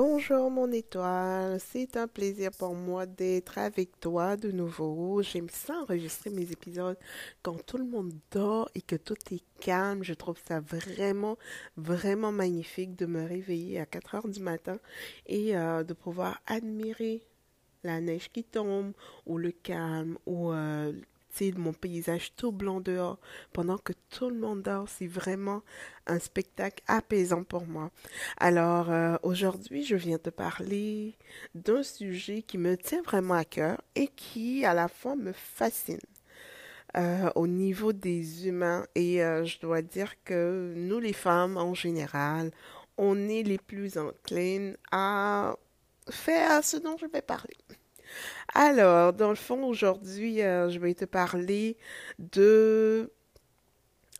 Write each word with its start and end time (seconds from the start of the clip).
Bonjour 0.00 0.48
mon 0.48 0.70
étoile, 0.70 1.58
c'est 1.58 1.96
un 1.96 2.06
plaisir 2.06 2.52
pour 2.56 2.72
moi 2.72 3.04
d'être 3.04 3.58
avec 3.58 3.98
toi 3.98 4.36
de 4.36 4.52
nouveau. 4.52 5.22
J'aime 5.22 5.48
ça 5.48 5.74
enregistrer 5.74 6.30
mes 6.30 6.52
épisodes 6.52 6.96
quand 7.42 7.66
tout 7.66 7.78
le 7.78 7.84
monde 7.84 8.12
dort 8.30 8.70
et 8.76 8.80
que 8.80 8.94
tout 8.94 9.16
est 9.32 9.42
calme. 9.58 10.04
Je 10.04 10.14
trouve 10.14 10.38
ça 10.46 10.60
vraiment, 10.60 11.36
vraiment 11.76 12.30
magnifique 12.30 12.94
de 12.94 13.06
me 13.06 13.26
réveiller 13.26 13.80
à 13.80 13.86
4 13.86 14.14
heures 14.14 14.28
du 14.28 14.40
matin 14.40 14.78
et 15.26 15.56
euh, 15.56 15.82
de 15.82 15.94
pouvoir 15.94 16.40
admirer 16.46 17.26
la 17.82 18.00
neige 18.00 18.30
qui 18.30 18.44
tombe 18.44 18.92
ou 19.26 19.36
le 19.36 19.50
calme 19.50 20.16
ou 20.26 20.52
euh, 20.52 20.92
mon 21.56 21.72
paysage 21.72 22.32
tout 22.36 22.52
blanc 22.52 22.80
dehors 22.80 23.18
pendant 23.52 23.78
que 23.78 23.92
tout 24.10 24.30
le 24.30 24.38
monde 24.38 24.62
dort. 24.62 24.88
C'est 24.88 25.06
vraiment 25.06 25.62
un 26.06 26.18
spectacle 26.18 26.82
apaisant 26.86 27.44
pour 27.44 27.66
moi. 27.66 27.90
Alors 28.38 28.90
euh, 28.90 29.16
aujourd'hui, 29.22 29.84
je 29.84 29.96
viens 29.96 30.18
te 30.18 30.30
parler 30.30 31.14
d'un 31.54 31.82
sujet 31.82 32.42
qui 32.42 32.58
me 32.58 32.76
tient 32.76 33.02
vraiment 33.02 33.34
à 33.34 33.44
cœur 33.44 33.80
et 33.94 34.08
qui 34.08 34.64
à 34.64 34.74
la 34.74 34.88
fois 34.88 35.16
me 35.16 35.32
fascine. 35.32 36.00
Euh, 36.96 37.30
au 37.34 37.46
niveau 37.46 37.92
des 37.92 38.48
humains 38.48 38.86
et 38.94 39.22
euh, 39.22 39.44
je 39.44 39.60
dois 39.60 39.82
dire 39.82 40.14
que 40.24 40.72
nous 40.74 40.98
les 40.98 41.12
femmes 41.12 41.58
en 41.58 41.74
général, 41.74 42.50
on 42.96 43.28
est 43.28 43.42
les 43.42 43.58
plus 43.58 43.98
enclines 43.98 44.74
à 44.90 45.54
faire 46.08 46.64
ce 46.64 46.78
dont 46.78 46.96
je 46.96 47.04
vais 47.04 47.20
parler. 47.20 47.56
Alors, 48.54 49.12
dans 49.12 49.30
le 49.30 49.34
fond, 49.36 49.64
aujourd'hui, 49.64 50.42
euh, 50.42 50.70
je 50.70 50.78
vais 50.78 50.94
te 50.94 51.04
parler 51.04 51.76
de 52.18 53.12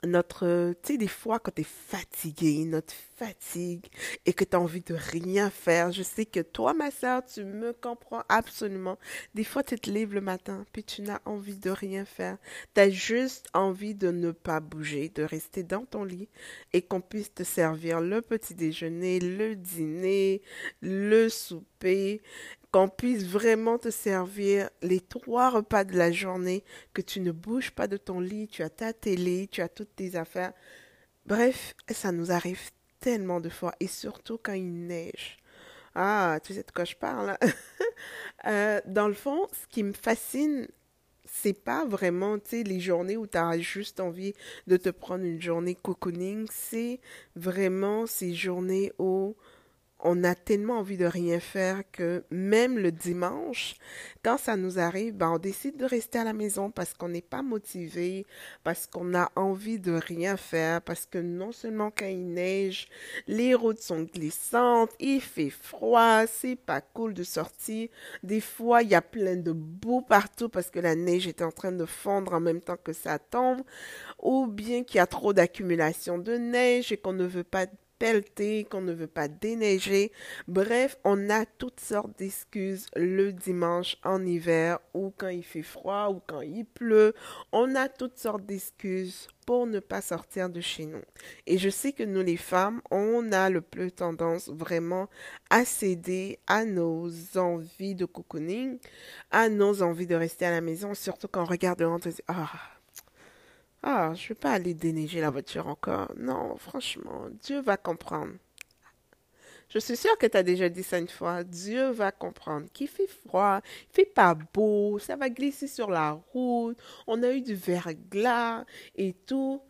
notre, 0.04 0.74
tu 0.82 0.92
sais, 0.92 0.98
des 0.98 1.08
fois 1.08 1.38
quand 1.38 1.54
tu 1.54 1.62
es 1.62 1.64
fatigué, 1.64 2.64
notre 2.64 2.94
fatigue 3.18 3.86
et 4.26 4.32
que 4.32 4.44
tu 4.44 4.56
as 4.56 4.60
envie 4.60 4.80
de 4.80 4.94
rien 4.94 5.50
faire. 5.50 5.92
Je 5.92 6.02
sais 6.02 6.24
que 6.24 6.40
toi, 6.40 6.74
ma 6.74 6.90
soeur, 6.90 7.24
tu 7.24 7.44
me 7.44 7.72
comprends 7.72 8.22
absolument. 8.28 8.98
Des 9.34 9.44
fois, 9.44 9.62
tu 9.62 9.78
te 9.78 9.90
lèves 9.90 10.14
le 10.14 10.20
matin, 10.20 10.64
puis 10.72 10.84
tu 10.84 11.02
n'as 11.02 11.20
envie 11.24 11.58
de 11.58 11.70
rien 11.70 12.04
faire. 12.04 12.38
Tu 12.74 12.80
as 12.80 12.90
juste 12.90 13.46
envie 13.54 13.94
de 13.94 14.10
ne 14.10 14.30
pas 14.30 14.60
bouger, 14.60 15.08
de 15.08 15.22
rester 15.22 15.62
dans 15.62 15.84
ton 15.84 16.04
lit 16.04 16.28
et 16.72 16.82
qu'on 16.82 17.00
puisse 17.00 17.34
te 17.34 17.42
servir 17.42 18.00
le 18.00 18.22
petit 18.22 18.54
déjeuner, 18.54 19.18
le 19.20 19.56
dîner, 19.56 20.42
le 20.80 21.28
souper 21.28 22.22
qu'on 22.70 22.88
puisse 22.88 23.24
vraiment 23.24 23.78
te 23.78 23.90
servir 23.90 24.68
les 24.82 25.00
trois 25.00 25.50
repas 25.50 25.84
de 25.84 25.96
la 25.96 26.12
journée, 26.12 26.64
que 26.92 27.00
tu 27.00 27.20
ne 27.20 27.32
bouges 27.32 27.70
pas 27.70 27.86
de 27.86 27.96
ton 27.96 28.20
lit, 28.20 28.46
tu 28.46 28.62
as 28.62 28.68
ta 28.68 28.92
télé, 28.92 29.48
tu 29.50 29.62
as 29.62 29.68
toutes 29.68 29.96
tes 29.96 30.16
affaires. 30.16 30.52
Bref, 31.24 31.74
ça 31.90 32.12
nous 32.12 32.30
arrive 32.30 32.70
tellement 33.00 33.40
de 33.40 33.48
fois, 33.48 33.74
et 33.80 33.86
surtout 33.86 34.38
quand 34.42 34.52
il 34.54 34.86
neige. 34.86 35.38
Ah, 35.94 36.38
tu 36.44 36.54
sais 36.54 36.62
de 36.62 36.70
quoi 36.72 36.84
je 36.84 36.96
parle? 36.96 37.36
Euh, 38.46 38.80
dans 38.86 39.08
le 39.08 39.14
fond, 39.14 39.48
ce 39.52 39.66
qui 39.66 39.82
me 39.82 39.92
fascine, 39.92 40.68
c'est 41.24 41.52
pas 41.64 41.84
vraiment, 41.84 42.38
tu 42.38 42.62
les 42.62 42.80
journées 42.80 43.16
où 43.16 43.26
tu 43.26 43.36
as 43.36 43.58
juste 43.58 44.00
envie 44.00 44.32
de 44.68 44.76
te 44.76 44.90
prendre 44.90 45.24
une 45.24 45.42
journée 45.42 45.74
cocooning, 45.74 46.46
c'est 46.50 47.00
vraiment 47.36 48.06
ces 48.06 48.34
journées 48.34 48.92
où 48.98 49.36
on 50.00 50.22
a 50.22 50.34
tellement 50.34 50.78
envie 50.78 50.96
de 50.96 51.04
rien 51.04 51.40
faire 51.40 51.82
que 51.90 52.24
même 52.30 52.78
le 52.78 52.92
dimanche, 52.92 53.74
quand 54.22 54.38
ça 54.38 54.56
nous 54.56 54.78
arrive, 54.78 55.14
ben 55.14 55.30
on 55.30 55.38
décide 55.38 55.76
de 55.76 55.84
rester 55.84 56.18
à 56.18 56.24
la 56.24 56.32
maison 56.32 56.70
parce 56.70 56.94
qu'on 56.94 57.08
n'est 57.08 57.20
pas 57.20 57.42
motivé, 57.42 58.24
parce 58.62 58.86
qu'on 58.86 59.14
a 59.14 59.30
envie 59.34 59.80
de 59.80 59.92
rien 59.92 60.36
faire, 60.36 60.82
parce 60.82 61.06
que 61.06 61.18
non 61.18 61.50
seulement 61.50 61.90
quand 61.90 62.06
il 62.06 62.32
neige, 62.32 62.88
les 63.26 63.54
routes 63.54 63.80
sont 63.80 64.02
glissantes, 64.02 64.92
il 65.00 65.20
fait 65.20 65.50
froid, 65.50 66.26
c'est 66.26 66.56
pas 66.56 66.80
cool 66.80 67.14
de 67.14 67.24
sortir. 67.24 67.88
Des 68.22 68.40
fois, 68.40 68.82
il 68.82 68.90
y 68.90 68.94
a 68.94 69.02
plein 69.02 69.36
de 69.36 69.52
boue 69.52 70.02
partout 70.02 70.48
parce 70.48 70.70
que 70.70 70.80
la 70.80 70.94
neige 70.94 71.26
est 71.26 71.42
en 71.42 71.50
train 71.50 71.72
de 71.72 71.86
fondre 71.86 72.34
en 72.34 72.40
même 72.40 72.60
temps 72.60 72.76
que 72.76 72.92
ça 72.92 73.18
tombe, 73.18 73.62
ou 74.20 74.46
bien 74.46 74.84
qu'il 74.84 74.98
y 74.98 75.00
a 75.00 75.06
trop 75.06 75.32
d'accumulation 75.32 76.18
de 76.18 76.34
neige 76.34 76.92
et 76.92 76.96
qu'on 76.96 77.12
ne 77.12 77.26
veut 77.26 77.44
pas 77.44 77.66
pelleter, 77.98 78.64
qu'on 78.64 78.80
ne 78.80 78.92
veut 78.92 79.06
pas 79.06 79.28
déneiger. 79.28 80.12
Bref, 80.46 80.98
on 81.04 81.30
a 81.30 81.46
toutes 81.46 81.80
sortes 81.80 82.18
d'excuses 82.18 82.86
le 82.96 83.32
dimanche 83.32 83.96
en 84.04 84.24
hiver 84.24 84.78
ou 84.94 85.12
quand 85.16 85.28
il 85.28 85.44
fait 85.44 85.62
froid 85.62 86.08
ou 86.10 86.20
quand 86.26 86.40
il 86.40 86.64
pleut. 86.64 87.14
On 87.52 87.74
a 87.74 87.88
toutes 87.88 88.18
sortes 88.18 88.46
d'excuses 88.46 89.28
pour 89.46 89.66
ne 89.66 89.80
pas 89.80 90.02
sortir 90.02 90.50
de 90.50 90.60
chez 90.60 90.84
nous. 90.84 91.00
Et 91.46 91.56
je 91.56 91.70
sais 91.70 91.92
que 91.92 92.02
nous 92.02 92.22
les 92.22 92.36
femmes, 92.36 92.82
on 92.90 93.32
a 93.32 93.48
le 93.48 93.62
plus 93.62 93.90
tendance 93.90 94.48
vraiment 94.50 95.08
à 95.48 95.64
céder 95.64 96.38
à 96.46 96.66
nos 96.66 97.10
envies 97.36 97.94
de 97.94 98.04
cocooning, 98.04 98.78
à 99.30 99.48
nos 99.48 99.82
envies 99.82 100.06
de 100.06 100.14
rester 100.14 100.44
à 100.44 100.50
la 100.50 100.60
maison, 100.60 100.92
surtout 100.92 101.28
quand 101.28 101.42
on 101.42 101.46
regarde 101.46 101.80
le 101.80 101.88
et 102.06 102.10
dit, 102.10 102.22
ah, 102.28 102.50
ah, 103.82 104.12
je 104.14 104.28
vais 104.28 104.34
pas 104.34 104.52
aller 104.52 104.74
déneiger 104.74 105.20
la 105.20 105.30
voiture 105.30 105.68
encore. 105.68 106.12
Non, 106.16 106.56
franchement, 106.56 107.28
Dieu 107.42 107.60
va 107.60 107.76
comprendre. 107.76 108.34
Je 109.68 109.78
suis 109.78 109.96
sûre 109.96 110.16
que 110.16 110.26
tu 110.26 110.36
as 110.36 110.42
déjà 110.42 110.68
dit 110.68 110.82
ça 110.82 110.98
une 110.98 111.08
fois. 111.08 111.44
Dieu 111.44 111.90
va 111.90 112.10
comprendre 112.10 112.66
qu'il 112.72 112.88
fait 112.88 113.06
froid, 113.06 113.60
il 113.90 113.94
fait 113.94 114.06
pas 114.06 114.34
beau, 114.34 114.98
ça 114.98 115.14
va 115.16 115.28
glisser 115.28 115.68
sur 115.68 115.90
la 115.90 116.12
route, 116.32 116.78
on 117.06 117.22
a 117.22 117.30
eu 117.32 117.42
du 117.42 117.54
verglas 117.54 118.64
et 118.96 119.12
tout. 119.12 119.60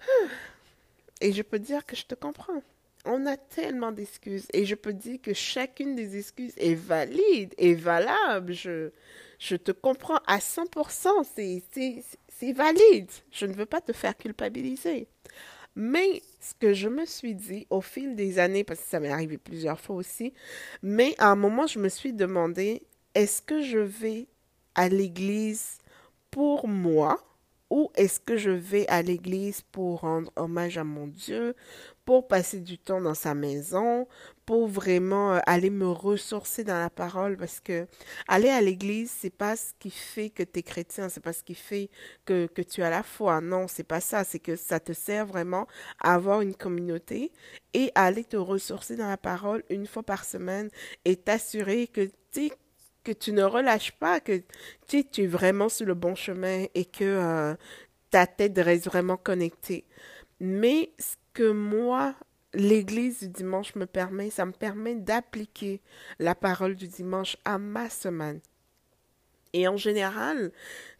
Et 1.22 1.32
je 1.32 1.40
peux 1.40 1.58
dire 1.58 1.86
que 1.86 1.96
je 1.96 2.04
te 2.04 2.14
comprends. 2.14 2.62
On 3.06 3.24
a 3.24 3.38
tellement 3.38 3.90
d'excuses 3.90 4.48
et 4.52 4.66
je 4.66 4.74
peux 4.74 4.92
dire 4.92 5.18
que 5.22 5.32
chacune 5.32 5.94
des 5.94 6.18
excuses 6.18 6.52
est 6.58 6.74
valide 6.74 7.54
et 7.56 7.74
valable. 7.74 8.52
Je, 8.52 8.90
je 9.38 9.56
te 9.56 9.72
comprends 9.72 10.20
à 10.26 10.38
100%. 10.38 11.08
C'est, 11.34 12.52
valide. 12.52 13.10
Je 13.30 13.46
ne 13.46 13.54
veux 13.54 13.66
pas 13.66 13.80
te 13.80 13.92
faire 13.92 14.16
culpabiliser. 14.16 15.08
Mais 15.74 16.22
ce 16.40 16.54
que 16.54 16.72
je 16.72 16.88
me 16.88 17.04
suis 17.04 17.34
dit 17.34 17.66
au 17.68 17.80
fil 17.80 18.14
des 18.16 18.38
années, 18.38 18.64
parce 18.64 18.80
que 18.80 18.88
ça 18.88 19.00
m'est 19.00 19.10
arrivé 19.10 19.36
plusieurs 19.36 19.80
fois 19.80 19.96
aussi, 19.96 20.32
mais 20.82 21.14
à 21.18 21.28
un 21.28 21.36
moment, 21.36 21.66
je 21.66 21.78
me 21.78 21.88
suis 21.88 22.14
demandé, 22.14 22.82
est-ce 23.14 23.42
que 23.42 23.62
je 23.62 23.78
vais 23.78 24.26
à 24.74 24.88
l'église 24.88 25.78
pour 26.30 26.66
moi 26.66 27.22
ou 27.70 27.90
est-ce 27.96 28.20
que 28.20 28.36
je 28.36 28.50
vais 28.50 28.86
à 28.88 29.02
l'église 29.02 29.62
pour 29.72 30.00
rendre 30.00 30.30
hommage 30.36 30.78
à 30.78 30.84
mon 30.84 31.08
Dieu, 31.08 31.56
pour 32.04 32.28
passer 32.28 32.60
du 32.60 32.78
temps 32.78 33.00
dans 33.00 33.14
sa 33.14 33.34
maison, 33.34 34.06
pour 34.46 34.68
vraiment 34.68 35.34
euh, 35.34 35.40
aller 35.46 35.70
me 35.70 35.88
ressourcer 35.88 36.64
dans 36.64 36.78
la 36.78 36.88
parole 36.88 37.36
parce 37.36 37.60
que 37.60 37.86
aller 38.28 38.48
à 38.48 38.60
l'église 38.60 39.10
c'est 39.10 39.30
pas 39.30 39.56
ce 39.56 39.72
qui 39.80 39.90
fait 39.90 40.30
que 40.30 40.44
tu 40.44 40.60
es 40.60 40.62
chrétien 40.62 41.08
c'est 41.08 41.20
pas 41.20 41.32
ce 41.32 41.42
qui 41.42 41.54
fait 41.54 41.90
que, 42.24 42.48
tu 42.62 42.82
as 42.82 42.90
la 42.90 43.02
foi. 43.02 43.40
Non 43.40 43.66
c'est 43.68 43.84
pas 43.84 44.00
ça. 44.00 44.24
C'est 44.24 44.38
que 44.38 44.56
ça 44.56 44.80
te 44.80 44.92
sert 44.92 45.26
vraiment 45.26 45.66
à 46.00 46.14
avoir 46.14 46.40
une 46.40 46.54
communauté 46.54 47.32
et 47.74 47.90
aller 47.94 48.24
te 48.24 48.36
ressourcer 48.36 48.96
dans 48.96 49.08
la 49.08 49.16
parole 49.18 49.64
une 49.68 49.86
fois 49.86 50.04
par 50.04 50.24
semaine 50.24 50.70
et 51.04 51.16
t'assurer 51.16 51.88
que 51.88 52.08
tu 52.32 52.50
que 53.04 53.12
tu 53.12 53.32
ne 53.32 53.42
relâches 53.44 53.92
pas 53.92 54.20
que 54.20 54.42
tu, 54.88 55.04
tu 55.04 55.24
es 55.24 55.26
vraiment 55.26 55.68
sur 55.68 55.86
le 55.86 55.94
bon 55.94 56.14
chemin 56.14 56.66
et 56.74 56.84
que 56.84 57.04
euh, 57.04 57.54
ta 58.10 58.26
tête 58.26 58.58
reste 58.58 58.86
vraiment 58.86 59.16
connectée. 59.16 59.84
Mais 60.40 60.92
ce 60.98 61.16
que 61.32 61.50
moi 61.50 62.14
l'Église 62.56 63.20
du 63.20 63.28
dimanche 63.28 63.74
me 63.74 63.86
permet, 63.86 64.30
ça 64.30 64.46
me 64.46 64.52
permet 64.52 64.94
d'appliquer 64.94 65.82
la 66.18 66.34
parole 66.34 66.74
du 66.74 66.88
dimanche 66.88 67.36
à 67.44 67.58
ma 67.58 67.90
semaine. 67.90 68.40
Et 69.52 69.68
en 69.68 69.76
général, 69.76 70.52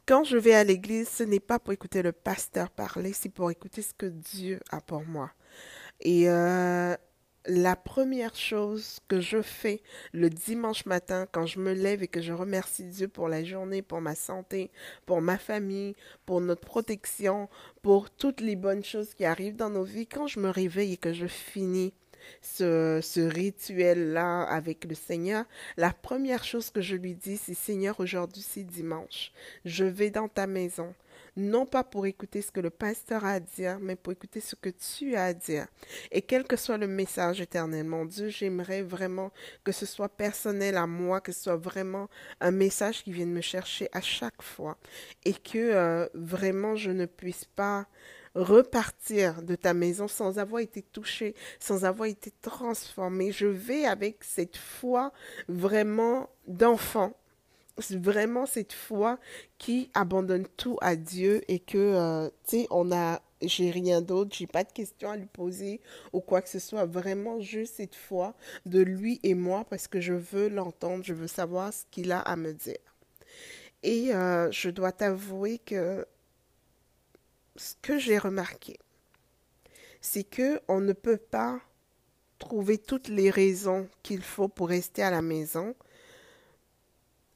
quand 0.07 0.23
je 0.23 0.37
vais 0.37 0.55
à 0.55 0.65
l'église, 0.65 1.09
ce 1.09 1.25
n'est 1.25 1.41
pas 1.41 1.59
pour 1.59 1.73
écouter 1.73 2.03
le 2.03 2.13
pasteur 2.13 2.71
parler, 2.71 3.13
c'est 3.13 3.31
pour 3.31 3.51
écouter 3.51 3.83
ce 3.83 3.95
que 3.95 4.07
Dieu 4.07 4.61
a 4.71 4.81
pour 4.81 5.05
moi. 5.05 5.31
Et 6.01 6.29
euh, 6.29 6.95
la 7.49 7.77
première 7.77 8.35
chose 8.35 8.99
que 9.09 9.21
je 9.21 9.43
fais 9.43 9.83
le 10.13 10.31
dimanche 10.31 10.87
matin 10.87 11.27
quand 11.31 11.47
je 11.47 11.61
me 11.61 11.73
lève 11.73 12.03
et 12.03 12.09
que 12.09 12.21
je 12.21 12.33
remercie 12.33 12.85
Dieu 12.85 13.09
pour 13.09 13.29
la 13.29 13.45
journée, 13.45 13.83
pour 13.83 14.01
ma 14.01 14.15
santé, 14.15 14.71
pour 15.07 15.21
ma 15.21 15.39
famille, 15.39 15.95
pour 16.25 16.41
notre 16.41 16.63
protection, 16.63 17.49
pour 17.83 18.11
toutes 18.11 18.41
les 18.41 18.57
bonnes 18.57 18.85
choses 18.85 19.15
qui 19.15 19.25
arrivent 19.25 19.57
dans 19.57 19.71
nos 19.71 19.85
vies, 19.85 20.07
quand 20.07 20.27
je 20.27 20.41
me 20.41 20.51
réveille 20.51 20.95
et 20.95 20.97
que 20.97 21.13
je 21.13 21.27
finis 21.27 21.93
ce, 22.43 23.01
ce 23.03 23.21
rituel-là 23.21 24.43
avec 24.43 24.85
le 24.85 24.95
Seigneur, 24.95 25.45
la 25.77 25.93
première 25.93 26.43
chose 26.43 26.71
que 26.71 26.81
je 26.81 26.97
lui 26.97 27.15
dis, 27.15 27.37
c'est 27.37 27.55
Seigneur, 27.55 28.01
aujourd'hui 28.01 28.43
c'est 28.43 28.65
dimanche. 28.65 29.33
Je 29.65 29.85
vais 29.85 30.11
dans 30.11 30.29
ta 30.29 30.47
maison 30.47 30.95
non 31.37 31.67
pas 31.67 31.85
pour 31.85 32.07
écouter 32.07 32.43
ce 32.43 32.51
que 32.51 32.61
le 32.61 32.71
pasteur 32.71 33.25
a 33.25 33.33
à 33.33 33.41
dire, 33.41 33.79
mais 33.81 33.97
pour 33.97 34.13
écouter 34.13 34.41
ce 34.41 34.55
que 34.55 34.71
tu 34.71 35.15
as 35.17 35.27
à 35.27 35.35
dire. 35.35 35.67
Et 36.11 36.23
quel 36.23 36.45
que 36.45 36.57
soit 36.57 36.79
le 36.79 36.87
message 36.87 37.41
éternel, 37.41 37.85
mon 37.85 38.05
Dieu, 38.05 38.29
j'aimerais 38.29 38.83
vraiment 38.83 39.33
que 39.65 39.73
ce 39.73 39.87
soit 39.87 40.09
personnel 40.09 40.77
à 40.77 40.87
moi, 40.87 41.21
que 41.21 41.33
ce 41.33 41.45
soit 41.45 41.57
vraiment 41.57 42.09
un 42.41 42.51
message 42.51 43.05
qui 43.05 43.13
vienne 43.13 43.33
me 43.33 43.41
chercher 43.41 43.89
à 43.93 44.01
chaque 44.01 44.43
fois 44.43 44.79
et 45.25 45.35
que 45.35 45.59
euh, 45.59 46.09
vraiment 46.15 46.77
je 46.77 46.91
ne 46.91 47.07
puisse 47.07 47.45
pas 47.45 47.87
repartir 48.35 49.43
de 49.43 49.55
ta 49.55 49.73
maison 49.75 50.09
sans 50.09 50.39
avoir 50.39 50.61
été 50.61 50.83
touché, 50.83 51.35
sans 51.59 51.85
avoir 51.85 52.09
été 52.09 52.33
transformé. 52.43 53.33
Je 53.33 53.47
vais 53.47 53.87
avec 53.87 54.23
cette 54.23 54.57
foi 54.57 55.13
vraiment 55.49 56.29
d'enfant 56.47 57.15
vraiment 57.91 58.47
cette 58.47 58.73
foi 58.73 59.19
qui 59.59 59.91
abandonne 59.95 60.47
tout 60.57 60.79
à 60.81 60.97
Dieu 60.97 61.43
et 61.49 61.59
que, 61.59 61.79
euh, 61.79 62.29
tu 62.47 62.61
sais, 62.63 62.67
on 62.71 62.91
a, 62.93 63.21
j'ai 63.43 63.71
rien 63.71 64.01
d'autre, 64.01 64.35
j'ai 64.35 64.47
pas 64.47 64.65
de 64.65 64.73
questions 64.73 65.11
à 65.11 65.17
lui 65.17 65.27
poser 65.27 65.81
ou 66.13 66.21
quoi 66.21 66.41
que 66.43 66.49
ce 66.49 66.59
soit. 66.59 66.87
Vraiment 66.87 67.41
juste 67.41 67.75
cette 67.77 67.95
foi 67.95 68.35
de 68.65 68.81
lui 68.81 69.21
et 69.23 69.35
moi 69.35 69.65
parce 69.69 69.89
que 69.89 70.01
je 70.01 70.15
veux 70.15 70.49
l'entendre, 70.49 71.05
je 71.05 71.15
veux 71.15 71.29
savoir 71.29 71.73
ce 71.73 71.85
qu'il 71.91 72.13
a 72.13 72.21
à 72.21 72.37
me 72.37 72.53
dire. 72.53 72.77
Et 73.83 74.15
euh, 74.15 74.51
je 74.51 74.71
dois 74.71 74.93
t'avouer 74.93 75.59
que 75.59 76.07
ce 77.57 77.75
que 77.83 77.99
j'ai 77.99 78.19
remarqué, 78.19 78.79
c'est 80.01 80.25
que 80.25 80.61
on 80.69 80.81
ne 80.81 80.93
peut 80.93 81.17
pas 81.19 81.61
trouver 82.39 82.79
toutes 82.79 83.09
les 83.09 83.31
raisons 83.31 83.89
qu'il 84.03 84.23
faut 84.23 84.49
pour 84.49 84.69
rester 84.69 85.03
à 85.03 85.11
la 85.11 85.23
maison 85.23 85.75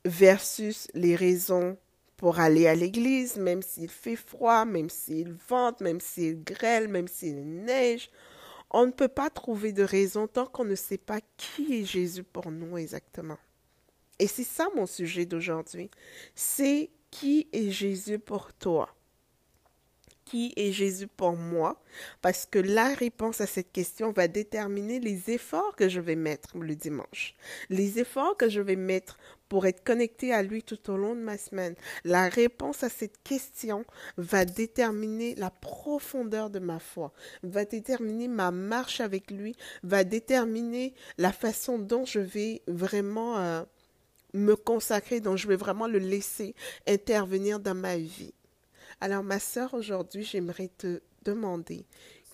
versus 0.05 0.89
les 0.95 1.17
raisons 1.17 1.77
pour 2.17 2.39
aller 2.39 2.67
à 2.67 2.75
l'église, 2.75 3.37
même 3.37 3.63
s'il 3.63 3.89
fait 3.89 4.17
froid, 4.17 4.65
même 4.65 4.91
s'il 4.91 5.33
vente, 5.49 5.81
même 5.81 6.01
s'il 6.01 6.45
grêle, 6.45 6.89
même 6.89 7.09
s'il 7.09 7.43
neige. 7.65 8.11
On 8.71 8.87
ne 8.87 8.93
peut 8.93 9.09
pas 9.09 9.31
trouver 9.31 9.73
de 9.73 9.83
raison 9.83 10.27
tant 10.27 10.47
qu'on 10.47 10.65
ne 10.65 10.75
sait 10.75 10.99
pas 10.99 11.21
qui 11.37 11.81
est 11.81 11.85
Jésus 11.85 12.23
pour 12.23 12.51
nous 12.51 12.77
exactement. 12.77 13.39
Et 14.19 14.27
c'est 14.27 14.45
ça 14.45 14.69
mon 14.77 14.87
sujet 14.87 15.25
d'aujourd'hui. 15.25 15.91
C'est 16.35 16.91
qui 17.11 17.49
est 17.53 17.71
Jésus 17.71 18.19
pour 18.19 18.53
toi? 18.53 18.95
Qui 20.27 20.53
est 20.57 20.73
Jésus 20.73 21.09
pour 21.09 21.33
moi? 21.33 21.83
Parce 22.21 22.47
que 22.47 22.59
la 22.59 22.95
réponse 22.95 23.41
à 23.41 23.47
cette 23.47 23.73
question 23.73 24.13
va 24.13 24.29
déterminer 24.29 25.01
les 25.01 25.31
efforts 25.31 25.75
que 25.75 25.89
je 25.89 26.01
vais 26.01 26.17
mettre 26.17 26.57
le 26.59 26.77
dimanche, 26.77 27.35
les 27.71 27.99
efforts 27.99 28.37
que 28.37 28.49
je 28.51 28.61
vais 28.61 28.77
mettre 28.77 29.19
pour 29.51 29.67
être 29.67 29.83
connecté 29.85 30.33
à 30.33 30.43
lui 30.43 30.63
tout 30.63 30.91
au 30.91 30.97
long 30.97 31.15
de 31.15 31.21
ma 31.21 31.37
semaine. 31.37 31.75
La 32.05 32.29
réponse 32.29 32.85
à 32.85 32.89
cette 32.89 33.21
question 33.25 33.85
va 34.17 34.45
déterminer 34.45 35.35
la 35.35 35.51
profondeur 35.51 36.51
de 36.51 36.61
ma 36.61 36.79
foi, 36.79 37.13
va 37.43 37.65
déterminer 37.65 38.29
ma 38.29 38.53
marche 38.53 39.01
avec 39.01 39.31
lui, 39.31 39.57
va 39.83 40.05
déterminer 40.05 40.95
la 41.19 41.33
façon 41.33 41.81
dont 41.81 42.05
je 42.05 42.21
vais 42.21 42.63
vraiment 42.69 43.39
euh, 43.39 43.65
me 44.35 44.55
consacrer, 44.55 45.21
dont 45.21 45.37
je 45.37 45.49
vais 45.49 45.57
vraiment 45.57 45.89
le 45.89 45.99
laisser 45.99 46.55
intervenir 46.87 47.59
dans 47.59 47.75
ma 47.75 47.97
vie. 47.97 48.33
Alors, 49.01 49.25
ma 49.25 49.41
sœur, 49.41 49.75
aujourd'hui, 49.75 50.23
j'aimerais 50.23 50.71
te 50.79 51.01
demander, 51.25 51.87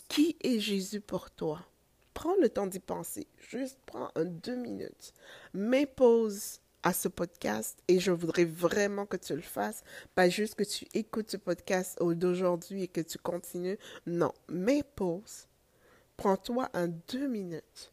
qui 0.09 0.37
est 0.43 0.59
Jésus 0.59 1.01
pour 1.01 1.31
toi? 1.31 1.65
Prends 2.13 2.37
le 2.43 2.51
temps 2.51 2.67
d'y 2.67 2.81
penser. 2.81 3.27
Juste 3.51 3.79
prends 3.87 4.11
un 4.17 4.25
deux 4.25 4.57
minutes. 4.57 5.15
Pause 5.97 6.61
à 6.83 6.93
ce 6.93 7.09
podcast 7.09 7.79
et 7.89 7.99
je 7.99 8.13
voudrais 8.13 8.45
vraiment 8.45 9.07
que 9.07 9.17
tu 9.17 9.35
le 9.35 9.43
fasses. 9.43 9.83
Pas 10.15 10.29
juste 10.29 10.55
que 10.55 10.65
tu 10.65 10.87
écoutes 10.95 11.31
ce 11.31 11.37
podcast 11.37 11.99
d'aujourd'hui 12.01 12.85
et 12.85 12.89
que 12.89 13.01
tu 13.01 13.19
continues. 13.19 13.79
Non, 14.07 14.33
mets 14.49 14.85
pause. 14.95 15.47
Prends-toi 16.17 16.69
un 16.73 16.89
deux 16.89 17.29
minutes 17.29 17.93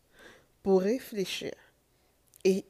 pour 0.62 0.82
réfléchir 0.82 1.52
et 2.44 2.66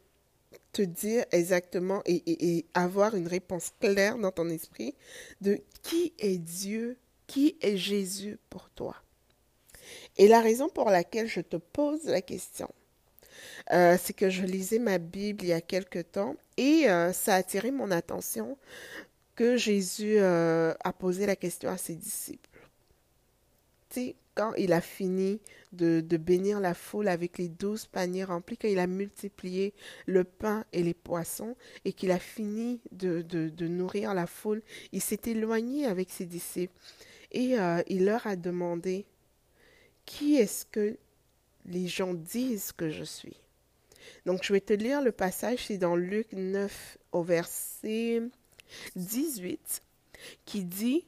te 0.72 0.82
dire 0.82 1.26
exactement 1.32 2.02
et, 2.06 2.66
avoir 2.74 3.16
une 3.16 3.28
réponse 3.28 3.72
claire 3.80 4.18
dans 4.18 4.32
ton 4.32 4.50
esprit 4.50 4.96
de 5.42 5.62
qui 5.84 6.14
est 6.18 6.38
Dieu, 6.38 6.98
qui 7.28 7.58
est 7.62 7.78
Jésus 7.78 8.40
pour 8.50 8.70
toi. 8.72 8.96
Et 10.18 10.28
la 10.28 10.42
raison 10.42 10.70
pour 10.70 10.90
laquelle 10.90 11.28
je 11.28 11.42
te 11.42 11.58
pose 11.58 12.06
la 12.06 12.22
question, 12.22 12.70
euh, 13.72 13.98
c'est 14.00 14.14
que 14.14 14.30
je 14.30 14.44
lisais 14.44 14.80
ma 14.80 14.98
Bible 14.98 15.44
il 15.44 15.48
y 15.48 15.54
a 15.54 15.62
quelque 15.62 16.00
temps 16.00 16.36
et 16.58 16.90
euh, 16.90 17.14
ça 17.14 17.36
a 17.36 17.38
attiré 17.38 17.72
mon 17.72 17.92
attention 17.92 18.58
que 19.36 19.56
Jésus 19.56 20.18
euh, 20.18 20.74
a 20.84 20.92
posé 20.92 21.26
la 21.26 21.36
question 21.36 21.70
à 21.70 21.78
ses 21.78 21.96
disciples. 21.96 22.50
Tu 23.90 24.16
quand 24.36 24.54
il 24.56 24.74
a 24.74 24.82
fini 24.82 25.40
de, 25.74 26.02
bénir 26.18 26.60
la 26.60 26.74
foule 26.74 27.08
avec 27.08 27.38
les 27.38 27.50
douze 27.50 27.86
paniers 27.86 28.24
remplis, 28.24 28.58
quand 28.58 28.68
il 28.68 28.80
a 28.80 28.88
multiplié 28.88 29.76
le 30.08 30.24
pain 30.24 30.66
et 30.74 30.82
les 30.82 30.96
poissons 30.96 31.56
et 31.86 31.94
qu'il 31.94 32.10
a 32.10 32.18
fini 32.18 32.82
de, 32.92 33.68
nourrir 33.68 34.16
la 34.16 34.26
foule, 34.26 34.64
il 34.92 35.02
s'est 35.02 35.22
éloigné 35.28 35.86
avec 35.86 36.10
ses 36.10 36.26
disciples 36.26 36.74
et 37.32 37.58
il 37.86 38.06
leur 38.06 38.26
a 38.26 38.36
demandé 38.36 39.06
Qui 40.08 40.38
est-ce 40.38 40.66
que 40.66 40.98
les 41.68 41.86
gens 41.86 42.16
disent 42.16 42.72
que 42.72 42.90
je 42.90 43.04
suis? 43.04 43.43
Donc 44.26 44.44
je 44.44 44.54
vais 44.54 44.62
te 44.62 44.74
lire 44.74 45.02
le 45.02 45.12
passage, 45.12 45.66
c'est 45.68 45.78
dans 45.78 45.96
Luc 45.96 46.32
9 46.34 46.98
au 47.12 47.24
verset 47.24 48.22
18 48.96 49.84
qui 50.46 50.64
dit 50.64 51.06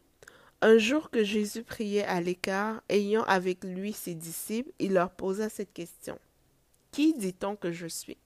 un 0.61 0.77
jour 0.77 1.09
que 1.09 1.23
Jésus 1.23 1.63
priait 1.63 2.05
à 2.05 2.21
l'écart, 2.21 2.81
ayant 2.89 3.23
avec 3.23 3.63
lui 3.63 3.93
ses 3.93 4.15
disciples, 4.15 4.71
il 4.79 4.93
leur 4.93 5.11
posa 5.11 5.49
cette 5.49 5.73
question. 5.73 6.17
Qui 6.91 7.13
dit-on 7.13 7.55
que 7.55 7.71
je 7.71 7.87
suis? 7.87 8.17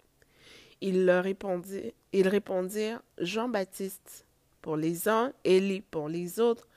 Ils 0.82 1.06
leur 1.06 1.24
répondirent, 1.24 1.92
ils 2.14 2.28
répondirent 2.28 3.02
Jean-Baptiste 3.18 4.26
pour 4.62 4.78
les 4.78 5.10
uns, 5.10 5.34
Élie 5.44 5.82
pour 5.82 6.08
les 6.08 6.40
autres, 6.40 6.68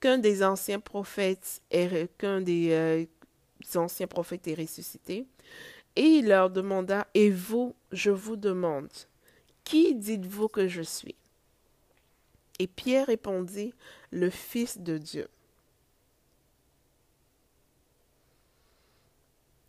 qu'un 0.00 0.18
des 0.18 0.42
anciens 0.42 0.80
prophètes 0.80 1.62
est, 1.70 2.08
euh, 2.22 3.06
anciens 3.76 4.06
prophètes 4.06 4.48
est 4.48 4.54
ressuscité. 4.54 5.26
Et 5.96 6.02
il 6.02 6.28
leur 6.28 6.50
demanda, 6.50 7.06
et 7.14 7.30
vous, 7.30 7.74
je 7.92 8.10
vous 8.10 8.36
demande, 8.36 8.90
qui 9.64 9.94
dites-vous 9.94 10.48
que 10.48 10.68
je 10.68 10.82
suis? 10.82 11.16
Et 12.58 12.66
Pierre 12.66 13.06
répondit, 13.06 13.74
le 14.10 14.30
Fils 14.30 14.78
de 14.78 14.98
Dieu. 14.98 15.28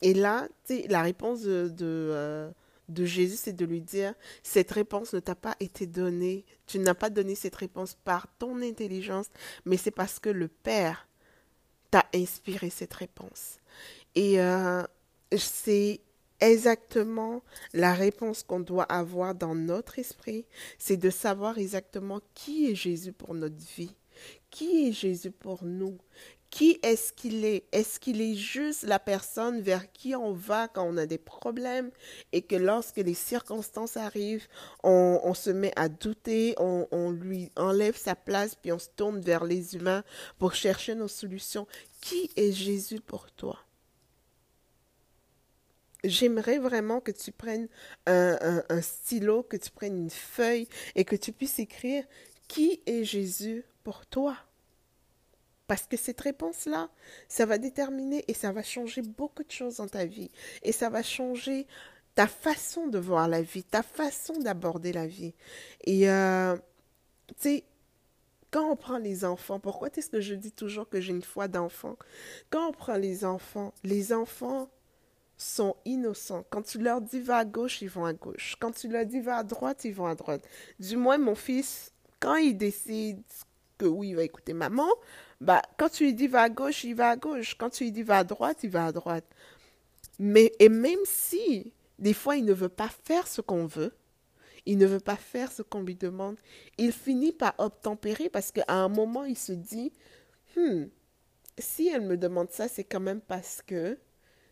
Et 0.02 0.14
là, 0.14 0.48
la 0.90 1.02
réponse 1.02 1.44
de, 1.44 1.74
euh, 1.82 2.52
de, 2.90 3.06
Jésus, 3.06 3.38
c'est 3.38 3.54
de 3.54 3.66
lui 3.66 3.82
dire, 3.82 4.14
cette 4.42 4.72
réponse 4.72 5.14
ne 5.14 5.20
t'a 5.20 5.36
pas 5.36 5.56
été 5.60 5.86
donnée, 5.86 6.44
tu 6.66 6.80
n'as 6.80 6.96
pas 6.96 7.10
donné 7.10 7.36
cette 7.36 7.56
réponse 7.56 7.96
par 8.04 8.28
ton 8.40 8.62
intelligence, 8.62 9.28
mais 9.66 9.78
c'est 9.78 9.92
parce 9.92 10.20
que 10.20 10.30
le 10.30 10.48
Père 10.48 11.08
t'a 11.92 12.06
inspiré 12.16 12.70
cette 12.70 12.94
réponse. 12.94 13.60
Et 14.16 14.42
euh, 14.42 14.84
c'est 15.38 16.02
exactement 16.42 17.44
la 17.74 17.94
réponse 17.94 18.44
qu'on 18.44 18.60
doit 18.60 18.84
avoir 18.84 19.36
dans 19.36 19.56
notre 19.56 20.00
esprit, 20.00 20.46
c'est 20.78 20.98
de 20.98 21.10
savoir 21.10 21.58
exactement 21.58 22.20
qui 22.34 22.70
est 22.70 22.76
Jésus 22.76 23.14
pour 23.14 23.34
notre 23.34 23.64
vie. 23.78 23.96
Qui 24.50 24.88
est 24.88 24.92
Jésus 24.92 25.32
pour 25.32 25.64
nous? 25.64 25.98
Qui 26.50 26.80
est-ce 26.84 27.14
qu'il 27.14 27.46
est? 27.46 27.64
Est-ce 27.72 27.98
qu'il 27.98 28.22
est 28.22 28.36
juste 28.36 28.84
la 28.84 29.00
personne 29.00 29.62
vers 29.62 29.90
qui 29.94 30.16
on 30.16 30.34
va 30.34 30.68
quand 30.68 30.84
on 30.84 30.98
a 30.98 31.06
des 31.06 31.18
problèmes 31.18 31.92
et 32.34 32.42
que 32.42 32.58
lorsque 32.58 32.98
les 32.98 33.14
circonstances 33.14 33.96
arrivent, 33.96 34.48
on, 34.84 35.34
se 35.34 35.50
met 35.50 35.72
à 35.78 35.88
douter, 35.88 36.54
on, 36.58 37.12
lui 37.12 37.52
enlève 37.56 37.96
sa 37.96 38.16
place 38.16 38.56
puis 38.56 38.74
on 38.74 38.80
se 38.80 38.90
tourne 38.94 39.22
vers 39.22 39.46
les 39.46 39.76
humains 39.76 40.04
pour 40.40 40.54
chercher 40.54 40.94
nos 40.94 41.08
solutions? 41.08 41.68
Qui 42.02 42.30
est 42.36 42.52
Jésus 42.52 43.00
pour 43.00 43.32
toi? 43.32 43.58
J'aimerais 46.04 46.58
vraiment 46.58 47.00
que 47.00 47.12
tu 47.12 47.32
prennes 47.32 47.68
un, 48.08 48.82
stylo, 48.82 49.44
que 49.44 49.58
tu 49.58 49.70
prennes 49.70 49.98
une 49.98 50.10
feuille 50.10 50.68
et 50.96 51.06
que 51.06 51.16
tu 51.16 51.32
puisses 51.32 51.60
écrire 51.60 52.04
qui 52.48 52.82
est 52.86 53.04
Jésus 53.04 53.64
pour 53.84 54.06
toi? 54.06 54.36
Parce 55.68 55.88
que 55.88 55.96
cette 55.96 56.20
réponse-là, 56.20 56.90
ça 57.30 57.46
va 57.46 57.58
déterminer 57.58 58.26
et 58.28 58.34
ça 58.34 58.52
va 58.52 58.62
changer 58.62 59.02
beaucoup 59.02 59.44
de 59.44 59.52
choses 59.52 59.78
dans 59.78 59.88
ta 59.88 60.06
vie. 60.06 60.30
Et 60.64 60.74
ça 60.74 60.90
va 60.90 61.02
changer 61.02 61.66
ta 62.16 62.28
façon 62.28 62.88
de 62.88 63.00
voir 63.00 63.30
la 63.30 63.42
vie, 63.42 63.64
ta 63.64 63.84
façon 63.84 64.34
d'aborder 64.40 64.92
la 64.92 65.08
vie. 65.08 65.34
Et, 65.86 66.10
euh, 66.10 66.58
tu 67.28 67.36
sais, 67.38 67.64
quand 68.52 68.70
on 68.70 68.76
prend 68.76 68.98
les 68.98 69.24
enfants, 69.24 69.60
pourquoi 69.62 69.88
est-ce 69.96 70.10
que 70.10 70.20
je 70.20 70.36
dis 70.36 70.52
toujours 70.52 70.90
que 70.90 71.00
j'ai 71.00 71.14
une 71.14 71.22
foi 71.22 71.48
d'enfant? 71.48 71.96
Quand 72.50 72.68
on 72.68 72.74
prend 72.74 72.98
les 72.98 73.24
enfants, 73.24 73.74
les 73.86 74.12
enfants 74.12 74.70
sont 75.42 75.76
innocents. 75.86 76.46
Quand 76.50 76.62
tu 76.62 76.78
leur 76.78 77.02
dis 77.02 77.20
va 77.20 77.38
à 77.38 77.46
gauche, 77.46 77.82
ils 77.82 77.90
vont 77.90 78.06
à 78.06 78.14
gauche. 78.14 78.56
Quand 78.60 78.72
tu 78.72 78.88
leur 78.88 79.06
dis 79.06 79.20
va 79.20 79.38
à 79.38 79.44
droite, 79.44 79.84
ils 79.84 79.94
vont 79.94 80.06
à 80.06 80.16
droite. 80.16 80.48
Du 80.80 80.98
moins, 80.98 81.18
mon 81.18 81.36
fils, 81.36 81.92
quand 82.20 82.36
il 82.36 82.58
décide 82.58 83.22
que 83.78 83.86
oui, 83.86 84.10
il 84.10 84.16
va 84.16 84.24
écouter 84.24 84.54
maman, 84.54 84.88
bah, 85.40 85.62
quand 85.78 85.90
tu 85.90 86.06
lui 86.06 86.14
dis 86.14 86.28
va 86.28 86.44
à 86.44 86.50
gauche, 86.50 86.84
il 86.84 86.94
va 86.94 87.10
à 87.10 87.16
gauche. 87.16 87.56
Quand 87.58 87.72
tu 87.72 87.86
lui 87.86 87.92
dis 87.92 88.04
va 88.04 88.20
à 88.20 88.24
droite, 88.24 88.60
il 88.64 88.70
va 88.70 88.88
à 88.88 88.92
droite. 88.92 89.26
Mais, 90.20 90.52
et 90.60 90.70
même 90.70 91.00
si, 91.06 91.74
des 91.98 92.14
fois, 92.14 92.36
il 92.36 92.46
ne 92.46 92.54
veut 92.54 92.70
pas 92.70 92.90
faire 93.04 93.28
ce 93.28 93.42
qu'on 93.42 93.66
veut, 93.66 93.94
il 94.68 94.78
ne 94.78 94.86
veut 94.86 95.00
pas 95.00 95.16
faire 95.16 95.52
ce 95.52 95.64
qu'on 95.64 95.82
lui 95.82 95.96
demande, 95.96 96.38
il 96.78 96.92
finit 96.92 97.32
par 97.32 97.56
obtempérer 97.58 98.30
parce 98.30 98.52
qu'à 98.52 98.66
un 98.68 98.90
moment, 98.90 99.26
il 99.26 99.38
se 99.38 99.54
dit, 99.54 99.92
hmm, 100.56 100.84
si 101.58 101.88
elle 101.88 102.02
me 102.02 102.18
demande 102.18 102.52
ça, 102.52 102.68
c'est 102.68 102.84
quand 102.84 103.00
même 103.00 103.22
parce 103.22 103.64
que 103.66 103.98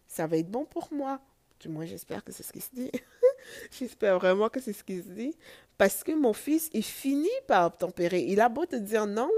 ça 0.10 0.28
va 0.28 0.38
être 0.38 0.50
bon 0.50 0.66
pour 0.66 0.92
moi. 0.92 1.22
Du 1.60 1.70
moins, 1.70 1.86
j'espère 1.86 2.24
que 2.24 2.32
c'est 2.32 2.44
ce 2.44 2.52
qui 2.52 2.62
se 2.62 2.74
dit. 2.74 2.92
j'espère 3.80 4.18
vraiment 4.18 4.50
que 4.50 4.60
c'est 4.60 4.74
ce 4.74 4.84
qui 4.84 5.02
se 5.02 5.10
dit. 5.10 5.36
Parce 5.78 6.04
que 6.04 6.12
mon 6.12 6.34
fils, 6.34 6.70
il 6.74 6.84
finit 6.84 7.30
par 7.48 7.68
obtempérer. 7.68 8.22
Il 8.24 8.42
a 8.42 8.50
beau 8.50 8.66
te 8.66 8.76
dire 8.76 9.06
non, 9.06 9.30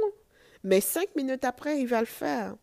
mais 0.63 0.81
cinq 0.81 1.15
minutes 1.15 1.45
après, 1.45 1.79
il 1.79 1.87
va 1.87 1.99
le 1.99 2.05
faire. 2.05 2.55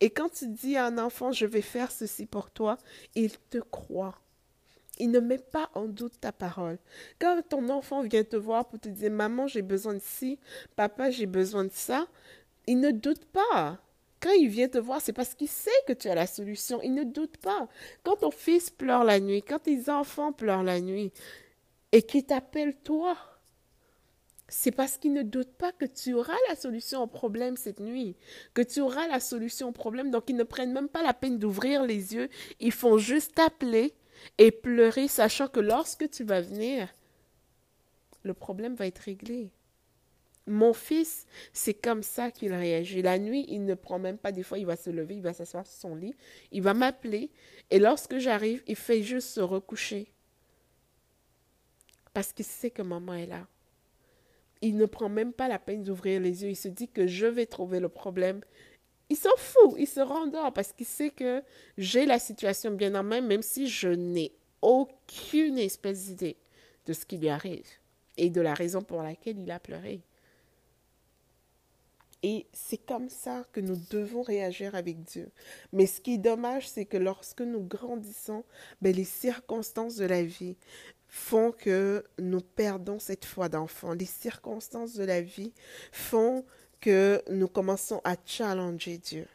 Et 0.00 0.10
quand 0.10 0.28
tu 0.30 0.48
dis 0.48 0.76
à 0.76 0.86
un 0.86 0.98
enfant, 0.98 1.32
je 1.32 1.46
vais 1.46 1.62
faire 1.62 1.90
ceci 1.90 2.26
pour 2.26 2.50
toi, 2.50 2.76
il 3.14 3.38
te 3.50 3.58
croit. 3.58 4.18
Il 4.98 5.10
ne 5.10 5.20
met 5.20 5.38
pas 5.38 5.70
en 5.74 5.86
doute 5.86 6.20
ta 6.20 6.32
parole. 6.32 6.78
Quand 7.18 7.40
ton 7.48 7.68
enfant 7.68 8.02
vient 8.02 8.24
te 8.24 8.36
voir 8.36 8.68
pour 8.68 8.78
te 8.78 8.88
dire, 8.88 9.10
maman, 9.10 9.46
j'ai 9.46 9.62
besoin 9.62 9.94
de 9.94 10.02
ci, 10.02 10.38
papa, 10.76 11.10
j'ai 11.10 11.26
besoin 11.26 11.64
de 11.64 11.72
ça, 11.72 12.06
il 12.66 12.80
ne 12.80 12.90
doute 12.90 13.24
pas. 13.26 13.78
Quand 14.24 14.32
il 14.32 14.48
vient 14.48 14.68
te 14.68 14.78
voir, 14.78 15.02
c'est 15.02 15.12
parce 15.12 15.34
qu'il 15.34 15.48
sait 15.48 15.70
que 15.86 15.92
tu 15.92 16.08
as 16.08 16.14
la 16.14 16.26
solution. 16.26 16.80
Il 16.80 16.94
ne 16.94 17.04
doute 17.04 17.36
pas. 17.36 17.68
Quand 18.04 18.16
ton 18.16 18.30
fils 18.30 18.70
pleure 18.70 19.04
la 19.04 19.20
nuit, 19.20 19.42
quand 19.42 19.58
tes 19.58 19.90
enfants 19.90 20.32
pleurent 20.32 20.62
la 20.62 20.80
nuit, 20.80 21.12
et 21.92 22.00
qu'ils 22.00 22.24
t'appellent 22.24 22.78
toi, 22.84 23.18
c'est 24.48 24.70
parce 24.70 24.96
qu'ils 24.96 25.12
ne 25.12 25.22
doutent 25.22 25.58
pas 25.58 25.72
que 25.72 25.84
tu 25.84 26.14
auras 26.14 26.38
la 26.48 26.56
solution 26.56 27.02
au 27.02 27.06
problème 27.06 27.58
cette 27.58 27.80
nuit, 27.80 28.16
que 28.54 28.62
tu 28.62 28.80
auras 28.80 29.06
la 29.08 29.20
solution 29.20 29.68
au 29.68 29.72
problème. 29.72 30.10
Donc, 30.10 30.30
ils 30.30 30.36
ne 30.36 30.42
prennent 30.42 30.72
même 30.72 30.88
pas 30.88 31.02
la 31.02 31.12
peine 31.12 31.38
d'ouvrir 31.38 31.84
les 31.84 32.14
yeux. 32.14 32.30
Ils 32.60 32.72
font 32.72 32.96
juste 32.96 33.34
t'appeler 33.34 33.92
et 34.38 34.50
pleurer, 34.50 35.06
sachant 35.06 35.48
que 35.48 35.60
lorsque 35.60 36.08
tu 36.08 36.24
vas 36.24 36.40
venir, 36.40 36.88
le 38.22 38.32
problème 38.32 38.74
va 38.74 38.86
être 38.86 39.00
réglé. 39.00 39.50
Mon 40.46 40.74
fils, 40.74 41.26
c'est 41.52 41.74
comme 41.74 42.02
ça 42.02 42.30
qu'il 42.30 42.52
réagit. 42.52 43.00
La 43.00 43.18
nuit, 43.18 43.46
il 43.48 43.64
ne 43.64 43.74
prend 43.74 43.98
même 43.98 44.18
pas, 44.18 44.30
des 44.30 44.42
fois, 44.42 44.58
il 44.58 44.66
va 44.66 44.76
se 44.76 44.90
lever, 44.90 45.16
il 45.16 45.22
va 45.22 45.32
s'asseoir 45.32 45.66
sur 45.66 45.80
son 45.80 45.94
lit, 45.94 46.14
il 46.52 46.60
va 46.62 46.74
m'appeler, 46.74 47.30
et 47.70 47.78
lorsque 47.78 48.18
j'arrive, 48.18 48.62
il 48.66 48.76
fait 48.76 49.02
juste 49.02 49.28
se 49.28 49.40
recoucher. 49.40 50.12
Parce 52.12 52.32
qu'il 52.32 52.44
sait 52.44 52.70
que 52.70 52.82
maman 52.82 53.14
est 53.14 53.26
là. 53.26 53.46
Il 54.60 54.76
ne 54.76 54.86
prend 54.86 55.08
même 55.08 55.32
pas 55.32 55.48
la 55.48 55.58
peine 55.58 55.82
d'ouvrir 55.82 56.20
les 56.20 56.42
yeux, 56.42 56.50
il 56.50 56.56
se 56.56 56.68
dit 56.68 56.88
que 56.88 57.06
je 57.06 57.26
vais 57.26 57.46
trouver 57.46 57.80
le 57.80 57.88
problème. 57.88 58.40
Il 59.08 59.16
s'en 59.16 59.36
fout, 59.36 59.74
il 59.78 59.86
se 59.86 60.00
rendort 60.00 60.52
parce 60.52 60.72
qu'il 60.72 60.86
sait 60.86 61.10
que 61.10 61.42
j'ai 61.76 62.06
la 62.06 62.18
situation 62.18 62.70
bien 62.70 62.94
en 62.94 63.02
main, 63.02 63.20
même 63.20 63.42
si 63.42 63.66
je 63.66 63.88
n'ai 63.88 64.32
aucune 64.62 65.58
espèce 65.58 66.06
d'idée 66.06 66.36
de 66.86 66.92
ce 66.92 67.04
qui 67.04 67.18
lui 67.18 67.28
arrive 67.28 67.66
et 68.16 68.30
de 68.30 68.40
la 68.40 68.54
raison 68.54 68.82
pour 68.82 69.02
laquelle 69.02 69.38
il 69.38 69.50
a 69.50 69.58
pleuré. 69.58 70.00
Et 72.26 72.46
c'est 72.54 72.78
comme 72.78 73.10
ça 73.10 73.44
que 73.52 73.60
nous 73.60 73.76
devons 73.90 74.22
réagir 74.22 74.74
avec 74.74 75.02
Dieu. 75.02 75.30
Mais 75.74 75.84
ce 75.84 76.00
qui 76.00 76.14
est 76.14 76.18
dommage, 76.18 76.66
c'est 76.66 76.86
que 76.86 76.96
lorsque 76.96 77.42
nous 77.42 77.60
grandissons, 77.60 78.44
ben, 78.80 78.96
les 78.96 79.04
circonstances 79.04 79.96
de 79.96 80.06
la 80.06 80.22
vie 80.22 80.56
font 81.06 81.52
que 81.52 82.02
nous 82.18 82.40
perdons 82.40 82.98
cette 82.98 83.26
foi 83.26 83.50
d'enfant. 83.50 83.92
Les 83.92 84.06
circonstances 84.06 84.94
de 84.94 85.04
la 85.04 85.20
vie 85.20 85.52
font 85.92 86.46
que 86.80 87.22
nous 87.28 87.46
commençons 87.46 88.00
à 88.04 88.16
challenger 88.24 88.96
Dieu. 88.96 89.26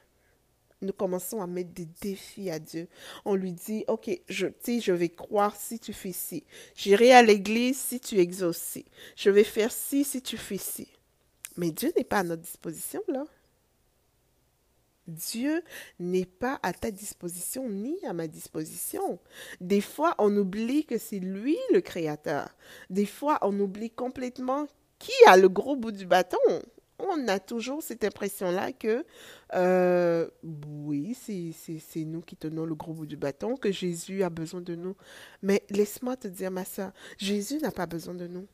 Nous 0.82 0.94
commençons 0.94 1.44
à 1.44 1.48
mettre 1.48 1.74
des 1.74 1.88
défis 2.02 2.50
à 2.50 2.58
Dieu. 2.58 2.88
On 3.24 3.36
lui 3.36 3.52
dit, 3.52 3.86
OK, 3.88 4.10
je, 4.28 4.48
je 4.66 4.92
vais 4.94 5.10
croire 5.10 5.56
si 5.56 5.78
tu 5.78 5.94
fais 5.94 6.12
ci. 6.12 6.44
J'irai 6.74 7.12
à 7.12 7.22
l'église 7.22 7.78
si 7.78 8.00
tu 8.00 8.18
exauces 8.18 8.80
Je 9.16 9.30
vais 9.30 9.44
faire 9.44 9.72
ci 9.72 10.04
si 10.04 10.24
tu 10.24 10.38
fais 10.38 10.58
ci. 10.58 10.88
Mais 11.60 11.72
Dieu 11.72 11.92
n'est 11.98 12.06
pas 12.06 12.20
à 12.20 12.24
notre 12.24 12.42
disposition, 12.42 13.02
là. 13.10 13.26
Dieu 15.08 15.62
n'est 16.00 16.26
pas 16.26 16.58
à 16.64 16.72
ta 16.72 16.90
disposition 16.90 17.68
ni 17.68 17.98
à 18.06 18.14
ma 18.14 18.28
disposition. 18.28 19.20
Des 19.60 19.82
fois, 19.82 20.16
on 20.20 20.34
oublie 20.38 20.86
que 20.86 20.98
c'est 20.98 21.20
lui 21.20 21.58
le 21.74 21.82
créateur. 21.82 22.56
Des 22.90 23.06
fois, 23.06 23.40
on 23.42 23.60
oublie 23.60 23.90
complètement 23.90 24.68
qui 25.00 25.12
a 25.28 25.36
le 25.36 25.50
gros 25.50 25.76
bout 25.76 25.92
du 25.92 26.06
bâton. 26.06 26.38
On 26.98 27.28
a 27.28 27.40
toujours 27.40 27.84
cette 27.84 28.06
impression-là 28.06 28.72
que, 28.72 29.06
euh, 29.54 30.30
oui, 30.44 31.14
c'est 31.14 32.06
nous 32.06 32.22
qui 32.22 32.38
tenons 32.38 32.64
le 32.64 32.76
gros 32.76 32.94
bout 32.94 33.06
du 33.06 33.18
bâton, 33.18 33.58
que 33.58 33.72
Jésus 33.72 34.24
a 34.24 34.30
besoin 34.30 34.62
de 34.62 34.76
nous. 34.76 34.96
Mais 35.42 35.64
laisse-moi 35.70 36.16
te 36.16 36.30
dire, 36.30 36.52
ma 36.52 36.64
soeur, 36.64 36.94
Jésus 37.18 37.58
n'a 37.58 37.72
pas 37.72 37.86
besoin 37.86 38.14
de 38.14 38.28
nous. 38.28 38.48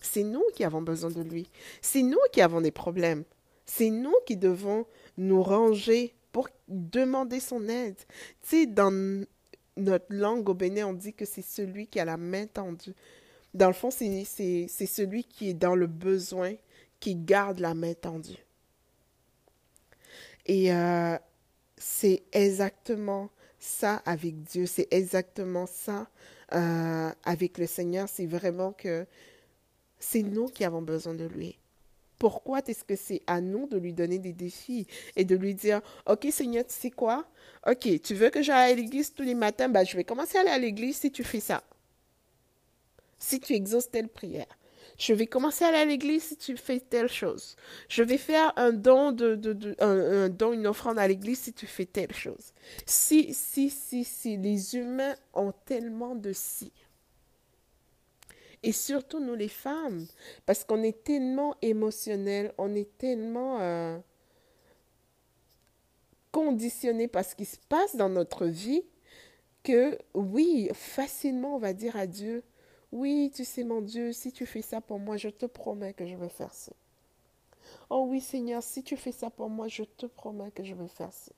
C'est 0.00 0.22
nous 0.22 0.42
qui 0.54 0.64
avons 0.64 0.82
besoin 0.82 1.10
de 1.10 1.22
lui. 1.22 1.50
C'est 1.80 2.02
nous 2.02 2.18
qui 2.32 2.40
avons 2.40 2.60
des 2.60 2.70
problèmes. 2.70 3.24
C'est 3.64 3.90
nous 3.90 4.14
qui 4.26 4.36
devons 4.36 4.86
nous 5.16 5.42
ranger 5.42 6.14
pour 6.32 6.48
demander 6.68 7.40
son 7.40 7.68
aide. 7.68 7.96
Tu 8.42 8.48
sais, 8.48 8.66
dans 8.66 9.24
notre 9.76 10.06
langue 10.10 10.48
au 10.48 10.54
Bénin, 10.54 10.86
on 10.86 10.92
dit 10.92 11.12
que 11.12 11.24
c'est 11.24 11.42
celui 11.42 11.86
qui 11.86 11.98
a 12.00 12.04
la 12.04 12.16
main 12.16 12.46
tendue. 12.46 12.94
Dans 13.54 13.68
le 13.68 13.72
fond, 13.72 13.90
c'est 13.90 14.24
celui 14.68 15.24
qui 15.24 15.50
est 15.50 15.54
dans 15.54 15.74
le 15.74 15.86
besoin, 15.86 16.54
qui 17.00 17.16
garde 17.16 17.58
la 17.58 17.74
main 17.74 17.94
tendue. 17.94 18.36
Et 20.44 20.72
euh, 20.72 21.16
c'est 21.76 22.22
exactement 22.32 23.30
ça 23.58 23.96
avec 24.04 24.42
Dieu, 24.42 24.66
c'est 24.66 24.86
exactement 24.90 25.66
ça 25.66 26.08
euh, 26.54 27.10
avec 27.24 27.58
le 27.58 27.66
Seigneur. 27.66 28.08
C'est 28.08 28.26
vraiment 28.26 28.72
que 28.72 29.06
c'est 29.98 30.22
nous 30.22 30.46
qui 30.46 30.64
avons 30.64 30.82
besoin 30.82 31.14
de 31.14 31.24
lui. 31.24 31.58
Pourquoi 32.18 32.60
est-ce 32.66 32.84
que 32.84 32.96
c'est 32.96 33.22
à 33.26 33.40
nous 33.40 33.66
de 33.66 33.76
lui 33.76 33.92
donner 33.92 34.18
des 34.18 34.32
défis 34.32 34.86
et 35.16 35.24
de 35.24 35.36
lui 35.36 35.54
dire, 35.54 35.82
OK 36.06 36.26
Seigneur, 36.30 36.66
tu 36.66 36.74
sais 36.74 36.90
quoi? 36.90 37.26
OK, 37.66 38.00
tu 38.02 38.14
veux 38.14 38.30
que 38.30 38.42
j'aille 38.42 38.72
à 38.72 38.74
l'église 38.74 39.12
tous 39.12 39.22
les 39.22 39.34
matins? 39.34 39.68
Ben, 39.68 39.84
je 39.84 39.96
vais 39.96 40.04
commencer 40.04 40.38
à 40.38 40.40
aller 40.40 40.50
à 40.50 40.58
l'église 40.58 40.96
si 40.96 41.10
tu 41.10 41.24
fais 41.24 41.40
ça. 41.40 41.62
Si 43.18 43.40
tu 43.40 43.52
exauces 43.54 43.90
telle 43.90 44.08
prière. 44.08 44.46
Je 44.98 45.12
vais 45.12 45.26
commencer 45.26 45.64
à 45.64 45.68
aller 45.68 45.78
à 45.78 45.84
l'église 45.84 46.22
si 46.22 46.36
tu 46.36 46.56
fais 46.56 46.80
telle 46.80 47.08
chose. 47.08 47.56
Je 47.88 48.02
vais 48.02 48.16
faire 48.16 48.52
un 48.56 48.72
don, 48.72 49.12
de, 49.12 49.76
un, 49.78 50.30
don 50.30 50.54
une 50.54 50.66
offrande 50.66 50.98
à 50.98 51.06
l'église 51.06 51.40
si 51.40 51.52
tu 51.52 51.66
fais 51.66 51.84
telle 51.84 52.14
chose. 52.14 52.52
Si, 52.86 53.34
si, 53.34 53.68
si, 53.68 54.04
si. 54.04 54.38
Les 54.38 54.74
humains 54.76 55.14
ont 55.34 55.52
tellement 55.66 56.14
de 56.14 56.32
si 56.32 56.72
et 58.66 58.72
surtout 58.72 59.20
nous 59.20 59.36
les 59.36 59.48
femmes, 59.48 60.08
parce 60.44 60.64
qu'on 60.64 60.82
est 60.82 61.04
tellement 61.04 61.54
émotionnel, 61.62 62.52
on 62.58 62.74
est 62.74 62.98
tellement 62.98 63.60
euh, 63.60 63.96
conditionné 66.32 67.06
par 67.06 67.24
ce 67.24 67.36
qui 67.36 67.44
se 67.44 67.58
passe 67.68 67.94
dans 67.94 68.08
notre 68.08 68.46
vie 68.46 68.82
que 69.62 69.96
oui, 70.14 70.68
facilement 70.74 71.54
on 71.54 71.58
va 71.60 71.74
dire 71.74 71.94
à 71.94 72.08
Dieu, 72.08 72.42
oui, 72.90 73.30
tu 73.32 73.44
sais 73.44 73.62
mon 73.62 73.82
Dieu, 73.82 74.12
si 74.12 74.32
tu 74.32 74.46
fais 74.46 74.62
ça 74.62 74.80
pour 74.80 74.98
moi, 74.98 75.16
je 75.16 75.28
te 75.28 75.46
promets 75.46 75.92
que 75.92 76.04
je 76.04 76.16
vais 76.16 76.28
faire 76.28 76.52
ça. 76.52 76.72
Oh 77.88 78.06
oui 78.08 78.20
Seigneur, 78.20 78.64
si 78.64 78.82
tu 78.82 78.96
fais 78.96 79.12
ça 79.12 79.30
pour 79.30 79.48
moi, 79.48 79.68
je 79.68 79.84
te 79.84 80.06
promets 80.06 80.50
que 80.50 80.64
je 80.64 80.74
vais 80.74 80.88
faire 80.88 81.12
ça. 81.12 81.30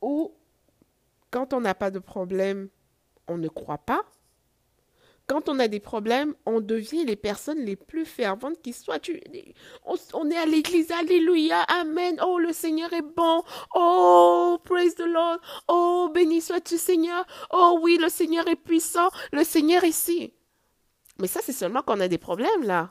Ou 0.00 0.32
quand 1.32 1.52
on 1.54 1.60
n'a 1.60 1.74
pas 1.74 1.90
de 1.90 1.98
problème, 1.98 2.68
on 3.26 3.36
ne 3.36 3.48
croit 3.48 3.78
pas 3.78 4.04
quand 5.30 5.48
on 5.48 5.60
a 5.60 5.68
des 5.68 5.78
problèmes, 5.78 6.34
on 6.44 6.60
devient 6.60 7.04
les 7.04 7.14
personnes 7.14 7.60
les 7.60 7.76
plus 7.76 8.04
ferventes 8.04 8.60
qui 8.62 8.72
soient. 8.72 8.98
On, 9.84 10.28
est 10.28 10.36
à 10.36 10.44
l'église, 10.44 10.90
alléluia, 10.90 11.62
amen. 11.68 12.20
Oh, 12.20 12.40
le 12.40 12.52
Seigneur 12.52 12.92
est 12.92 13.14
bon. 13.16 13.44
Oh, 13.76 14.58
praise 14.64 14.96
the 14.96 15.06
Lord. 15.06 15.38
Oh, 15.68 16.10
béni 16.12 16.40
sois-tu, 16.40 16.78
Seigneur. 16.78 17.24
Oh, 17.52 17.78
oui, 17.80 17.96
le 18.02 18.08
Seigneur 18.08 18.48
est 18.48 18.56
puissant. 18.56 19.08
Le 19.30 19.44
Seigneur 19.44 19.84
ici. 19.84 20.34
Mais 21.20 21.28
ça, 21.28 21.38
c'est 21.44 21.52
seulement 21.52 21.82
quand 21.86 21.96
on 21.96 22.00
a 22.00 22.08
des 22.08 22.18
problèmes, 22.18 22.64
là. 22.64 22.90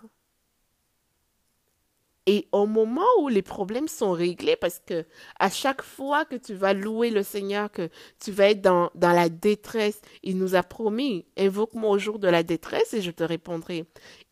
Et 2.32 2.48
au 2.52 2.68
moment 2.68 3.08
où 3.22 3.28
les 3.28 3.42
problèmes 3.42 3.88
sont 3.88 4.12
réglés, 4.12 4.56
parce 4.56 4.80
que 4.86 5.04
à 5.40 5.50
chaque 5.50 5.82
fois 5.82 6.26
que 6.26 6.36
tu 6.36 6.54
vas 6.54 6.76
louer 6.76 7.10
le 7.10 7.24
Seigneur, 7.24 7.72
que 7.72 7.90
tu 8.20 8.32
vas 8.32 8.52
être 8.52 8.62
dans, 8.62 8.92
dans 8.94 9.14
la 9.14 9.30
détresse, 9.30 10.00
il 10.22 10.38
nous 10.38 10.54
a 10.54 10.62
promis, 10.62 11.26
invoque-moi 11.40 11.90
au 11.90 11.98
jour 11.98 12.20
de 12.20 12.28
la 12.28 12.44
détresse 12.44 12.94
et 12.94 13.02
je 13.02 13.10
te 13.10 13.24
répondrai. 13.24 13.86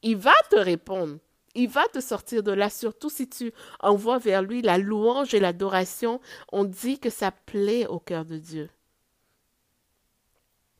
Il 0.03 0.15
va 0.15 0.35
te 0.51 0.57
répondre. 0.57 1.17
Il 1.55 1.69
va 1.69 1.87
te 1.87 1.99
sortir 1.99 2.43
de 2.43 2.51
là, 2.51 2.69
surtout 2.69 3.09
si 3.09 3.27
tu 3.27 3.51
envoies 3.79 4.19
vers 4.19 4.43
lui 4.43 4.61
la 4.61 4.77
louange 4.77 5.33
et 5.33 5.39
l'adoration. 5.39 6.21
On 6.51 6.65
dit 6.65 6.99
que 6.99 7.09
ça 7.09 7.31
plaît 7.31 7.87
au 7.87 7.99
cœur 7.99 8.25
de 8.25 8.37
Dieu. 8.37 8.69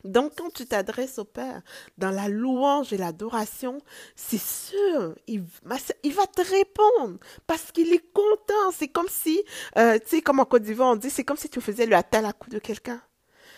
Donc, 0.08 0.32
quand 0.36 0.50
tu 0.50 0.64
t'adresses 0.66 1.18
au 1.18 1.24
Père 1.24 1.60
dans 1.98 2.10
la 2.10 2.28
louange 2.28 2.92
et 2.94 2.96
l'adoration, 2.96 3.78
c'est 4.16 4.40
sûr, 4.40 5.14
il, 5.26 5.42
va 5.42 6.26
te 6.26 6.40
répondre 6.40 7.18
parce 7.46 7.70
qu'il 7.72 7.92
est 7.92 8.12
content. 8.12 8.72
C'est 8.72 8.88
comme 8.88 9.08
si, 9.08 9.42
euh, 9.76 9.98
tu 9.98 10.08
sais, 10.08 10.22
comme 10.22 10.40
en 10.40 10.46
Côte 10.46 10.62
d'Ivoire, 10.62 10.92
on 10.92 10.96
dit, 10.96 11.10
c'est 11.10 11.24
comme 11.24 11.36
si 11.36 11.50
tu 11.50 11.60
faisais 11.60 11.84
le 11.84 12.32
coup 12.32 12.48
de 12.48 12.58
quelqu'un. 12.58 13.02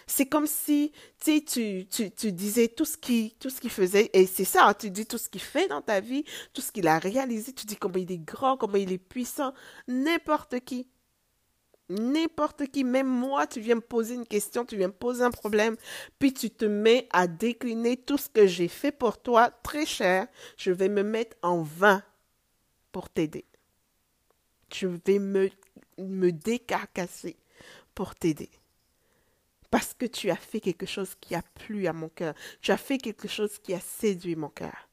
C'est 0.09 0.27
comme 0.27 0.49
si 0.49 0.91
tu, 1.25 1.45
tu, 1.45 1.87
tu 1.87 2.33
disais 2.33 2.67
tout 2.67 2.85
ce 2.85 2.97
qu'il 2.97 3.33
tout 3.35 3.49
ce 3.49 3.61
qu'il 3.61 3.71
faisait, 3.71 4.11
et 4.13 4.27
c'est 4.27 4.45
ça, 4.45 4.75
tu 4.77 4.91
dis 4.91 5.07
tout 5.07 5.19
ce 5.19 5.29
qu'il 5.29 5.41
fait 5.41 5.69
dans 5.69 5.83
ta 5.83 6.01
vie, 6.01 6.25
tout 6.53 6.61
ce 6.61 6.73
qu'il 6.73 6.89
a 6.89 6.99
réalisé, 6.99 7.53
tu 7.53 7.65
dis 7.65 7.77
comment 7.77 7.95
il 7.97 8.11
est 8.11 8.19
grand, 8.19 8.57
comment 8.57 8.75
il 8.75 8.91
est 8.93 8.99
puissant, 8.99 9.55
n'importe 9.87 10.59
qui. 10.61 10.89
N'importe 11.91 12.69
qui, 12.69 12.85
même 12.85 13.09
moi, 13.09 13.49
tu 13.49 13.61
viens 13.61 13.75
me 13.75 13.81
poser 13.81 14.15
une 14.15 14.27
question, 14.27 14.65
tu 14.65 14.77
viens 14.77 14.87
me 14.87 14.93
poser 14.93 15.25
un 15.25 15.33
problème, 15.33 15.77
puis 16.21 16.33
tu 16.33 16.49
te 16.49 16.65
mets 16.65 17.09
à 17.11 17.27
décliner 17.27 17.97
tout 17.97 18.17
ce 18.17 18.29
que 18.29 18.47
j'ai 18.47 18.69
fait 18.69 18.93
pour 18.93 19.21
toi, 19.21 19.51
très 19.51 19.85
cher, 19.85 20.29
je 20.57 20.71
vais 20.71 20.89
me 20.89 21.03
mettre 21.03 21.37
en 21.43 21.63
vain 21.63 22.05
pour 22.93 23.11
t'aider. 23.11 23.45
Je 24.73 24.87
vais 24.87 25.19
me, 25.19 25.51
me 25.99 26.31
décarcasser 26.31 27.37
pour 27.93 28.15
t'aider. 28.15 28.51
Parce 29.71 29.93
que 29.93 30.07
tu 30.07 30.31
as 30.31 30.37
fait 30.37 30.61
quelque 30.61 30.87
chose 30.87 31.17
qui 31.21 31.35
a 31.35 31.43
plu 31.43 31.89
à 31.89 31.93
mon 31.93 32.09
cœur. 32.09 32.35
Tu 32.61 32.71
as 32.71 32.77
fait 32.77 32.99
quelque 32.99 33.27
chose 33.27 33.59
qui 33.59 33.75
a 33.75 33.81
séduit 33.81 34.37
mon 34.37 34.49
cœur. 34.49 34.90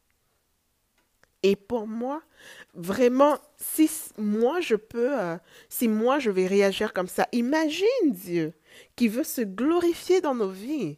Et 1.50 1.56
pour 1.56 1.88
moi, 1.88 2.22
vraiment, 2.74 3.38
si 3.56 3.90
moi 4.18 4.60
je 4.60 4.76
peux, 4.76 5.18
euh, 5.18 5.38
si 5.70 5.88
moi 5.88 6.20
je 6.20 6.30
vais 6.30 6.46
réagir 6.46 6.92
comme 6.92 7.08
ça, 7.08 7.26
imagine 7.32 7.88
Dieu 8.04 8.52
qui 8.98 9.08
veut 9.08 9.24
se 9.24 9.40
glorifier 9.40 10.20
dans 10.20 10.36
nos 10.36 10.50
vies. 10.50 10.98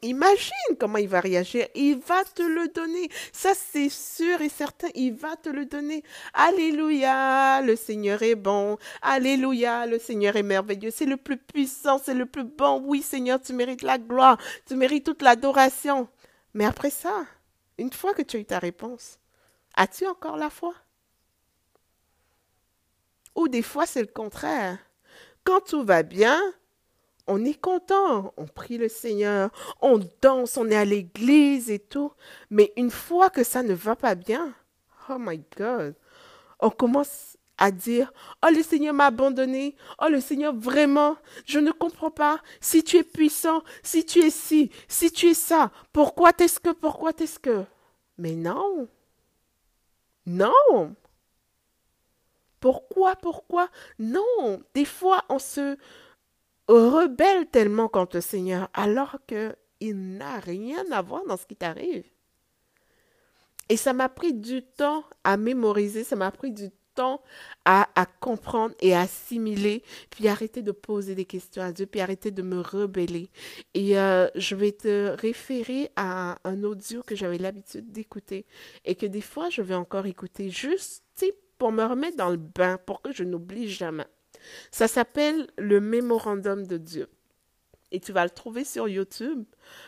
Imagine 0.00 0.76
comment 0.80 0.96
il 0.96 1.08
va 1.08 1.20
réagir. 1.20 1.66
Il 1.74 1.98
va 1.98 2.24
te 2.24 2.40
le 2.40 2.68
donner. 2.68 3.10
Ça, 3.30 3.52
c'est 3.54 3.90
sûr 3.90 4.40
et 4.40 4.48
certain. 4.48 4.88
Il 4.94 5.12
va 5.12 5.36
te 5.36 5.50
le 5.50 5.66
donner. 5.66 6.02
Alléluia, 6.32 7.60
le 7.60 7.76
Seigneur 7.76 8.22
est 8.22 8.36
bon. 8.36 8.78
Alléluia, 9.02 9.84
le 9.84 9.98
Seigneur 9.98 10.36
est 10.36 10.42
merveilleux. 10.42 10.90
C'est 10.90 11.04
le 11.04 11.18
plus 11.18 11.36
puissant, 11.36 11.98
c'est 12.02 12.14
le 12.14 12.24
plus 12.24 12.44
bon. 12.44 12.80
Oui, 12.86 13.02
Seigneur, 13.02 13.38
tu 13.38 13.52
mérites 13.52 13.82
la 13.82 13.98
gloire. 13.98 14.38
Tu 14.66 14.76
mérites 14.76 15.04
toute 15.04 15.20
l'adoration. 15.20 16.08
Mais 16.54 16.64
après 16.64 16.90
ça, 16.90 17.26
une 17.76 17.92
fois 17.92 18.14
que 18.14 18.22
tu 18.22 18.38
as 18.38 18.40
eu 18.40 18.46
ta 18.46 18.60
réponse, 18.60 19.18
as-tu 19.78 20.06
encore 20.06 20.36
la 20.36 20.50
foi? 20.50 20.74
Ou 23.36 23.48
des 23.48 23.62
fois, 23.62 23.86
c'est 23.86 24.00
le 24.00 24.08
contraire. 24.08 24.78
Quand 25.44 25.60
tout 25.60 25.84
va 25.84 26.02
bien, 26.02 26.38
on 27.28 27.44
est 27.44 27.58
content, 27.58 28.34
on 28.36 28.46
prie 28.46 28.76
le 28.76 28.88
Seigneur, 28.88 29.50
on 29.80 30.00
danse, 30.20 30.56
on 30.56 30.68
est 30.68 30.76
à 30.76 30.84
l'église 30.84 31.70
et 31.70 31.78
tout. 31.78 32.12
Mais 32.50 32.72
une 32.76 32.90
fois 32.90 33.30
que 33.30 33.44
ça 33.44 33.62
ne 33.62 33.72
va 33.72 33.94
pas 33.94 34.16
bien, 34.16 34.52
oh 35.08 35.16
my 35.18 35.40
God, 35.56 35.94
on 36.58 36.70
commence 36.70 37.36
à 37.56 37.70
dire, 37.70 38.12
oh 38.44 38.48
le 38.52 38.62
Seigneur 38.62 38.94
m'a 38.94 39.06
abandonné, 39.06 39.76
oh 40.02 40.08
le 40.08 40.20
Seigneur 40.20 40.54
vraiment, 40.54 41.16
je 41.46 41.60
ne 41.60 41.70
comprends 41.70 42.10
pas, 42.10 42.40
si 42.60 42.82
tu 42.82 42.96
es 42.96 43.04
puissant, 43.04 43.62
si 43.84 44.04
tu 44.04 44.20
es 44.20 44.30
ci, 44.30 44.70
si 44.88 45.12
tu 45.12 45.28
es 45.28 45.34
ça, 45.34 45.70
pourquoi 45.92 46.32
t'es-ce 46.32 46.58
que, 46.58 46.70
pourquoi 46.70 47.12
t'es-ce 47.12 47.38
que 47.38 47.64
Mais 48.16 48.34
non, 48.34 48.88
non. 50.28 50.94
Pourquoi, 52.60 53.16
pourquoi? 53.16 53.68
Non, 53.98 54.62
des 54.74 54.84
fois 54.84 55.24
on 55.28 55.38
se 55.38 55.76
rebelle 56.68 57.46
tellement 57.46 57.88
contre 57.88 58.16
le 58.16 58.20
Seigneur 58.20 58.68
alors 58.74 59.18
qu'il 59.26 60.16
n'a 60.16 60.38
rien 60.38 60.84
à 60.92 61.02
voir 61.02 61.24
dans 61.26 61.36
ce 61.36 61.46
qui 61.46 61.56
t'arrive. 61.56 62.04
Et 63.68 63.76
ça 63.76 63.92
m'a 63.92 64.08
pris 64.08 64.32
du 64.32 64.62
temps 64.62 65.04
à 65.24 65.36
mémoriser, 65.36 66.04
ça 66.04 66.16
m'a 66.16 66.30
pris 66.30 66.52
du 66.52 66.70
à, 67.64 68.06
comprendre 68.20 68.74
et 68.80 68.94
à 68.94 69.00
assimiler, 69.00 69.82
puis 70.10 70.28
arrêter 70.28 70.62
de 70.62 70.72
poser 70.72 71.14
des 71.14 71.24
questions 71.24 71.62
à 71.62 71.72
Dieu, 71.72 71.86
puis 71.86 72.00
arrêter 72.00 72.30
de 72.30 72.42
me 72.42 72.60
rebeller. 72.60 73.28
Et 73.74 73.98
euh, 73.98 74.28
je 74.34 74.54
vais 74.54 74.72
te 74.72 75.14
référer 75.20 75.90
à 75.96 76.38
un 76.44 76.62
audio 76.64 77.02
que 77.02 77.14
j'avais 77.14 77.38
l'habitude 77.38 77.92
d'écouter 77.92 78.46
et 78.84 78.94
que 78.94 79.06
des 79.06 79.20
fois 79.20 79.50
je 79.50 79.62
vais 79.62 79.74
encore 79.74 80.06
écouter 80.06 80.50
juste 80.50 81.04
pour 81.58 81.72
me 81.72 81.84
remettre 81.84 82.16
dans 82.16 82.30
le 82.30 82.36
bain, 82.36 82.78
pour 82.86 83.02
que 83.02 83.12
je 83.12 83.24
n'oublie 83.24 83.68
jamais. 83.68 84.06
Ça 84.70 84.88
s'appelle 84.88 85.48
le 85.58 85.80
mémorandum 85.80 86.66
de 86.66 86.76
Dieu. 86.76 87.08
Et 87.90 88.00
tu 88.00 88.12
vas 88.12 88.24
le 88.24 88.30
trouver 88.30 88.64
sur 88.64 88.88
YouTube. 88.88 89.44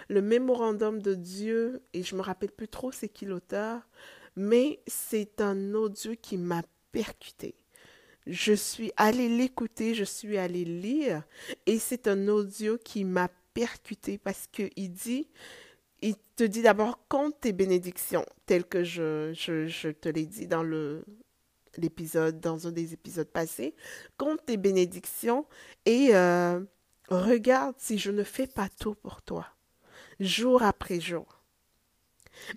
Le 0.09 0.23
mémorandum 0.23 1.01
de 1.01 1.15
Dieu, 1.15 1.83
et 1.93 2.03
je 2.03 2.17
me 2.17 2.23
rappelle 2.23 2.51
plus 2.51 2.69
trop 2.69 2.93
c'est 2.93 3.09
qui 3.09 3.27
l'auteur, 3.27 3.83
mais 4.37 4.81
c'est 4.87 5.41
un 5.41 5.75
audio 5.75 6.15
qui 6.21 6.39
m'a 6.39 6.63
percuté. 6.93 7.55
Je 8.27 8.53
suis 8.53 8.93
allée 8.97 9.29
l'écouter, 9.29 9.95
je 9.95 10.05
suis 10.05 10.37
allée 10.37 10.65
lire, 10.65 11.23
et 11.67 11.79
c'est 11.79 12.07
un 12.07 12.29
audio 12.29 12.79
qui 12.79 13.05
m'a 13.05 13.29
percuté 13.55 14.19
parce 14.19 14.47
qu'il 14.47 14.93
dit, 14.93 15.29
il 16.03 16.17
te 16.37 16.45
dit 16.45 16.63
d'abord 16.63 17.07
compte 17.09 17.41
tes 17.41 17.53
bénédictions, 17.53 18.25
telles 18.47 18.65
que 18.65 18.85
je, 18.85 19.33
je, 19.35 19.91
te 19.91 20.09
l'ai 20.09 20.27
dit 20.27 20.47
dans 20.47 20.65
l'épisode, 21.77 22.41
dans 22.41 22.67
un 22.67 22.73
des 22.73 22.93
épisodes 22.93 23.29
passés. 23.29 23.75
Compte 24.17 24.45
tes 24.47 24.57
bénédictions 24.57 25.47
et 25.87 26.15
euh, 26.15 26.61
regarde 27.09 27.75
si 27.79 27.99
je 27.99 28.11
ne 28.11 28.23
fais 28.23 28.47
pas 28.47 28.69
tout 28.81 28.95
pour 28.95 29.23
toi, 29.23 29.47
jour 30.21 30.63
après 30.63 31.01
jour. 31.01 31.43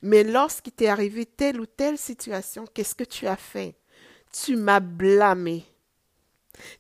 Mais 0.02 0.24
lorsqu'il 0.24 0.74
t'est 0.74 0.88
arrivé 0.88 1.26
telle 1.26 1.60
ou 1.60 1.66
telle 1.66 1.98
situation, 1.98 2.66
qu'est-ce 2.74 2.96
que 2.96 3.04
tu 3.04 3.28
as 3.28 3.36
fait? 3.36 3.76
Tu 4.34 4.56
m'as 4.56 4.80
blâmé. 4.80 5.64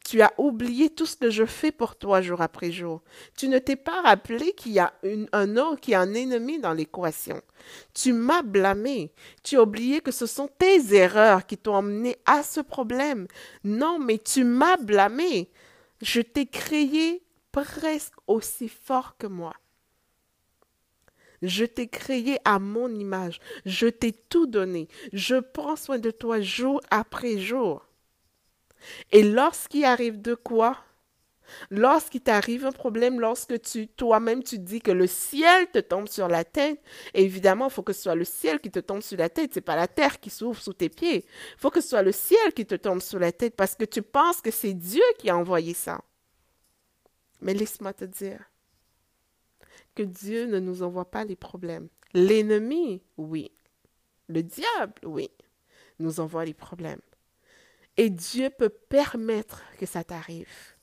Tu 0.06 0.22
as 0.22 0.34
oublié 0.38 0.89
tout 0.89 1.06
ce 1.06 1.16
que 1.16 1.30
je 1.30 1.46
fais 1.46 1.72
pour 1.72 1.96
toi 1.96 2.22
jour 2.22 2.42
après 2.42 2.72
jour. 2.72 3.02
Tu 3.38 3.48
ne 3.48 3.60
t'es 3.60 3.76
pas 3.76 4.02
rappelé 4.02 4.54
qu'il 4.54 4.74
y 4.74 4.80
a 4.80 4.94
un 5.32 5.58
autre, 5.58 5.80
qui 5.80 5.94
a 5.94 6.02
un 6.02 6.13
ennemi 6.13 6.60
dans 6.60 6.74
l'équation. 6.74 7.42
Tu 7.94 8.12
m'as 8.12 8.42
blâmé. 8.42 9.13
Tu 9.44 9.58
as 9.58 9.63
oublié 9.63 10.02
que 10.02 10.12
ce 10.12 10.26
sont 10.26 10.48
tes 10.48 10.96
erreurs 10.96 11.46
qui 11.46 11.58
t'ont 11.58 11.78
amené 11.78 12.18
à 12.26 12.44
ce 12.44 12.60
problème. 12.60 13.28
Non, 13.63 14.00
mais 14.00 14.18
tu 14.18 14.44
m'as 14.44 14.78
blâmé. 14.78 15.50
Je 16.02 16.22
t'ai 16.22 16.46
créé 16.48 17.24
presque 17.52 18.16
aussi 18.28 18.68
fort 18.68 19.16
que 19.18 19.28
moi. 19.28 19.54
Je 21.43 21.65
t'ai 21.65 21.88
créé 21.88 22.38
à 22.45 22.58
mon 22.58 22.88
image. 22.88 23.39
Je 23.65 23.88
t'ai 23.88 24.13
tout 24.13 24.47
donné. 24.47 24.88
Je 25.12 25.36
prends 25.36 25.75
soin 25.75 25.99
de 25.99 26.10
toi 26.10 26.39
jour 26.39 26.82
après 26.89 27.38
jour. 27.38 27.86
Et 29.12 29.23
lorsqu'il 29.23 29.84
arrive 29.84 30.21
de 30.21 30.36
quoi? 30.36 30.77
Lorsqu'il 31.69 32.21
t'arrive 32.21 32.65
un 32.65 32.71
problème, 32.71 33.19
lorsque 33.19 33.60
toi-même 33.97 34.41
tu 34.41 34.58
dis 34.58 34.79
que 34.79 34.91
le 34.91 35.06
ciel 35.06 35.69
te 35.71 35.79
tombe 35.79 36.08
sur 36.08 36.29
la 36.29 36.45
tête, 36.45 36.82
évidemment, 37.13 37.67
il 37.67 37.71
faut 37.71 37.84
que 37.84 37.91
ce 37.91 38.03
soit 38.03 38.15
le 38.15 38.23
ciel 38.23 38.62
qui 38.62 38.71
te 38.71 38.79
tombe 38.79 39.01
sur 39.01 39.17
la 39.17 39.29
tête, 39.29 39.51
c'est 39.53 39.62
pas 39.62 39.75
la 39.75 39.89
terre 39.89 40.21
qui 40.21 40.29
s'ouvre 40.29 40.62
sous 40.62 40.73
tes 40.73 40.89
pieds. 40.89 41.25
Il 41.25 41.60
faut 41.60 41.69
que 41.69 41.82
ce 41.82 41.89
soit 41.89 42.01
le 42.01 42.13
ciel 42.13 42.53
qui 42.56 42.65
te 42.65 42.75
tombe 42.75 43.01
sur 43.01 43.19
la 43.19 43.34
tête 43.34 43.56
parce 43.58 43.75
que 43.75 43.84
tu 43.84 44.01
penses 44.01 44.41
que 44.41 44.51
c'est 44.51 44.73
Dieu 44.73 45.03
qui 45.19 45.29
a 45.29 45.38
envoyé 45.38 45.73
ça. 45.73 46.01
Mais 47.41 47.53
laisse-moi 47.53 47.93
te 47.93 48.06
dire 48.06 48.39
que 49.95 50.03
Dieu 50.03 50.45
ne 50.45 50.60
nous 50.60 50.84
envoie 50.84 51.10
pas 51.10 51.25
les 51.25 51.36
problèmes. 51.36 51.88
L'ennemi, 52.13 53.01
oui. 53.17 53.51
Le 54.27 54.43
diable, 54.43 55.01
oui, 55.03 55.29
nous 55.99 56.19
envoie 56.19 56.45
les 56.45 56.53
problèmes. 56.53 57.01
Et 57.97 58.10
Dieu 58.10 58.49
peut 58.49 58.69
permettre 58.69 59.63
que 59.77 59.86
ça 59.86 60.03
t'arrive 60.03 60.75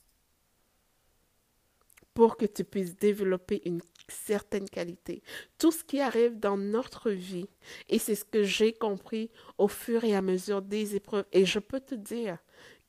pour 2.13 2.37
que 2.37 2.45
tu 2.45 2.63
puisses 2.63 2.95
développer 2.95 3.61
une 3.65 3.81
certaine 4.11 4.69
qualité. 4.69 5.23
Tout 5.57 5.71
ce 5.71 5.83
qui 5.83 5.99
arrive 5.99 6.39
dans 6.39 6.57
notre 6.57 7.11
vie, 7.11 7.47
et 7.89 7.99
c'est 7.99 8.15
ce 8.15 8.25
que 8.25 8.43
j'ai 8.43 8.73
compris 8.73 9.29
au 9.57 9.67
fur 9.67 10.03
et 10.03 10.15
à 10.15 10.21
mesure 10.21 10.61
des 10.61 10.95
épreuves, 10.95 11.25
et 11.31 11.45
je 11.45 11.59
peux 11.59 11.79
te 11.79 11.95
dire 11.95 12.37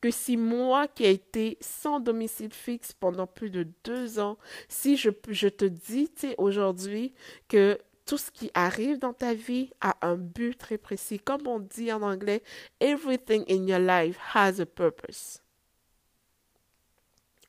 que 0.00 0.11
si 0.11 0.37
moi 0.37 0.88
qui 0.88 1.04
ai 1.04 1.12
été 1.12 1.56
sans 1.61 2.00
domicile 2.00 2.52
fixe 2.52 2.92
pendant 2.92 3.26
plus 3.26 3.50
de 3.50 3.68
deux 3.85 4.18
ans, 4.18 4.37
si 4.68 4.96
je, 4.96 5.11
je 5.28 5.48
te 5.48 5.64
dis 5.64 6.11
aujourd'hui 6.38 7.14
que 7.48 7.78
tout 8.04 8.18
ce 8.18 8.30
qui 8.30 8.50
arrive 8.54 8.98
dans 8.98 9.12
ta 9.12 9.32
vie 9.32 9.70
a 9.80 9.96
un 10.06 10.16
but 10.16 10.58
très 10.58 10.76
précis. 10.76 11.20
Comme 11.20 11.46
on 11.46 11.61
dit 11.61 11.92
en 11.92 12.02
anglais, 12.02 12.42
everything 12.80 13.44
in 13.48 13.66
your 13.66 13.78
life 13.78 14.18
has 14.35 14.61
a 14.61 14.66
purpose. 14.66 15.40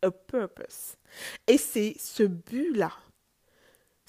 A 0.02 0.12
purpose. 0.12 0.96
Et 1.48 1.58
c'est 1.58 1.96
ce 1.98 2.24
but-là 2.24 2.92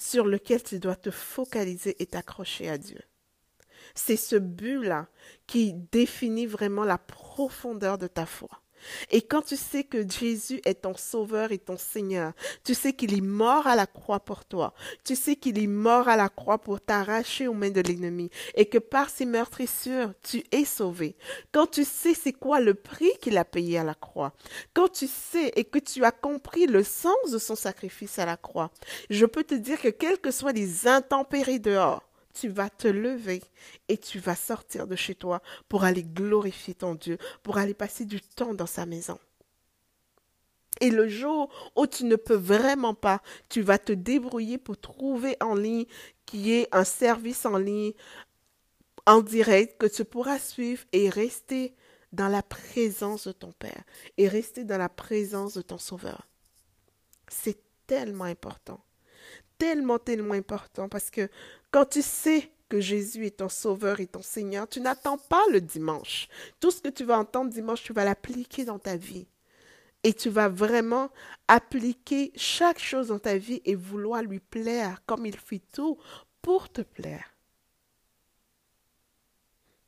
sur 0.05 0.25
lequel 0.25 0.61
tu 0.61 0.79
dois 0.79 0.95
te 0.95 1.09
focaliser 1.09 2.01
et 2.01 2.05
t'accrocher 2.05 2.69
à 2.69 2.77
Dieu. 2.77 3.01
C'est 3.95 4.17
ce 4.17 4.35
but-là 4.35 5.07
qui 5.47 5.73
définit 5.73 6.45
vraiment 6.45 6.83
la 6.83 6.97
profondeur 6.97 7.97
de 7.97 8.07
ta 8.07 8.25
foi. 8.25 8.61
Et 9.11 9.21
quand 9.21 9.41
tu 9.41 9.55
sais 9.55 9.83
que 9.83 10.07
Jésus 10.07 10.61
est 10.65 10.81
ton 10.81 10.95
sauveur 10.95 11.51
et 11.51 11.57
ton 11.57 11.77
Seigneur, 11.77 12.33
tu 12.63 12.73
sais 12.73 12.93
qu'il 12.93 13.17
est 13.17 13.21
mort 13.21 13.67
à 13.67 13.75
la 13.75 13.87
croix 13.87 14.19
pour 14.19 14.45
toi, 14.45 14.73
tu 15.03 15.15
sais 15.15 15.35
qu'il 15.35 15.61
est 15.61 15.67
mort 15.67 16.07
à 16.07 16.15
la 16.15 16.29
croix 16.29 16.57
pour 16.57 16.81
t'arracher 16.81 17.47
aux 17.47 17.53
mains 17.53 17.69
de 17.69 17.81
l'ennemi. 17.81 18.29
Et 18.55 18.65
que 18.65 18.77
par 18.77 19.09
ses 19.09 19.25
meurtrissures, 19.25 20.13
tu 20.23 20.43
es 20.51 20.65
sauvé. 20.65 21.15
Quand 21.51 21.67
tu 21.67 21.83
sais 21.83 22.13
c'est 22.13 22.33
quoi 22.33 22.59
le 22.59 22.73
prix 22.73 23.11
qu'il 23.21 23.37
a 23.37 23.45
payé 23.45 23.77
à 23.77 23.83
la 23.83 23.95
croix, 23.95 24.33
quand 24.73 24.89
tu 24.89 25.07
sais 25.07 25.51
et 25.55 25.63
que 25.63 25.79
tu 25.79 26.03
as 26.03 26.11
compris 26.11 26.67
le 26.67 26.83
sens 26.83 27.31
de 27.31 27.37
son 27.37 27.55
sacrifice 27.55 28.19
à 28.19 28.25
la 28.25 28.37
croix, 28.37 28.71
je 29.09 29.25
peux 29.25 29.43
te 29.43 29.55
dire 29.55 29.81
que 29.81 29.89
quelles 29.89 30.19
que 30.19 30.31
soient 30.31 30.51
les 30.51 30.87
intempéries 30.87 31.59
dehors, 31.59 32.03
tu 32.35 32.49
vas 32.49 32.69
te 32.69 32.87
lever 32.87 33.41
et 33.87 33.97
tu 33.97 34.19
vas 34.19 34.35
sortir 34.35 34.87
de 34.87 34.95
chez 34.95 35.15
toi 35.15 35.41
pour 35.69 35.83
aller 35.83 36.03
glorifier 36.03 36.75
ton 36.75 36.95
Dieu, 36.95 37.17
pour 37.43 37.57
aller 37.57 37.73
passer 37.73 38.05
du 38.05 38.21
temps 38.21 38.53
dans 38.53 38.67
sa 38.67 38.85
maison. 38.85 39.17
Et 40.81 40.89
le 40.89 41.07
jour 41.07 41.49
où 41.77 41.87
tu 41.87 42.03
ne 42.03 42.17
peux 42.17 42.35
vraiment 42.35 42.93
pas, 42.93 43.21
tu 43.47 43.61
vas 43.61 43.77
te 43.77 43.93
débrouiller 43.93 44.57
pour 44.57 44.77
trouver 44.77 45.37
en 45.39 45.55
ligne 45.55 45.85
qui 46.25 46.51
est 46.51 46.67
un 46.73 46.83
service 46.83 47.45
en 47.45 47.57
ligne 47.57 47.93
en 49.05 49.21
direct 49.21 49.79
que 49.79 49.85
tu 49.85 50.03
pourras 50.03 50.39
suivre 50.39 50.83
et 50.91 51.09
rester 51.09 51.73
dans 52.11 52.27
la 52.27 52.43
présence 52.43 53.27
de 53.27 53.31
ton 53.31 53.53
Père 53.53 53.83
et 54.17 54.27
rester 54.27 54.65
dans 54.65 54.77
la 54.77 54.89
présence 54.89 55.53
de 55.53 55.61
ton 55.61 55.77
Sauveur. 55.77 56.27
C'est 57.29 57.59
tellement 57.87 58.25
important 58.25 58.81
tellement, 59.57 59.99
tellement 59.99 60.33
important 60.33 60.89
parce 60.89 61.09
que 61.09 61.29
quand 61.75 61.89
tu 61.89 62.01
sais 62.01 62.49
que 62.69 62.79
Jésus 62.79 63.25
est 63.25 63.39
ton 63.39 63.49
sauveur 63.49 63.99
et 63.99 64.07
ton 64.07 64.21
Seigneur, 64.21 64.65
tu 64.65 64.79
n'attends 64.79 65.17
pas 65.17 65.43
le 65.51 65.59
dimanche. 65.59 66.29
Tout 66.61 66.71
ce 66.71 66.79
que 66.79 66.87
tu 66.87 67.03
vas 67.03 67.19
entendre 67.19 67.51
dimanche, 67.51 67.83
tu 67.83 67.91
vas 67.91 68.05
l'appliquer 68.05 68.63
dans 68.63 68.79
ta 68.79 68.95
vie. 68.95 69.27
Et 70.01 70.13
tu 70.13 70.29
vas 70.29 70.47
vraiment 70.47 71.09
appliquer 71.49 72.31
chaque 72.37 72.79
chose 72.79 73.09
dans 73.09 73.19
ta 73.19 73.37
vie 73.37 73.61
et 73.65 73.75
vouloir 73.75 74.23
lui 74.23 74.39
plaire 74.39 75.01
comme 75.05 75.25
il 75.25 75.35
fait 75.35 75.63
tout 75.73 75.97
pour 76.41 76.69
te 76.69 76.79
plaire. 76.79 77.35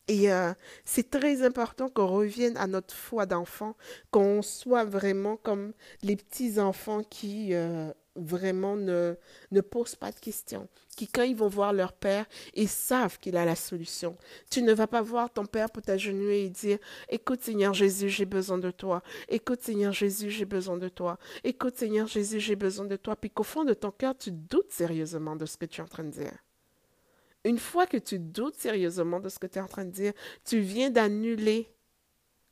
Et 0.09 0.29
euh, 0.29 0.53
c'est 0.83 1.09
très 1.09 1.43
important 1.43 1.87
qu'on 1.87 2.07
revienne 2.07 2.57
à 2.57 2.67
notre 2.67 2.93
foi 2.93 3.25
d'enfant, 3.25 3.77
qu'on 4.11 4.41
soit 4.41 4.83
vraiment 4.83 5.37
comme 5.37 5.71
les 6.01 6.17
petits 6.17 6.59
enfants 6.59 7.03
qui 7.03 7.53
euh, 7.53 7.93
vraiment 8.17 8.75
ne, 8.75 9.15
ne 9.51 9.61
posent 9.61 9.95
pas 9.95 10.11
de 10.11 10.19
questions, 10.19 10.67
qui 10.95 11.07
quand 11.07 11.23
ils 11.23 11.35
vont 11.35 11.47
voir 11.47 11.73
leur 11.73 11.93
père, 11.93 12.25
ils 12.53 12.67
savent 12.67 13.19
qu'il 13.19 13.37
a 13.37 13.45
la 13.45 13.55
solution. 13.55 14.17
Tu 14.49 14.61
ne 14.61 14.73
vas 14.73 14.87
pas 14.87 15.01
voir 15.01 15.31
ton 15.31 15.45
père 15.45 15.69
pour 15.69 15.83
t'agenouiller 15.83 16.45
et 16.45 16.49
dire 16.49 16.79
Écoute 17.09 17.41
Seigneur 17.41 17.73
Jésus, 17.73 18.09
j'ai 18.09 18.25
besoin 18.25 18.57
de 18.57 18.71
toi. 18.71 19.03
Écoute 19.29 19.61
Seigneur 19.61 19.93
Jésus, 19.93 20.29
j'ai 20.29 20.45
besoin 20.45 20.77
de 20.77 20.89
toi. 20.89 21.17
Écoute 21.43 21.77
Seigneur 21.77 22.07
Jésus, 22.07 22.39
j'ai 22.39 22.55
besoin 22.55 22.85
de 22.85 22.95
toi. 22.95 23.15
Puis 23.15 23.29
qu'au 23.29 23.43
fond 23.43 23.63
de 23.63 23.73
ton 23.73 23.91
cœur, 23.91 24.17
tu 24.17 24.31
doutes 24.31 24.71
sérieusement 24.71 25.35
de 25.35 25.45
ce 25.45 25.57
que 25.57 25.65
tu 25.65 25.79
es 25.79 25.83
en 25.83 25.87
train 25.87 26.03
de 26.03 26.11
dire. 26.11 26.37
Une 27.43 27.59
fois 27.59 27.85
que 27.85 27.97
tu 27.97 28.19
doutes 28.19 28.57
sérieusement 28.57 29.19
de 29.19 29.29
ce 29.29 29.39
que 29.39 29.47
tu 29.47 29.59
es 29.59 29.61
en 29.61 29.67
train 29.67 29.85
de 29.85 29.91
dire, 29.91 30.13
tu 30.43 30.59
viens 30.59 30.89
d'annuler 30.89 31.71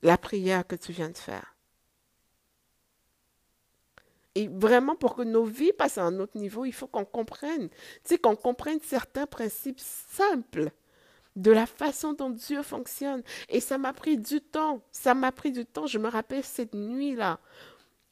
la 0.03 0.17
prière 0.17 0.65
que 0.65 0.75
tu 0.75 0.91
viens 0.91 1.09
de 1.09 1.17
faire. 1.17 1.54
Et 4.35 4.49
vraiment, 4.49 4.95
pour 4.95 5.15
que 5.15 5.21
nos 5.21 5.45
vies 5.45 5.71
passent 5.71 5.97
à 5.97 6.03
un 6.03 6.19
autre 6.19 6.37
niveau, 6.37 6.65
il 6.65 6.73
faut 6.73 6.87
qu'on 6.87 7.05
comprenne, 7.05 7.69
tu 7.69 7.75
sais, 8.03 8.17
qu'on 8.17 8.35
comprenne 8.35 8.79
certains 8.81 9.25
principes 9.25 9.79
simples 9.79 10.71
de 11.35 11.51
la 11.51 11.65
façon 11.65 12.13
dont 12.13 12.29
Dieu 12.29 12.61
fonctionne. 12.61 13.23
Et 13.49 13.59
ça 13.59 13.77
m'a 13.77 13.93
pris 13.93 14.17
du 14.17 14.41
temps, 14.41 14.81
ça 14.91 15.13
m'a 15.13 15.31
pris 15.31 15.51
du 15.51 15.65
temps. 15.65 15.87
Je 15.87 15.99
me 15.99 16.09
rappelle 16.09 16.43
cette 16.43 16.73
nuit-là 16.73 17.39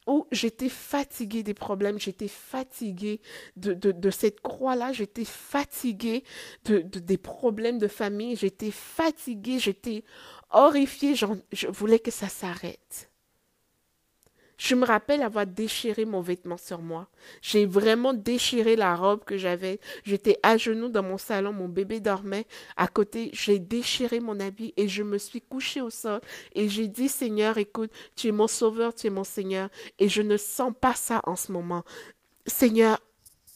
où 0.06 0.26
j'étais 0.30 0.68
fatiguée 0.68 1.42
des 1.42 1.54
problèmes, 1.54 1.98
j'étais 1.98 2.28
fatiguée 2.28 3.20
de, 3.56 4.10
cette 4.10 4.40
croix-là, 4.40 4.92
j'étais 4.92 5.24
fatiguée 5.24 6.24
de, 6.64 6.80
de, 6.80 6.98
des 6.98 7.16
problèmes 7.16 7.78
de 7.78 7.88
famille, 7.88 8.36
j'étais 8.36 8.70
fatiguée, 8.70 9.58
j'étais 9.58 10.04
horrifiée, 10.50 11.14
je 11.14 11.66
voulais 11.68 11.98
que 11.98 12.10
ça 12.10 12.28
s'arrête. 12.28 13.10
Je 14.64 14.74
me 14.74 14.86
rappelle 14.86 15.20
avoir 15.20 15.46
déchiré 15.46 16.06
mon 16.06 16.22
vêtement 16.22 16.56
sur 16.56 16.80
moi. 16.80 17.06
J'ai 17.42 17.66
vraiment 17.66 18.14
déchiré 18.14 18.76
la 18.76 18.96
robe 18.96 19.22
que 19.22 19.36
j'avais. 19.36 19.78
J'étais 20.04 20.38
à 20.42 20.56
genoux 20.56 20.88
dans 20.88 21.02
mon 21.02 21.18
salon, 21.18 21.52
mon 21.52 21.68
bébé 21.68 22.00
dormait 22.00 22.46
à 22.78 22.88
côté. 22.88 23.28
J'ai 23.34 23.58
déchiré 23.58 24.20
mon 24.20 24.40
habit 24.40 24.72
et 24.78 24.88
je 24.88 25.02
me 25.02 25.18
suis 25.18 25.42
couchée 25.42 25.82
au 25.82 25.90
sol 25.90 26.22
et 26.54 26.70
j'ai 26.70 26.88
dit 26.88 27.10
Seigneur, 27.10 27.58
écoute, 27.58 27.90
tu 28.16 28.28
es 28.28 28.32
mon 28.32 28.46
sauveur, 28.46 28.94
tu 28.94 29.08
es 29.08 29.10
mon 29.10 29.22
Seigneur 29.22 29.68
et 29.98 30.08
je 30.08 30.22
ne 30.22 30.38
sens 30.38 30.72
pas 30.80 30.94
ça 30.94 31.20
en 31.24 31.36
ce 31.36 31.52
moment. 31.52 31.84
Seigneur, 32.46 32.98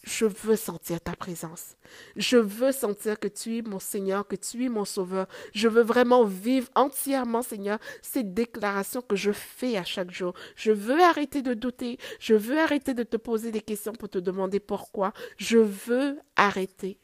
je 0.09 0.25
veux 0.25 0.57
sentir 0.57 1.01
ta 1.01 1.15
présence. 1.15 1.77
Je 2.17 2.39
veux 2.39 2.73
sentir 2.73 3.21
que 3.21 3.29
tu 3.29 3.59
es 3.59 3.63
mon 3.63 3.79
Seigneur, 3.79 4.27
que 4.27 4.37
tu 4.37 4.65
es 4.65 4.69
mon 4.69 4.85
Sauveur. 4.85 5.27
Je 5.55 5.69
veux 5.69 5.83
vraiment 5.83 6.25
vivre 6.25 6.69
entièrement, 6.75 7.43
Seigneur, 7.43 7.79
ces 8.01 8.23
déclarations 8.23 9.03
que 9.03 9.17
je 9.17 9.33
fais 9.33 9.77
à 9.77 9.85
chaque 9.85 10.11
jour. 10.11 10.33
Je 10.57 10.73
veux 10.73 11.01
arrêter 11.03 11.43
de 11.43 11.55
douter. 11.55 11.99
Je 12.21 12.35
veux 12.35 12.59
arrêter 12.59 12.95
de 12.95 13.03
te 13.03 13.17
poser 13.17 13.53
des 13.53 13.61
questions 13.61 13.93
pour 13.93 14.09
te 14.09 14.19
demander 14.19 14.61
pourquoi. 14.61 15.13
Je 15.37 15.59
veux 15.59 16.19
arrêter. 16.37 16.99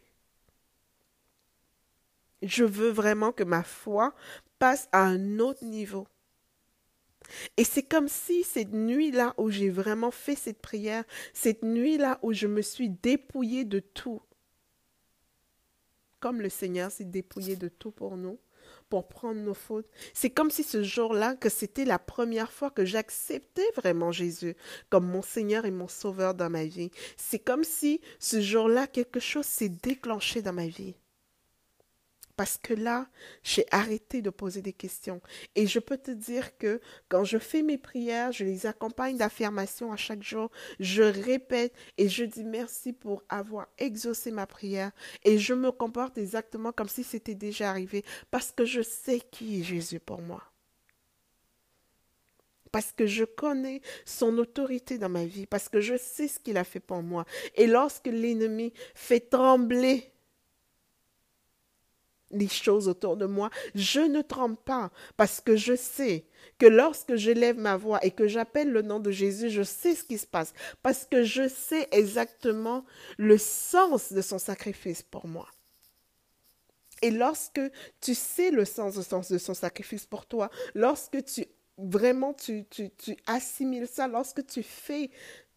Je 2.42 2.64
veux 2.64 2.90
vraiment 2.90 3.32
que 3.32 3.44
ma 3.44 3.62
foi 3.62 4.14
passe 4.58 4.88
à 4.92 5.02
un 5.02 5.38
autre 5.38 5.64
niveau. 5.64 6.06
Et 7.56 7.64
c'est 7.64 7.82
comme 7.82 8.08
si 8.08 8.44
cette 8.44 8.72
nuit-là 8.72 9.34
où 9.38 9.50
j'ai 9.50 9.70
vraiment 9.70 10.10
fait 10.10 10.37
cette 10.37 10.60
prière, 10.60 11.04
cette 11.32 11.62
nuit-là 11.62 12.18
où 12.22 12.32
je 12.32 12.46
me 12.46 12.62
suis 12.62 12.90
dépouillée 12.90 13.64
de 13.64 13.80
tout, 13.80 14.22
comme 16.20 16.40
le 16.40 16.48
Seigneur 16.48 16.90
s'est 16.90 17.04
dépouillé 17.04 17.56
de 17.56 17.68
tout 17.68 17.90
pour 17.90 18.16
nous, 18.16 18.38
pour 18.88 19.08
prendre 19.08 19.40
nos 19.40 19.54
fautes. 19.54 19.88
C'est 20.12 20.30
comme 20.30 20.50
si 20.50 20.62
ce 20.62 20.82
jour-là, 20.82 21.34
que 21.37 21.48
c'était 21.48 21.84
la 21.84 21.98
première 21.98 22.52
fois 22.52 22.70
que 22.70 22.84
j'acceptais 22.84 23.70
vraiment 23.76 24.12
Jésus 24.12 24.56
comme 24.90 25.06
mon 25.06 25.22
Seigneur 25.22 25.64
et 25.66 25.70
mon 25.70 25.88
Sauveur 25.88 26.34
dans 26.34 26.50
ma 26.50 26.64
vie. 26.64 26.90
C'est 27.16 27.38
comme 27.38 27.64
si 27.64 28.00
ce 28.18 28.40
jour-là, 28.40 28.87
quelque 28.87 29.20
chose 29.20 29.46
s'est 29.46 29.68
déclenché 29.68 30.42
dans 30.42 30.52
ma 30.52 30.66
vie. 30.66 30.94
Parce 32.36 32.58
que 32.58 32.74
là, 32.74 33.06
j'ai 33.44 33.64
arrêté 33.70 34.20
de 34.20 34.30
poser 34.30 34.60
des 34.60 34.72
questions. 34.72 35.20
Et 35.54 35.66
je 35.66 35.78
peux 35.78 35.96
te 35.96 36.10
dire 36.10 36.56
que 36.58 36.80
quand 37.08 37.22
je 37.22 37.38
fais 37.38 37.62
mes 37.62 37.78
prières, 37.78 38.32
je 38.32 38.44
les 38.44 38.66
accompagne 38.66 39.16
d'affirmations 39.16 39.92
à 39.92 39.96
chaque 39.96 40.22
jour. 40.22 40.50
Je 40.80 41.02
répète 41.02 41.72
et 41.96 42.08
je 42.08 42.24
dis 42.24 42.44
merci 42.44 42.92
pour 42.92 43.22
avoir 43.28 43.68
exaucé 43.78 44.32
ma 44.32 44.46
prière. 44.46 44.90
Et 45.22 45.38
je 45.38 45.54
me 45.54 45.70
comporte 45.70 46.18
exactement 46.18 46.72
comme 46.72 46.88
si 46.88 47.04
c'était 47.04 47.36
déjà 47.36 47.70
arrivé. 47.70 48.04
Parce 48.32 48.50
que 48.50 48.64
je 48.64 48.82
sais 48.82 49.20
qui 49.20 49.60
est 49.60 49.64
Jésus 49.64 50.00
pour 50.00 50.20
moi. 50.20 50.42
Parce 52.72 52.90
que 52.90 53.06
je 53.06 53.22
connais 53.22 53.80
son 54.04 54.36
autorité 54.38 54.98
dans 54.98 55.08
ma 55.08 55.24
vie. 55.24 55.46
Parce 55.46 55.68
que 55.68 55.80
je 55.80 55.96
sais 55.96 56.26
ce 56.26 56.40
qu'il 56.40 56.56
a 56.56 56.64
fait 56.64 56.80
pour 56.80 57.04
moi. 57.04 57.24
Et 57.54 57.68
lorsque 57.68 58.08
l'ennemi 58.08 58.72
fait 58.96 59.20
trembler 59.20 60.13
les 62.34 62.48
choses 62.48 62.88
autour 62.88 63.16
de 63.16 63.26
moi, 63.26 63.50
je 63.74 64.00
ne 64.00 64.22
tremble 64.22 64.56
pas 64.56 64.90
parce 65.16 65.40
que 65.40 65.56
je 65.56 65.74
sais 65.74 66.24
que 66.58 66.66
lorsque 66.66 67.16
je 67.16 67.30
lève 67.30 67.58
ma 67.58 67.76
voix 67.76 68.04
et 68.04 68.10
que 68.10 68.28
j'appelle 68.28 68.70
le 68.70 68.82
nom 68.82 69.00
de 69.00 69.10
Jésus, 69.10 69.50
je 69.50 69.62
sais 69.62 69.94
ce 69.94 70.04
qui 70.04 70.18
se 70.18 70.26
passe 70.26 70.52
parce 70.82 71.04
que 71.04 71.22
je 71.22 71.48
sais 71.48 71.88
exactement 71.90 72.84
le 73.16 73.38
sens 73.38 74.12
de 74.12 74.20
son 74.20 74.38
sacrifice 74.38 75.02
pour 75.02 75.26
moi. 75.26 75.48
Et 77.02 77.10
lorsque 77.10 77.60
tu 78.00 78.14
sais 78.14 78.50
le 78.50 78.64
sens 78.64 78.96
de 79.28 79.38
son, 79.38 79.54
sacrifice 79.54 80.06
pour 80.06 80.26
toi, 80.26 80.50
lorsque 80.74 81.24
tu 81.24 81.44
vraiment 81.76 82.32
tu 82.32 82.64
assimiles 83.26 83.88
ça, 83.88 84.06
lorsque 84.06 84.46
tu 84.46 84.62
fais 84.62 85.10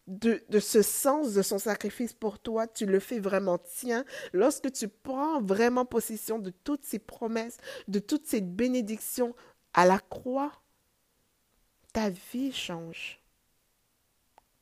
de, 0.08 0.42
de, 0.48 0.58
ce 0.58 0.82
sens 0.82 1.34
de 1.34 1.42
son 1.42 1.58
sacrifice 1.58 2.14
pour 2.14 2.38
toi, 2.38 2.66
tu 2.66 2.86
le 2.86 2.98
fais 2.98 3.20
vraiment 3.20 3.58
tien, 3.58 4.04
lorsque 4.32 4.72
tu 4.72 4.88
prends 4.88 5.40
vraiment 5.42 5.84
possession 5.84 6.38
de 6.38 6.50
toutes 6.50 6.84
ces 6.84 6.98
promesses, 6.98 7.58
de 7.88 7.98
toutes 7.98 8.26
ces 8.26 8.40
bénédictions 8.40 9.34
à 9.74 9.84
la 9.84 9.98
croix, 9.98 10.52
ta 11.92 12.08
vie 12.08 12.52
change. 12.52 13.20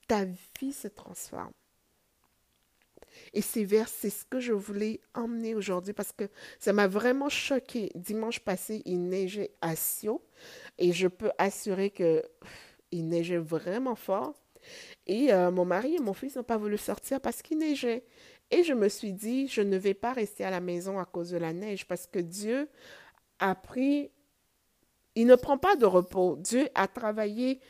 Ta 0.08 0.24
vie 0.24 0.72
se 0.72 0.88
transforme. 0.88 1.52
Et 3.32 3.40
c'est 3.40 3.64
vers 3.64 3.88
c'est 3.88 4.10
ce 4.10 4.24
que 4.24 4.40
je 4.40 4.52
voulais 4.52 5.00
emmener 5.14 5.54
aujourd'hui 5.54 5.92
parce 5.94 6.12
que 6.12 6.28
ça 6.58 6.72
m'a 6.72 6.86
vraiment 6.86 7.28
choqué. 7.28 7.90
Dimanche 7.94 8.40
passé, 8.40 8.82
il 8.84 9.08
neigeait 9.08 9.52
à 9.60 9.74
Sio 9.74 10.22
et 10.78 10.92
je 10.92 11.08
peux 11.08 11.30
assurer 11.38 11.90
que 11.90 12.22
il 12.90 13.08
neigeait 13.08 13.38
vraiment 13.38 13.96
fort. 13.96 14.34
Et 15.06 15.32
euh, 15.32 15.50
mon 15.50 15.64
mari 15.64 15.96
et 15.96 16.00
mon 16.00 16.12
fils 16.12 16.36
n'ont 16.36 16.42
pas 16.42 16.56
voulu 16.56 16.78
sortir 16.78 17.20
parce 17.20 17.42
qu'il 17.42 17.58
neigeait. 17.58 18.04
Et 18.50 18.62
je 18.64 18.74
me 18.74 18.88
suis 18.88 19.12
dit, 19.12 19.48
je 19.48 19.60
ne 19.60 19.76
vais 19.76 19.94
pas 19.94 20.12
rester 20.12 20.44
à 20.44 20.50
la 20.50 20.60
maison 20.60 20.98
à 20.98 21.04
cause 21.04 21.30
de 21.30 21.36
la 21.36 21.52
neige 21.52 21.86
parce 21.86 22.06
que 22.06 22.18
Dieu 22.18 22.68
a 23.38 23.54
pris 23.54 24.10
Il 25.14 25.26
ne 25.26 25.34
prend 25.36 25.58
pas 25.58 25.76
de 25.76 25.86
repos. 25.86 26.36
Dieu 26.36 26.68
a 26.74 26.88
travaillé 26.88 27.60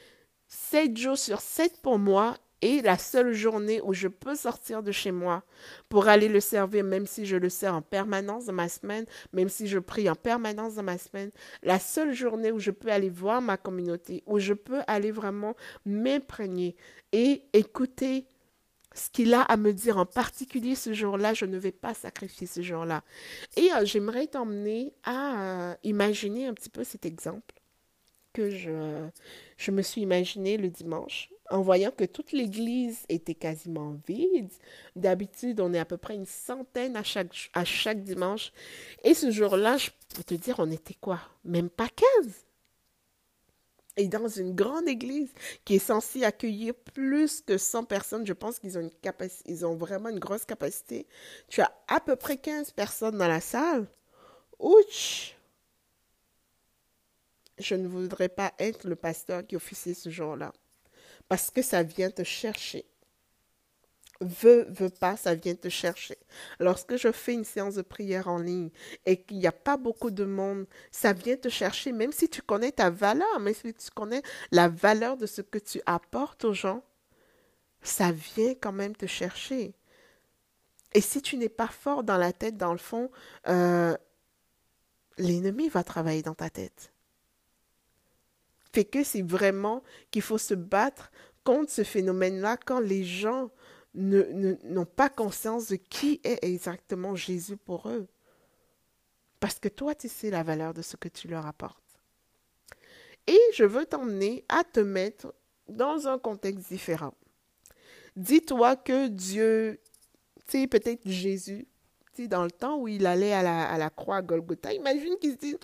sept 0.48 0.96
jours 0.96 1.18
sur 1.18 1.40
sept 1.40 1.80
pour 1.82 1.98
moi 1.98 2.36
et 2.62 2.80
la 2.82 2.96
seule 2.98 3.32
journée 3.32 3.80
où 3.82 3.92
je 3.92 4.08
peux 4.08 4.34
sortir 4.34 4.82
de 4.82 4.92
chez 4.92 5.12
moi 5.12 5.44
pour 5.88 6.08
aller 6.08 6.28
le 6.28 6.40
servir, 6.40 6.84
même 6.84 7.06
si 7.06 7.26
je 7.26 7.36
le 7.36 7.48
sers 7.48 7.74
en 7.74 7.82
permanence 7.82 8.46
dans 8.46 8.52
ma 8.52 8.68
semaine, 8.68 9.04
même 9.32 9.48
si 9.48 9.66
je 9.66 9.78
prie 9.78 10.08
en 10.08 10.14
permanence 10.14 10.74
dans 10.74 10.82
ma 10.82 10.98
semaine, 10.98 11.30
la 11.62 11.78
seule 11.78 12.14
journée 12.14 12.52
où 12.52 12.58
je 12.58 12.70
peux 12.70 12.90
aller 12.90 13.10
voir 13.10 13.42
ma 13.42 13.56
communauté, 13.56 14.22
où 14.26 14.38
je 14.38 14.54
peux 14.54 14.80
aller 14.86 15.10
vraiment 15.10 15.54
m'imprégner 15.84 16.76
et 17.12 17.42
écouter 17.52 18.26
ce 18.94 19.10
qu'il 19.10 19.34
a 19.34 19.42
à 19.42 19.56
me 19.58 19.72
dire 19.72 19.98
en 19.98 20.06
particulier 20.06 20.74
ce 20.74 20.94
jour-là, 20.94 21.34
je 21.34 21.44
ne 21.44 21.58
vais 21.58 21.72
pas 21.72 21.92
sacrifier 21.92 22.46
ce 22.46 22.62
jour-là. 22.62 23.04
Et 23.56 23.70
euh, 23.74 23.84
j'aimerais 23.84 24.26
t'emmener 24.26 24.94
à 25.04 25.70
euh, 25.72 25.74
imaginer 25.82 26.46
un 26.46 26.54
petit 26.54 26.70
peu 26.70 26.84
cet 26.84 27.04
exemple 27.04 27.54
que 28.32 28.48
je, 28.50 29.06
je 29.58 29.70
me 29.70 29.82
suis 29.82 30.00
imaginé 30.00 30.56
le 30.56 30.68
dimanche 30.68 31.30
en 31.50 31.62
voyant 31.62 31.90
que 31.90 32.04
toute 32.04 32.32
l'église 32.32 33.04
était 33.08 33.34
quasiment 33.34 33.96
vide. 34.06 34.52
D'habitude, 34.94 35.60
on 35.60 35.72
est 35.72 35.78
à 35.78 35.84
peu 35.84 35.96
près 35.96 36.14
une 36.14 36.26
centaine 36.26 36.96
à 36.96 37.02
chaque, 37.02 38.02
dimanche. 38.02 38.52
Et 39.04 39.14
ce 39.14 39.30
jour-là, 39.30 39.76
je 39.76 39.90
peux 40.14 40.24
te 40.24 40.34
dire, 40.34 40.56
on 40.58 40.70
était 40.70 40.96
quoi? 41.00 41.20
Même 41.44 41.70
pas 41.70 41.88
15. 42.24 42.32
Et 43.98 44.08
dans 44.08 44.28
une 44.28 44.54
grande 44.54 44.88
église 44.88 45.32
qui 45.64 45.76
est 45.76 45.78
censée 45.78 46.24
accueillir 46.24 46.74
plus 46.74 47.40
que 47.40 47.56
100 47.56 47.84
personnes, 47.84 48.26
je 48.26 48.34
pense 48.34 48.58
qu'ils 48.58 48.76
ont, 48.76 48.82
une 48.82 48.90
ils 49.46 49.64
ont 49.64 49.74
vraiment 49.74 50.10
une 50.10 50.18
grosse 50.18 50.44
capacité. 50.44 51.06
Tu 51.48 51.62
as 51.62 51.72
à 51.88 52.00
peu 52.00 52.14
près 52.16 52.36
15 52.36 52.72
personnes 52.72 53.16
dans 53.16 53.28
la 53.28 53.40
salle. 53.40 53.86
Ouch! 54.58 55.34
Je 57.58 57.74
ne 57.74 57.88
voudrais 57.88 58.28
pas 58.28 58.52
être 58.58 58.86
le 58.86 58.96
pasteur 58.96 59.46
qui 59.46 59.56
officie 59.56 59.94
ce 59.94 60.10
jour-là 60.10 60.52
parce 61.28 61.50
que 61.50 61.62
ça 61.62 61.82
vient 61.82 62.10
te 62.10 62.22
chercher. 62.24 62.86
Veux, 64.20 64.66
veux 64.70 64.88
pas, 64.88 65.16
ça 65.16 65.34
vient 65.34 65.54
te 65.54 65.68
chercher. 65.68 66.16
Lorsque 66.58 66.96
je 66.96 67.12
fais 67.12 67.34
une 67.34 67.44
séance 67.44 67.74
de 67.74 67.82
prière 67.82 68.28
en 68.28 68.38
ligne 68.38 68.70
et 69.04 69.22
qu'il 69.22 69.38
n'y 69.38 69.46
a 69.46 69.52
pas 69.52 69.76
beaucoup 69.76 70.10
de 70.10 70.24
monde, 70.24 70.66
ça 70.90 71.12
vient 71.12 71.36
te 71.36 71.50
chercher, 71.50 71.92
même 71.92 72.12
si 72.12 72.28
tu 72.28 72.40
connais 72.40 72.72
ta 72.72 72.88
valeur, 72.88 73.40
même 73.40 73.54
si 73.54 73.74
tu 73.74 73.90
connais 73.90 74.22
la 74.52 74.68
valeur 74.68 75.18
de 75.18 75.26
ce 75.26 75.42
que 75.42 75.58
tu 75.58 75.82
apportes 75.84 76.44
aux 76.46 76.54
gens, 76.54 76.82
ça 77.82 78.10
vient 78.10 78.54
quand 78.54 78.72
même 78.72 78.96
te 78.96 79.06
chercher. 79.06 79.74
Et 80.94 81.02
si 81.02 81.20
tu 81.20 81.36
n'es 81.36 81.50
pas 81.50 81.68
fort 81.68 82.02
dans 82.02 82.16
la 82.16 82.32
tête, 82.32 82.56
dans 82.56 82.72
le 82.72 82.78
fond, 82.78 83.10
euh, 83.48 83.94
l'ennemi 85.18 85.68
va 85.68 85.84
travailler 85.84 86.22
dans 86.22 86.34
ta 86.34 86.48
tête 86.48 86.92
que 88.84 89.04
c'est 89.04 89.22
vraiment 89.22 89.82
qu'il 90.10 90.22
faut 90.22 90.38
se 90.38 90.54
battre 90.54 91.10
contre 91.44 91.70
ce 91.70 91.84
phénomène-là 91.84 92.56
quand 92.56 92.80
les 92.80 93.04
gens 93.04 93.50
n'ont 93.94 94.84
pas 94.84 95.08
conscience 95.08 95.68
de 95.68 95.76
qui 95.76 96.20
est 96.22 96.44
exactement 96.44 97.14
Jésus 97.14 97.56
pour 97.56 97.88
eux. 97.88 98.06
Parce 99.40 99.58
que 99.58 99.68
toi, 99.68 99.94
tu 99.94 100.08
sais 100.08 100.30
la 100.30 100.42
valeur 100.42 100.74
de 100.74 100.82
ce 100.82 100.96
que 100.96 101.08
tu 101.08 101.28
leur 101.28 101.46
apportes. 101.46 101.82
Et 103.26 103.40
je 103.54 103.64
veux 103.64 103.86
t'emmener 103.86 104.44
à 104.48 104.64
te 104.64 104.80
mettre 104.80 105.34
dans 105.68 106.06
un 106.08 106.18
contexte 106.18 106.68
différent. 106.68 107.14
Dis-toi 108.16 108.76
que 108.76 109.08
Dieu, 109.08 109.80
tu 110.46 110.60
sais, 110.60 110.66
peut-être 110.66 111.08
Jésus, 111.08 111.66
tu 112.14 112.28
dans 112.28 112.44
le 112.44 112.50
temps 112.50 112.78
où 112.78 112.88
il 112.88 113.06
allait 113.06 113.34
à 113.34 113.76
la, 113.76 113.90
croix 113.90 114.16
à 114.16 114.22
Golgotha, 114.22 114.72
imagine 114.72 115.16
qu'il 115.20 115.32
se 115.32 115.56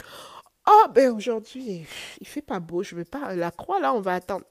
Oh, 0.66 0.86
ben 0.94 1.10
aujourd'hui, 1.10 1.86
il 2.20 2.26
fait 2.26 2.42
pas 2.42 2.60
beau, 2.60 2.82
je 2.82 2.94
vais 2.94 3.04
pas. 3.04 3.34
La 3.34 3.50
croix, 3.50 3.80
là, 3.80 3.92
on 3.94 4.00
va 4.00 4.14
attendre. 4.14 4.44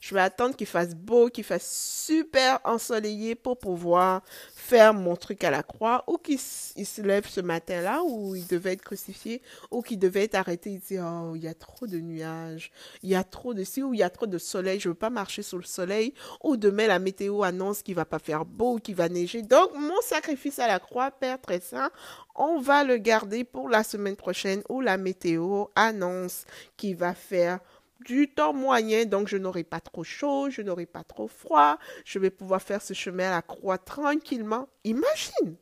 Je 0.00 0.14
vais 0.14 0.20
attendre 0.20 0.56
qu'il 0.56 0.66
fasse 0.66 0.94
beau, 0.94 1.28
qu'il 1.28 1.44
fasse 1.44 2.04
super 2.06 2.60
ensoleillé 2.64 3.34
pour 3.34 3.58
pouvoir 3.58 4.22
faire 4.54 4.92
mon 4.94 5.16
truc 5.16 5.44
à 5.44 5.50
la 5.50 5.62
croix, 5.62 6.04
ou 6.06 6.18
qu'il 6.18 6.38
se 6.38 7.00
lève 7.00 7.26
ce 7.26 7.40
matin-là 7.40 8.02
où 8.04 8.34
il 8.34 8.46
devait 8.46 8.74
être 8.74 8.82
crucifié, 8.82 9.40
ou 9.70 9.82
qu'il 9.82 9.98
devait 9.98 10.24
être 10.24 10.34
arrêté. 10.34 10.70
Il 10.70 10.80
dit, 10.80 10.98
oh, 10.98 11.32
il 11.34 11.42
y 11.42 11.48
a 11.48 11.54
trop 11.54 11.86
de 11.86 11.98
nuages, 11.98 12.70
il 13.02 13.08
y 13.08 13.14
a 13.14 13.24
trop 13.24 13.54
de 13.54 13.64
ci, 13.64 13.82
ou 13.82 13.94
il 13.94 14.00
y 14.00 14.02
a 14.02 14.10
trop 14.10 14.26
de 14.26 14.38
soleil, 14.38 14.78
je 14.80 14.88
veux 14.88 14.94
pas 14.94 15.10
marcher 15.10 15.42
sous 15.42 15.58
le 15.58 15.64
soleil, 15.64 16.12
ou 16.42 16.56
demain 16.56 16.86
la 16.86 16.98
météo 16.98 17.42
annonce 17.42 17.82
qu'il 17.82 17.94
va 17.94 18.04
pas 18.04 18.18
faire 18.18 18.44
beau, 18.44 18.76
qu'il 18.76 18.94
va 18.94 19.08
neiger. 19.08 19.42
Donc, 19.42 19.70
mon 19.74 20.00
sacrifice 20.02 20.58
à 20.58 20.66
la 20.66 20.78
croix, 20.78 21.10
Père 21.10 21.40
très 21.40 21.60
saint, 21.60 21.90
on 22.34 22.60
va 22.60 22.84
le 22.84 22.98
garder 22.98 23.44
pour 23.44 23.68
la 23.68 23.82
semaine 23.82 24.16
prochaine 24.16 24.62
où 24.68 24.80
la 24.80 24.96
météo 24.96 25.66
annonce 25.74 26.44
qu'il 26.76 26.96
va 26.96 27.14
faire 27.14 27.58
du 28.00 28.28
temps 28.28 28.52
moyen, 28.52 29.04
donc 29.04 29.28
je 29.28 29.36
n'aurai 29.36 29.64
pas 29.64 29.80
trop 29.80 30.04
chaud, 30.04 30.50
je 30.50 30.62
n'aurai 30.62 30.86
pas 30.86 31.04
trop 31.04 31.28
froid, 31.28 31.78
je 32.04 32.18
vais 32.18 32.30
pouvoir 32.30 32.62
faire 32.62 32.82
ce 32.82 32.94
chemin 32.94 33.28
à 33.28 33.36
la 33.36 33.42
croix 33.42 33.78
tranquillement. 33.78 34.68
Imagine, 34.84 35.56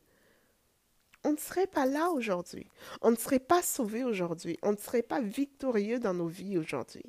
on 1.25 1.33
ne 1.33 1.39
serait 1.39 1.67
pas 1.67 1.87
là 1.87 2.11
aujourd'hui, 2.11 2.69
on 3.01 3.11
ne 3.11 3.17
serait 3.17 3.41
pas 3.41 3.63
sauvé 3.63 4.05
aujourd'hui, 4.05 4.59
on 4.63 4.73
ne 4.73 4.77
serait 4.77 5.03
pas 5.03 5.21
victorieux 5.21 5.99
dans 5.99 6.15
nos 6.15 6.29
vies 6.29 6.59
aujourd'hui. 6.59 7.05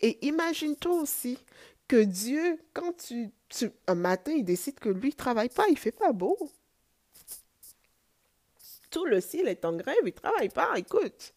Et 0.00 0.26
imagine-toi 0.26 0.94
aussi 0.94 1.38
que 1.86 2.02
Dieu, 2.02 2.58
quand 2.74 2.96
tu, 2.96 3.30
un 3.86 3.94
matin, 3.94 4.32
il 4.32 4.44
décide 4.44 4.78
que 4.78 4.88
lui 4.88 5.10
ne 5.10 5.14
travaille 5.14 5.48
pas, 5.48 5.64
il 5.70 5.78
fait 5.78 5.92
pas 5.92 6.12
beau. 6.12 6.36
Tout 8.90 9.04
le 9.04 9.20
ciel 9.20 9.48
est 9.48 9.64
en 9.64 9.76
grève, 9.76 9.96
il 10.02 10.06
ne 10.06 10.10
travaille 10.10 10.48
pas, 10.48 10.72
écoute. 10.76 11.34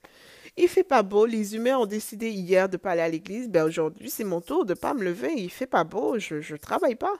Il 0.58 0.68
fait 0.68 0.84
pas 0.84 1.04
beau. 1.04 1.26
Les 1.26 1.56
humains 1.56 1.78
ont 1.78 1.86
décidé 1.86 2.30
hier 2.30 2.70
de 2.70 2.78
pas 2.78 2.92
aller 2.92 3.02
à 3.02 3.10
l'église. 3.10 3.50
Ben 3.50 3.64
aujourd'hui, 3.64 4.10
c'est 4.10 4.24
mon 4.24 4.42
tour 4.42 4.66
de 4.66 4.74
pas 4.74 4.94
me 4.94 5.04
lever. 5.04 5.34
Il 5.36 5.50
fait 5.50 5.68
pas 5.68 5.84
beau. 5.84 6.20
Je 6.20 6.36
ne 6.36 6.58
travaille 6.58 6.96
pas. 6.96 7.16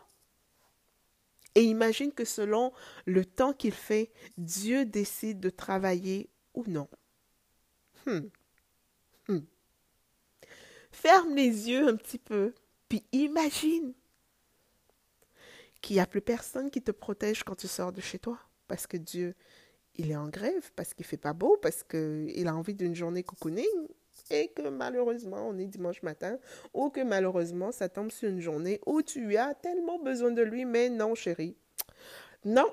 Et 1.56 1.64
imagine 1.64 2.14
que 2.14 2.26
selon 2.26 2.72
le 3.06 3.26
temps 3.26 3.54
qu'il 3.54 3.74
fait, 3.74 4.12
Dieu 4.38 4.86
décide 4.86 5.40
de 5.40 5.50
travailler 5.50 6.30
ou 6.54 6.64
non. 6.68 6.88
Hmm. 8.06 8.30
Hmm. 9.28 9.42
Ferme 10.92 11.36
les 11.36 11.70
yeux 11.70 11.88
un 11.88 11.96
petit 11.96 12.18
peu, 12.18 12.54
puis 12.90 13.04
imagine 13.12 13.94
qu'il 15.82 15.96
n'y 15.96 16.02
a 16.02 16.06
plus 16.06 16.22
personne 16.22 16.70
qui 16.70 16.82
te 16.82 16.92
protège 16.92 17.44
quand 17.44 17.56
tu 17.56 17.68
sors 17.68 17.92
de 17.92 18.02
chez 18.02 18.20
toi, 18.20 18.40
parce 18.68 18.88
que 18.88 18.98
Dieu 18.98 19.36
il 19.96 20.12
est 20.12 20.16
en 20.16 20.30
grève 20.30 20.72
parce 20.76 20.94
qu'il 20.94 21.06
fait 21.06 21.18
pas 21.18 21.34
beau, 21.34 21.58
parce 21.62 21.84
qu'il 21.84 22.48
a 22.48 22.56
envie 22.56 22.74
d'une 22.74 22.96
journée 22.96 23.24
cocooning 23.24 23.66
et 24.30 24.50
que 24.50 24.68
malheureusement 24.70 25.48
on 25.50 25.58
est 25.58 25.66
dimanche 25.66 26.02
matin 26.04 26.38
ou 26.74 26.90
que 26.90 27.02
malheureusement 27.02 27.72
ça 27.72 27.90
tombe 27.90 28.12
sur 28.12 28.30
une 28.30 28.42
journée 28.42 28.80
où 28.86 29.02
tu 29.02 29.36
as 29.38 29.54
tellement 29.56 30.00
besoin 30.00 30.32
de 30.32 30.42
lui, 30.42 30.66
mais 30.66 30.90
non 30.90 31.16
chérie. 31.16 31.56
Non, 32.44 32.72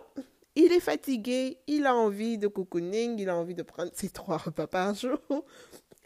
il 0.54 0.72
est 0.72 0.80
fatigué, 0.80 1.58
il 1.66 1.86
a 1.86 1.94
envie 1.94 2.38
de 2.38 2.48
cocooning, 2.48 3.18
il 3.18 3.28
a 3.28 3.36
envie 3.36 3.54
de 3.54 3.62
prendre 3.62 3.90
ses 3.94 4.10
trois 4.10 4.38
repas 4.38 4.66
par 4.66 4.94
jour 4.94 5.20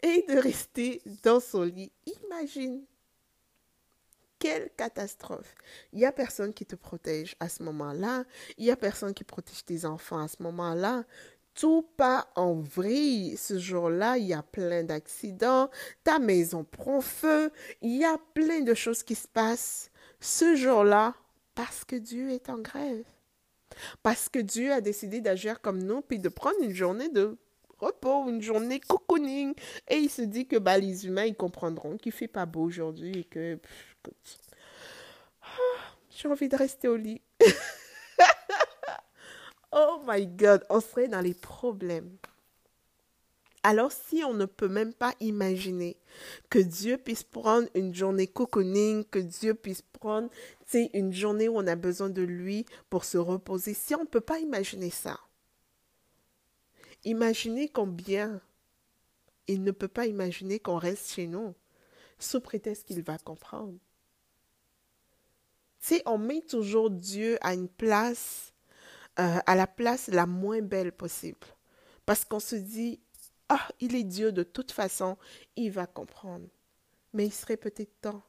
et 0.01 0.25
de 0.27 0.37
rester 0.37 1.01
dans 1.23 1.39
son 1.39 1.63
lit. 1.63 1.91
Imagine 2.25 2.83
quelle 4.43 4.69
catastrophe. 4.75 5.55
Il 5.93 5.99
n'y 5.99 6.05
a 6.05 6.11
personne 6.11 6.53
qui 6.53 6.65
te 6.65 6.75
protège 6.75 7.37
à 7.39 7.47
ce 7.47 7.63
moment-là. 7.63 8.25
Il 8.57 8.65
n'y 8.65 8.71
a 8.71 8.75
personne 8.75 9.13
qui 9.13 9.23
protège 9.23 9.63
tes 9.63 9.85
enfants 9.85 10.19
à 10.19 10.27
ce 10.27 10.43
moment-là. 10.43 11.05
Tout 11.55 11.87
pas 11.95 12.27
en 12.35 12.55
vrille. 12.55 13.37
Ce 13.37 13.57
jour-là, 13.57 14.17
il 14.17 14.25
y 14.25 14.33
a 14.33 14.43
plein 14.43 14.83
d'accidents. 14.83 15.69
Ta 16.03 16.19
maison 16.19 16.65
prend 16.65 16.99
feu. 16.99 17.53
Il 17.81 17.95
y 17.95 18.03
a 18.03 18.17
plein 18.33 18.59
de 18.59 18.73
choses 18.73 19.01
qui 19.01 19.15
se 19.15 19.29
passent 19.29 19.91
ce 20.19 20.57
jour-là 20.57 21.15
parce 21.55 21.85
que 21.85 21.95
Dieu 21.95 22.31
est 22.31 22.49
en 22.49 22.57
grève. 22.57 23.05
Parce 24.01 24.27
que 24.27 24.39
Dieu 24.39 24.73
a 24.73 24.81
décidé 24.81 25.21
d'agir 25.21 25.61
comme 25.61 25.81
nous, 25.81 26.01
puis 26.01 26.19
de 26.19 26.27
prendre 26.27 26.61
une 26.61 26.75
journée 26.75 27.07
de 27.07 27.37
repos, 27.79 28.27
une 28.27 28.41
journée 28.41 28.81
cocooning. 28.81 29.53
Et 29.87 29.97
il 29.97 30.09
se 30.09 30.21
dit 30.21 30.47
que 30.47 30.57
bah, 30.57 30.77
les 30.77 31.05
humains, 31.05 31.25
ils 31.25 31.35
comprendront 31.35 31.95
qu'il 31.95 32.11
fait 32.11 32.27
pas 32.27 32.45
beau 32.45 32.63
aujourd'hui 32.63 33.19
et 33.19 33.23
que 33.23 33.57
ah, 35.41 35.95
j'ai 36.09 36.27
envie 36.27 36.49
de 36.49 36.55
rester 36.55 36.87
au 36.87 36.95
lit. 36.95 37.21
oh 39.71 40.01
my 40.05 40.27
God, 40.27 40.63
on 40.69 40.79
serait 40.79 41.07
dans 41.07 41.21
les 41.21 41.33
problèmes. 41.33 42.17
Alors 43.63 43.93
si 43.93 44.23
on 44.25 44.33
ne 44.33 44.45
peut 44.45 44.67
même 44.67 44.93
pas 44.93 45.15
imaginer 45.21 45.95
que 46.49 46.59
Dieu 46.59 46.97
puisse 46.97 47.23
prendre 47.23 47.69
une 47.75 47.95
journée 47.95 48.27
cocooning, 48.27 49.05
que 49.05 49.19
Dieu 49.19 49.53
puisse 49.53 49.81
prendre 49.81 50.29
une 50.73 51.13
journée 51.13 51.47
où 51.47 51.57
on 51.57 51.67
a 51.67 51.75
besoin 51.75 52.09
de 52.09 52.21
lui 52.21 52.65
pour 52.89 53.05
se 53.05 53.17
reposer, 53.17 53.73
si 53.73 53.95
on 53.95 54.01
ne 54.01 54.07
peut 54.07 54.21
pas 54.21 54.39
imaginer 54.39 54.89
ça, 54.89 55.17
imaginez 57.05 57.69
combien 57.69 58.41
il 59.47 59.63
ne 59.63 59.71
peut 59.71 59.87
pas 59.87 60.07
imaginer 60.07 60.59
qu'on 60.59 60.77
reste 60.77 61.11
chez 61.11 61.27
nous 61.27 61.55
sous 62.19 62.41
prétexte 62.41 62.85
qu'il 62.85 63.01
va 63.01 63.17
comprendre. 63.17 63.77
On 66.05 66.17
met 66.17 66.41
toujours 66.41 66.89
Dieu 66.89 67.37
à 67.41 67.53
une 67.53 67.69
place, 67.69 68.53
euh, 69.19 69.39
à 69.45 69.55
la 69.55 69.67
place 69.67 70.07
la 70.07 70.25
moins 70.25 70.61
belle 70.61 70.91
possible. 70.91 71.47
Parce 72.05 72.25
qu'on 72.25 72.39
se 72.39 72.55
dit, 72.55 72.99
ah, 73.49 73.67
il 73.79 73.95
est 73.95 74.03
Dieu 74.03 74.31
de 74.31 74.43
toute 74.43 74.71
façon, 74.71 75.17
il 75.55 75.71
va 75.71 75.85
comprendre. 75.85 76.47
Mais 77.13 77.25
il 77.25 77.33
serait 77.33 77.57
peut-être 77.57 78.01
temps 78.01 78.23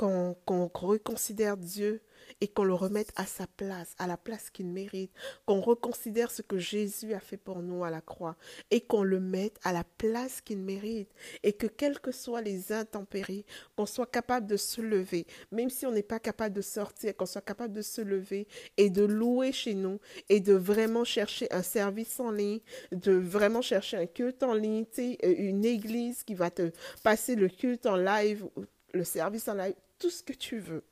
qu'on 0.00 0.70
reconsidère 0.74 1.58
Dieu 1.58 2.00
et 2.40 2.48
qu'on 2.48 2.64
le 2.64 2.72
remette 2.72 3.12
à 3.16 3.26
sa 3.26 3.46
place, 3.46 3.94
à 3.98 4.06
la 4.06 4.16
place 4.16 4.48
qu'il 4.48 4.66
mérite, 4.66 5.12
qu'on 5.44 5.60
reconsidère 5.60 6.30
ce 6.30 6.40
que 6.40 6.58
Jésus 6.58 7.12
a 7.12 7.20
fait 7.20 7.36
pour 7.36 7.60
nous 7.60 7.84
à 7.84 7.90
la 7.90 8.00
croix 8.00 8.36
et 8.70 8.80
qu'on 8.80 9.02
le 9.02 9.20
mette 9.20 9.58
à 9.62 9.72
la 9.72 9.84
place 9.98 10.40
qu'il 10.40 10.60
mérite 10.60 11.10
et 11.42 11.52
que 11.52 11.66
quelles 11.66 11.98
que 11.98 12.12
soient 12.12 12.40
les 12.40 12.72
intempéries, 12.72 13.44
qu'on 13.76 13.84
soit 13.84 14.10
capable 14.10 14.46
de 14.46 14.56
se 14.56 14.80
lever, 14.80 15.26
même 15.52 15.68
si 15.68 15.84
on 15.84 15.92
n'est 15.92 16.02
pas 16.02 16.18
capable 16.20 16.54
de 16.54 16.62
sortir, 16.62 17.14
qu'on 17.14 17.26
soit 17.26 17.42
capable 17.42 17.74
de 17.74 17.82
se 17.82 18.00
lever 18.00 18.48
et 18.78 18.88
de 18.88 19.04
louer 19.04 19.52
chez 19.52 19.74
nous 19.74 20.00
et 20.30 20.40
de 20.40 20.54
vraiment 20.54 21.04
chercher 21.04 21.46
un 21.52 21.62
service 21.62 22.18
en 22.20 22.30
ligne, 22.30 22.60
de 22.92 23.12
vraiment 23.12 23.60
chercher 23.60 23.98
un 23.98 24.06
culte 24.06 24.42
en 24.42 24.54
ligne, 24.54 24.86
une 25.22 25.64
église 25.64 26.22
qui 26.22 26.34
va 26.34 26.50
te 26.50 26.70
passer 27.02 27.34
le 27.34 27.48
culte 27.48 27.84
en 27.84 27.96
live, 27.96 28.46
le 28.92 29.04
service 29.04 29.48
en 29.48 29.54
live, 29.54 29.74
tout 30.00 30.10
ce 30.10 30.24
que 30.24 30.32
tu 30.32 30.58
veux. 30.58 30.82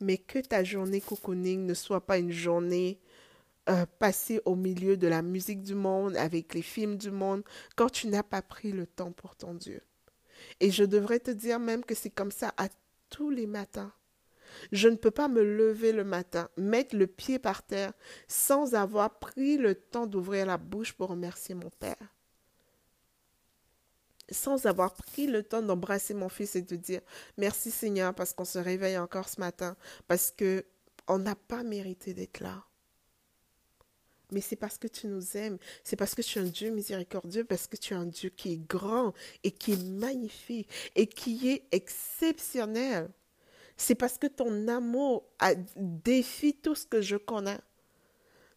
Mais 0.00 0.18
que 0.18 0.40
ta 0.40 0.64
journée 0.64 1.00
cocooning 1.00 1.66
ne 1.66 1.74
soit 1.74 2.04
pas 2.04 2.18
une 2.18 2.32
journée 2.32 2.98
euh, 3.68 3.86
passée 3.98 4.40
au 4.46 4.56
milieu 4.56 4.96
de 4.96 5.06
la 5.06 5.22
musique 5.22 5.62
du 5.62 5.74
monde, 5.74 6.16
avec 6.16 6.54
les 6.54 6.62
films 6.62 6.96
du 6.96 7.10
monde, 7.10 7.44
quand 7.76 7.90
tu 7.90 8.08
n'as 8.08 8.24
pas 8.24 8.42
pris 8.42 8.72
le 8.72 8.86
temps 8.86 9.12
pour 9.12 9.36
ton 9.36 9.54
Dieu. 9.54 9.82
Et 10.58 10.70
je 10.70 10.84
devrais 10.84 11.20
te 11.20 11.30
dire 11.30 11.60
même 11.60 11.84
que 11.84 11.94
c'est 11.94 12.10
comme 12.10 12.30
ça 12.30 12.54
à 12.56 12.68
tous 13.10 13.30
les 13.30 13.46
matins. 13.46 13.92
Je 14.72 14.88
ne 14.88 14.96
peux 14.96 15.10
pas 15.10 15.28
me 15.28 15.44
lever 15.44 15.92
le 15.92 16.02
matin, 16.02 16.48
mettre 16.56 16.96
le 16.96 17.06
pied 17.06 17.38
par 17.38 17.62
terre, 17.62 17.92
sans 18.26 18.74
avoir 18.74 19.18
pris 19.18 19.58
le 19.58 19.74
temps 19.74 20.06
d'ouvrir 20.06 20.46
la 20.46 20.56
bouche 20.56 20.94
pour 20.94 21.10
remercier 21.10 21.54
mon 21.54 21.70
Père 21.78 22.16
sans 24.30 24.66
avoir 24.66 24.94
pris 24.94 25.26
le 25.26 25.42
temps 25.42 25.62
d'embrasser 25.62 26.14
mon 26.14 26.28
fils 26.28 26.56
et 26.56 26.62
de 26.62 26.76
dire 26.76 27.00
merci 27.36 27.70
Seigneur 27.70 28.14
parce 28.14 28.32
qu'on 28.32 28.44
se 28.44 28.58
réveille 28.58 28.98
encore 28.98 29.28
ce 29.28 29.40
matin, 29.40 29.76
parce 30.08 30.30
que 30.30 30.64
on 31.08 31.18
n'a 31.18 31.34
pas 31.34 31.62
mérité 31.62 32.14
d'être 32.14 32.40
là. 32.40 32.64
Mais 34.32 34.40
c'est 34.40 34.56
parce 34.56 34.78
que 34.78 34.86
tu 34.86 35.08
nous 35.08 35.36
aimes, 35.36 35.58
c'est 35.82 35.96
parce 35.96 36.14
que 36.14 36.22
tu 36.22 36.38
es 36.38 36.42
un 36.42 36.44
Dieu 36.44 36.70
miséricordieux, 36.70 37.44
parce 37.44 37.66
que 37.66 37.76
tu 37.76 37.94
es 37.94 37.96
un 37.96 38.06
Dieu 38.06 38.30
qui 38.30 38.52
est 38.52 38.66
grand 38.68 39.12
et 39.42 39.50
qui 39.50 39.72
est 39.72 39.84
magnifique 39.84 40.68
et 40.94 41.06
qui 41.06 41.48
est 41.48 41.64
exceptionnel. 41.72 43.10
C'est 43.76 43.94
parce 43.94 44.18
que 44.18 44.26
ton 44.26 44.68
amour 44.68 45.24
défie 45.76 46.54
tout 46.54 46.74
ce 46.74 46.86
que 46.86 47.00
je 47.00 47.16
connais. 47.16 47.58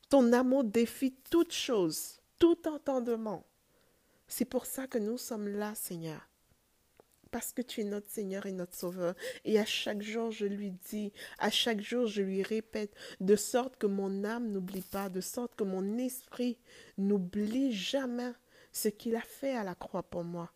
Ton 0.09 0.33
amour 0.33 0.63
défie 0.63 1.15
toute 1.31 1.53
chose, 1.53 2.19
tout 2.37 2.67
entendement. 2.67 3.43
C'est 4.35 4.45
pour 4.45 4.65
ça 4.65 4.87
que 4.87 4.97
nous 4.97 5.19
sommes 5.19 5.47
là, 5.47 5.75
Seigneur. 5.75 6.27
Parce 7.29 7.53
que 7.53 7.61
tu 7.61 7.81
es 7.81 7.83
notre 7.83 8.09
Seigneur 8.09 8.47
et 8.47 8.51
notre 8.51 8.73
Sauveur. 8.73 9.13
Et 9.45 9.59
à 9.59 9.65
chaque 9.65 10.01
jour, 10.01 10.31
je 10.31 10.47
lui 10.47 10.71
dis, 10.89 11.13
à 11.37 11.51
chaque 11.51 11.81
jour, 11.81 12.07
je 12.07 12.23
lui 12.23 12.41
répète, 12.41 12.95
de 13.19 13.35
sorte 13.35 13.77
que 13.77 13.85
mon 13.85 14.23
âme 14.23 14.51
n'oublie 14.51 14.81
pas, 14.81 15.09
de 15.09 15.21
sorte 15.21 15.55
que 15.55 15.63
mon 15.63 15.99
esprit 15.99 16.57
n'oublie 16.97 17.73
jamais 17.73 18.31
ce 18.71 18.87
qu'il 18.87 19.15
a 19.15 19.21
fait 19.21 19.55
à 19.55 19.63
la 19.63 19.75
croix 19.75 20.01
pour 20.01 20.23
moi 20.23 20.51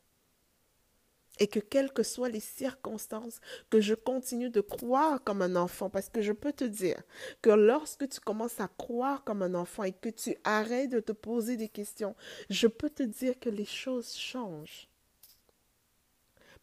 et 1.40 1.48
que 1.48 1.60
quelles 1.60 1.92
que 1.92 2.04
soient 2.04 2.30
les 2.30 2.40
circonstances, 2.40 3.40
que 3.70 3.82
je 3.82 3.94
continue 3.94 4.50
de 4.50 4.62
croire 4.62 5.24
comme 5.24 5.42
un 5.42 5.56
enfant, 5.56 5.90
parce 5.90 6.10
que 6.10 6.22
je 6.22 6.34
peux 6.34 6.54
te 6.54 6.64
dire 6.64 7.02
que 7.42 7.50
lorsque 7.50 8.08
tu 8.10 8.20
commences 8.20 8.60
à 8.60 8.68
croire 8.68 9.24
comme 9.24 9.42
un 9.42 9.56
enfant 9.56 9.84
et 9.84 9.94
que 9.94 10.10
tu 10.10 10.36
arrêtes 10.44 10.92
de 10.92 11.00
te 11.00 11.12
poser 11.12 11.58
des 11.58 11.70
questions, 11.70 12.16
je 12.50 12.68
peux 12.68 12.90
te 12.90 13.04
dire 13.04 13.40
que 13.40 13.50
les 13.50 13.66
choses 13.66 14.14
changent. 14.14 14.88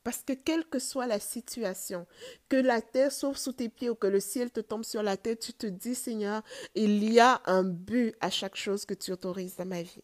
Parce 0.05 0.23
que 0.23 0.35
quelle 0.35 0.67
que 0.67 0.79
soit 0.79 1.07
la 1.07 1.19
situation, 1.19 2.07
que 2.51 2.57
la 2.57 2.83
terre 2.83 3.11
s'ouvre 3.11 3.39
sous 3.39 3.53
tes 3.53 3.71
pieds 3.71 3.89
ou 3.89 3.95
que 3.95 4.07
le 4.07 4.21
ciel 4.21 4.51
te 4.51 4.61
tombe 4.61 4.85
sur 4.85 5.03
la 5.03 5.17
tête, 5.17 5.41
tu 5.41 5.55
te 5.55 5.67
dis, 5.67 5.95
Seigneur, 5.95 6.43
il 6.75 7.11
y 7.11 7.21
a 7.21 7.41
un 7.47 7.65
but 7.65 8.15
à 8.21 8.29
chaque 8.29 8.57
chose 8.57 8.85
que 8.85 8.93
tu 8.93 9.13
autorises 9.13 9.57
dans 9.57 9.65
ma 9.65 9.83
vie. 9.83 10.03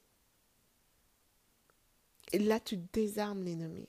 Et 2.33 2.39
là, 2.39 2.61
tu 2.61 2.79
désarmes 2.93 3.43
l'ennemi. 3.43 3.87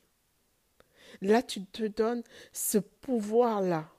Là, 1.21 1.43
tu 1.43 1.65
te 1.65 1.83
donnes 1.83 2.23
ce 2.51 2.77
pouvoir-là. 2.77 3.89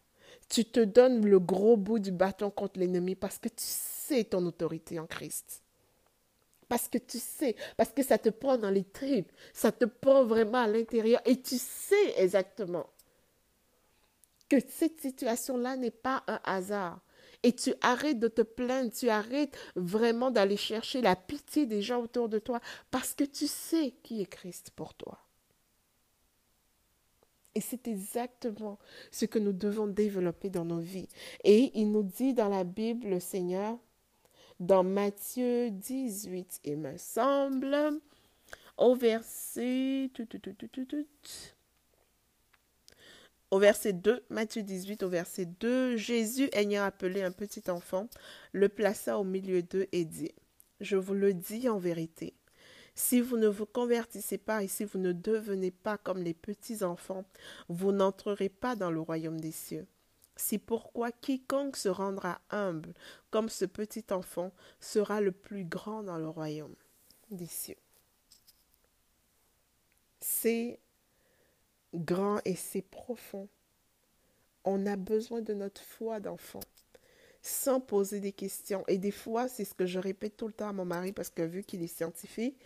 Tu 0.48 0.64
te 0.64 0.80
donnes 0.80 1.24
le 1.24 1.38
gros 1.38 1.76
bout 1.76 1.98
du 1.98 2.12
bâton 2.12 2.50
contre 2.50 2.78
l'ennemi 2.78 3.14
parce 3.14 3.38
que 3.38 3.48
tu 3.48 3.64
sais 3.64 4.24
ton 4.24 4.44
autorité 4.44 4.98
en 4.98 5.06
Christ. 5.06 5.62
Parce 6.68 6.88
que 6.88 6.98
tu 6.98 7.18
sais, 7.18 7.54
parce 7.76 7.90
que 7.90 8.02
ça 8.02 8.18
te 8.18 8.28
prend 8.28 8.56
dans 8.56 8.70
les 8.70 8.84
tripes, 8.84 9.30
ça 9.52 9.72
te 9.72 9.84
prend 9.84 10.24
vraiment 10.24 10.58
à 10.58 10.66
l'intérieur 10.66 11.20
et 11.24 11.40
tu 11.40 11.58
sais 11.58 12.14
exactement 12.16 12.86
que 14.48 14.56
cette 14.68 15.00
situation-là 15.00 15.76
n'est 15.76 15.90
pas 15.90 16.24
un 16.26 16.40
hasard. 16.44 17.00
Et 17.42 17.54
tu 17.54 17.74
arrêtes 17.80 18.18
de 18.18 18.28
te 18.28 18.42
plaindre, 18.42 18.92
tu 18.92 19.08
arrêtes 19.08 19.56
vraiment 19.74 20.30
d'aller 20.30 20.56
chercher 20.56 21.00
la 21.00 21.16
pitié 21.16 21.66
des 21.66 21.82
gens 21.82 22.00
autour 22.00 22.28
de 22.28 22.38
toi 22.38 22.60
parce 22.90 23.14
que 23.14 23.24
tu 23.24 23.46
sais 23.46 23.94
qui 24.02 24.22
est 24.22 24.26
Christ 24.26 24.70
pour 24.76 24.94
toi. 24.94 25.18
Et 27.54 27.60
c'est 27.60 27.86
exactement 27.88 28.78
ce 29.10 29.26
que 29.26 29.38
nous 29.38 29.52
devons 29.52 29.86
développer 29.86 30.48
dans 30.48 30.64
nos 30.64 30.80
vies. 30.80 31.08
Et 31.44 31.70
il 31.74 31.92
nous 31.92 32.02
dit 32.02 32.32
dans 32.32 32.48
la 32.48 32.64
Bible, 32.64 33.08
le 33.08 33.20
Seigneur, 33.20 33.78
dans 34.58 34.84
Matthieu 34.84 35.70
18, 35.70 36.60
il 36.64 36.78
me 36.78 36.96
semble, 36.96 38.00
au 38.76 38.94
verset... 38.94 40.10
Au 43.50 43.58
verset 43.58 43.92
2, 43.92 44.24
Matthieu 44.30 44.62
18, 44.62 45.02
au 45.02 45.10
verset 45.10 45.44
2, 45.44 45.98
Jésus, 45.98 46.48
ayant 46.52 46.84
appelé 46.84 47.22
un 47.22 47.32
petit 47.32 47.70
enfant, 47.70 48.08
le 48.52 48.70
plaça 48.70 49.18
au 49.18 49.24
milieu 49.24 49.62
d'eux 49.62 49.88
et 49.92 50.06
dit, 50.06 50.32
Je 50.80 50.96
vous 50.96 51.12
le 51.12 51.34
dis 51.34 51.68
en 51.68 51.76
vérité, 51.78 52.32
si 52.94 53.20
vous 53.20 53.36
ne 53.36 53.48
vous 53.48 53.66
convertissez 53.66 54.38
pas 54.38 54.62
et 54.62 54.68
si 54.68 54.84
vous 54.84 54.98
ne 54.98 55.12
devenez 55.12 55.70
pas 55.70 55.98
comme 55.98 56.22
les 56.22 56.34
petits 56.34 56.82
enfants, 56.82 57.24
vous 57.68 57.92
n'entrerez 57.92 58.48
pas 58.48 58.76
dans 58.76 58.90
le 58.90 59.00
royaume 59.00 59.40
des 59.40 59.52
cieux. 59.52 59.86
C'est 60.36 60.58
pourquoi 60.58 61.12
quiconque 61.12 61.76
se 61.76 61.88
rendra 61.88 62.40
humble 62.50 62.94
comme 63.30 63.48
ce 63.48 63.64
petit 63.64 64.04
enfant 64.10 64.52
sera 64.80 65.20
le 65.20 65.32
plus 65.32 65.64
grand 65.64 66.02
dans 66.02 66.18
le 66.18 66.28
royaume 66.28 66.74
des 67.30 67.46
cieux. 67.46 67.76
C'est 70.20 70.80
grand 71.94 72.40
et 72.44 72.54
c'est 72.54 72.82
profond. 72.82 73.48
On 74.64 74.86
a 74.86 74.96
besoin 74.96 75.42
de 75.42 75.54
notre 75.54 75.82
foi 75.82 76.20
d'enfant 76.20 76.60
sans 77.42 77.80
poser 77.80 78.20
des 78.20 78.32
questions. 78.32 78.84
Et 78.86 78.98
des 78.98 79.10
fois, 79.10 79.48
c'est 79.48 79.64
ce 79.64 79.74
que 79.74 79.84
je 79.84 79.98
répète 79.98 80.36
tout 80.36 80.46
le 80.46 80.52
temps 80.52 80.68
à 80.68 80.72
mon 80.72 80.84
mari 80.84 81.12
parce 81.12 81.28
que 81.28 81.42
vu 81.42 81.64
qu'il 81.64 81.82
est 81.82 81.88
scientifique, 81.88 82.56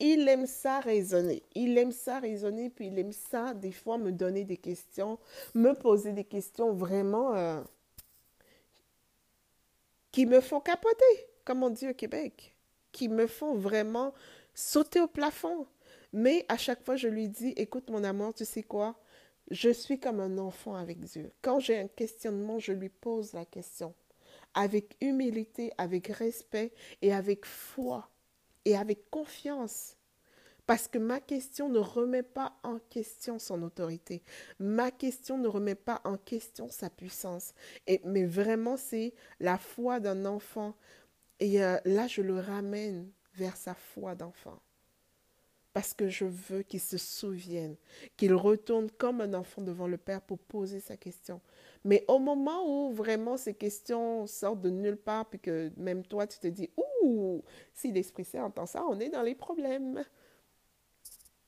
il 0.00 0.26
aime 0.28 0.46
ça 0.46 0.80
raisonner. 0.80 1.42
Il 1.54 1.76
aime 1.78 1.92
ça 1.92 2.18
raisonner, 2.18 2.70
puis 2.70 2.88
il 2.88 2.98
aime 2.98 3.12
ça, 3.12 3.54
des 3.54 3.72
fois, 3.72 3.98
me 3.98 4.12
donner 4.12 4.44
des 4.44 4.56
questions, 4.56 5.18
me 5.54 5.72
poser 5.72 6.12
des 6.12 6.24
questions 6.24 6.72
vraiment 6.72 7.34
euh, 7.34 7.62
qui 10.12 10.26
me 10.26 10.40
font 10.40 10.60
capoter, 10.60 11.28
comme 11.44 11.62
on 11.62 11.70
dit 11.70 11.88
au 11.88 11.94
Québec, 11.94 12.54
qui 12.92 13.08
me 13.08 13.26
font 13.26 13.54
vraiment 13.54 14.14
sauter 14.54 15.00
au 15.00 15.08
plafond. 15.08 15.66
Mais 16.12 16.44
à 16.48 16.56
chaque 16.56 16.84
fois, 16.84 16.96
je 16.96 17.08
lui 17.08 17.28
dis, 17.28 17.52
écoute 17.56 17.90
mon 17.90 18.04
amour, 18.04 18.32
tu 18.32 18.46
sais 18.46 18.62
quoi? 18.62 18.98
Je 19.50 19.70
suis 19.70 20.00
comme 20.00 20.20
un 20.20 20.38
enfant 20.38 20.74
avec 20.74 21.00
Dieu. 21.00 21.32
Quand 21.42 21.60
j'ai 21.60 21.78
un 21.78 21.88
questionnement, 21.88 22.58
je 22.58 22.72
lui 22.72 22.88
pose 22.88 23.32
la 23.32 23.44
question 23.44 23.94
avec 24.56 24.96
humilité, 25.00 25.70
avec 25.78 26.08
respect 26.08 26.72
et 27.02 27.12
avec 27.12 27.46
foi 27.46 28.10
et 28.64 28.76
avec 28.76 29.08
confiance. 29.10 29.96
Parce 30.66 30.88
que 30.88 30.98
ma 30.98 31.20
question 31.20 31.68
ne 31.68 31.78
remet 31.78 32.24
pas 32.24 32.58
en 32.64 32.80
question 32.80 33.38
son 33.38 33.62
autorité. 33.62 34.24
Ma 34.58 34.90
question 34.90 35.38
ne 35.38 35.46
remet 35.46 35.76
pas 35.76 36.00
en 36.02 36.16
question 36.16 36.68
sa 36.68 36.90
puissance. 36.90 37.54
Mais 38.04 38.24
vraiment, 38.24 38.76
c'est 38.76 39.14
la 39.38 39.58
foi 39.58 40.00
d'un 40.00 40.24
enfant. 40.24 40.74
Et 41.38 41.62
euh, 41.62 41.76
là, 41.84 42.08
je 42.08 42.20
le 42.22 42.40
ramène 42.40 43.12
vers 43.34 43.56
sa 43.56 43.74
foi 43.74 44.16
d'enfant 44.16 44.60
parce 45.76 45.92
que 45.92 46.08
je 46.08 46.24
veux 46.24 46.62
qu'il 46.62 46.80
se 46.80 46.96
souvienne, 46.96 47.76
qu'il 48.16 48.32
retourne 48.32 48.90
comme 48.92 49.20
un 49.20 49.34
enfant 49.34 49.60
devant 49.60 49.86
le 49.86 49.98
Père 49.98 50.22
pour 50.22 50.38
poser 50.38 50.80
sa 50.80 50.96
question. 50.96 51.38
Mais 51.86 52.04
au 52.08 52.18
moment 52.18 52.66
où 52.66 52.92
vraiment 52.92 53.36
ces 53.36 53.54
questions 53.54 54.26
sortent 54.26 54.60
de 54.60 54.70
nulle 54.70 54.96
part, 54.96 55.30
puis 55.30 55.38
que 55.38 55.70
même 55.76 56.04
toi, 56.04 56.26
tu 56.26 56.40
te 56.40 56.48
dis, 56.48 56.68
ouh, 56.76 57.44
si 57.74 57.92
l'Esprit 57.92 58.24
Saint 58.24 58.42
entend 58.42 58.66
ça, 58.66 58.84
on 58.88 58.98
est 58.98 59.08
dans 59.08 59.22
les 59.22 59.36
problèmes. 59.36 60.04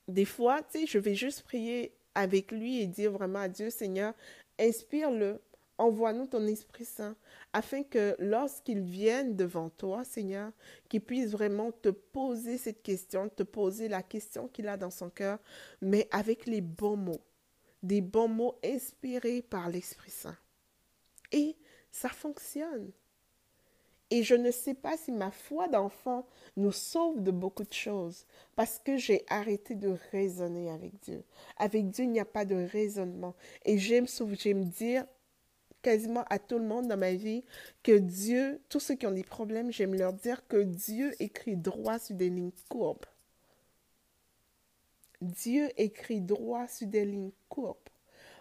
Des 0.06 0.24
fois, 0.24 0.62
tu 0.62 0.78
sais, 0.78 0.86
je 0.86 1.00
vais 1.00 1.16
juste 1.16 1.42
prier 1.42 1.92
avec 2.14 2.52
lui 2.52 2.80
et 2.80 2.86
dire 2.86 3.10
vraiment 3.10 3.40
à 3.40 3.48
Dieu, 3.48 3.68
Seigneur, 3.68 4.14
inspire-le, 4.60 5.42
envoie-nous 5.76 6.28
ton 6.28 6.46
Esprit 6.46 6.84
Saint, 6.84 7.16
afin 7.52 7.82
que 7.82 8.14
lorsqu'il 8.20 8.80
vienne 8.80 9.34
devant 9.34 9.70
toi, 9.70 10.04
Seigneur, 10.04 10.52
qu'il 10.88 11.00
puisse 11.00 11.32
vraiment 11.32 11.72
te 11.72 11.88
poser 11.88 12.58
cette 12.58 12.84
question, 12.84 13.28
te 13.28 13.42
poser 13.42 13.88
la 13.88 14.04
question 14.04 14.46
qu'il 14.46 14.68
a 14.68 14.76
dans 14.76 14.92
son 14.92 15.10
cœur, 15.10 15.40
mais 15.80 16.06
avec 16.12 16.46
les 16.46 16.60
bons 16.60 16.96
mots, 16.96 17.24
des 17.82 18.00
bons 18.00 18.28
mots 18.28 18.58
inspirés 18.64 19.42
par 19.42 19.68
l'Esprit 19.68 20.10
Saint. 20.10 20.36
Et 21.32 21.56
ça 21.90 22.08
fonctionne. 22.08 22.90
Et 24.10 24.22
je 24.22 24.34
ne 24.34 24.50
sais 24.50 24.74
pas 24.74 24.96
si 24.96 25.12
ma 25.12 25.30
foi 25.30 25.68
d'enfant 25.68 26.26
nous 26.56 26.72
sauve 26.72 27.22
de 27.22 27.30
beaucoup 27.30 27.64
de 27.64 27.72
choses, 27.72 28.24
parce 28.56 28.78
que 28.78 28.96
j'ai 28.96 29.24
arrêté 29.28 29.74
de 29.74 29.94
raisonner 30.12 30.70
avec 30.70 30.98
Dieu. 31.00 31.24
Avec 31.58 31.90
Dieu, 31.90 32.04
il 32.04 32.12
n'y 32.12 32.20
a 32.20 32.24
pas 32.24 32.46
de 32.46 32.54
raisonnement. 32.54 33.34
Et 33.66 33.76
j'aime, 33.76 34.06
j'aime 34.32 34.64
dire 34.64 35.04
quasiment 35.82 36.24
à 36.30 36.38
tout 36.38 36.58
le 36.58 36.64
monde 36.64 36.88
dans 36.88 36.96
ma 36.96 37.12
vie 37.12 37.44
que 37.82 37.98
Dieu, 37.98 38.62
tous 38.70 38.80
ceux 38.80 38.94
qui 38.94 39.06
ont 39.06 39.12
des 39.12 39.24
problèmes, 39.24 39.70
j'aime 39.70 39.94
leur 39.94 40.14
dire 40.14 40.46
que 40.48 40.62
Dieu 40.62 41.14
écrit 41.22 41.56
droit 41.56 41.98
sur 41.98 42.16
des 42.16 42.30
lignes 42.30 42.52
courbes. 42.70 43.04
Dieu 45.20 45.70
écrit 45.76 46.20
droit 46.20 46.68
sur 46.68 46.86
des 46.86 47.04
lignes 47.04 47.32
courbes. 47.48 47.76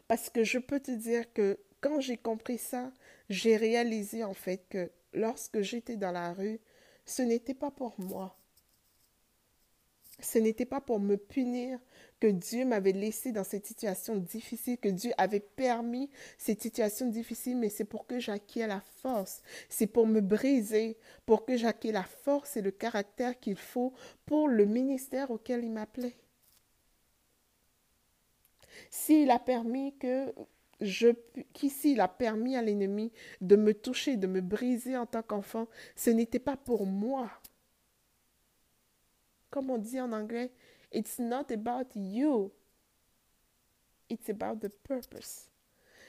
Parce 0.07 0.29
que 0.29 0.43
je 0.43 0.59
peux 0.59 0.79
te 0.79 0.91
dire 0.91 1.31
que 1.33 1.59
quand 1.81 1.99
j'ai 1.99 2.17
compris 2.17 2.57
ça, 2.57 2.91
j'ai 3.29 3.57
réalisé 3.57 4.23
en 4.23 4.33
fait 4.33 4.63
que 4.69 4.91
lorsque 5.13 5.61
j'étais 5.61 5.97
dans 5.97 6.11
la 6.11 6.33
rue, 6.33 6.59
ce 7.05 7.21
n'était 7.21 7.53
pas 7.53 7.71
pour 7.71 7.99
moi. 7.99 8.37
Ce 10.19 10.39
n'était 10.39 10.65
pas 10.65 10.81
pour 10.81 10.99
me 10.99 11.15
punir 11.15 11.79
que 12.19 12.27
Dieu 12.27 12.65
m'avait 12.65 12.91
laissé 12.91 13.31
dans 13.31 13.43
cette 13.43 13.67
situation 13.67 14.15
difficile, 14.15 14.79
que 14.79 14.89
Dieu 14.89 15.11
avait 15.17 15.39
permis 15.39 16.09
cette 16.39 16.61
situation 16.61 17.07
difficile, 17.07 17.57
mais 17.57 17.69
c'est 17.69 17.85
pour 17.85 18.07
que 18.07 18.19
j'acquiers 18.19 18.65
la 18.65 18.81
force. 18.81 19.43
C'est 19.69 19.85
pour 19.85 20.07
me 20.07 20.21
briser, 20.21 20.97
pour 21.27 21.45
que 21.45 21.55
j'acquiers 21.55 21.91
la 21.91 22.03
force 22.03 22.57
et 22.57 22.61
le 22.61 22.71
caractère 22.71 23.39
qu'il 23.39 23.57
faut 23.57 23.93
pour 24.25 24.47
le 24.47 24.65
ministère 24.65 25.29
auquel 25.29 25.63
il 25.63 25.71
m'appelait. 25.71 26.15
S'il 28.89 29.31
a 29.31 29.39
permis 29.39 29.95
qu'ici 31.53 31.93
il 31.93 32.01
a 32.01 32.07
permis 32.07 32.55
à 32.55 32.61
l'ennemi 32.61 33.11
de 33.41 33.55
me 33.55 33.73
toucher, 33.73 34.17
de 34.17 34.27
me 34.27 34.41
briser 34.41 34.95
en 34.97 35.05
tant 35.05 35.23
qu'enfant, 35.23 35.67
ce 35.95 36.09
n'était 36.09 36.39
pas 36.39 36.57
pour 36.57 36.85
moi. 36.85 37.29
Comme 39.49 39.69
on 39.69 39.77
dit 39.77 39.99
en 39.99 40.11
anglais, 40.11 40.51
it's 40.91 41.19
not 41.19 41.51
about 41.51 41.95
you. 41.95 42.51
It's 44.09 44.29
about 44.29 44.59
the 44.59 44.69
purpose. 44.69 45.49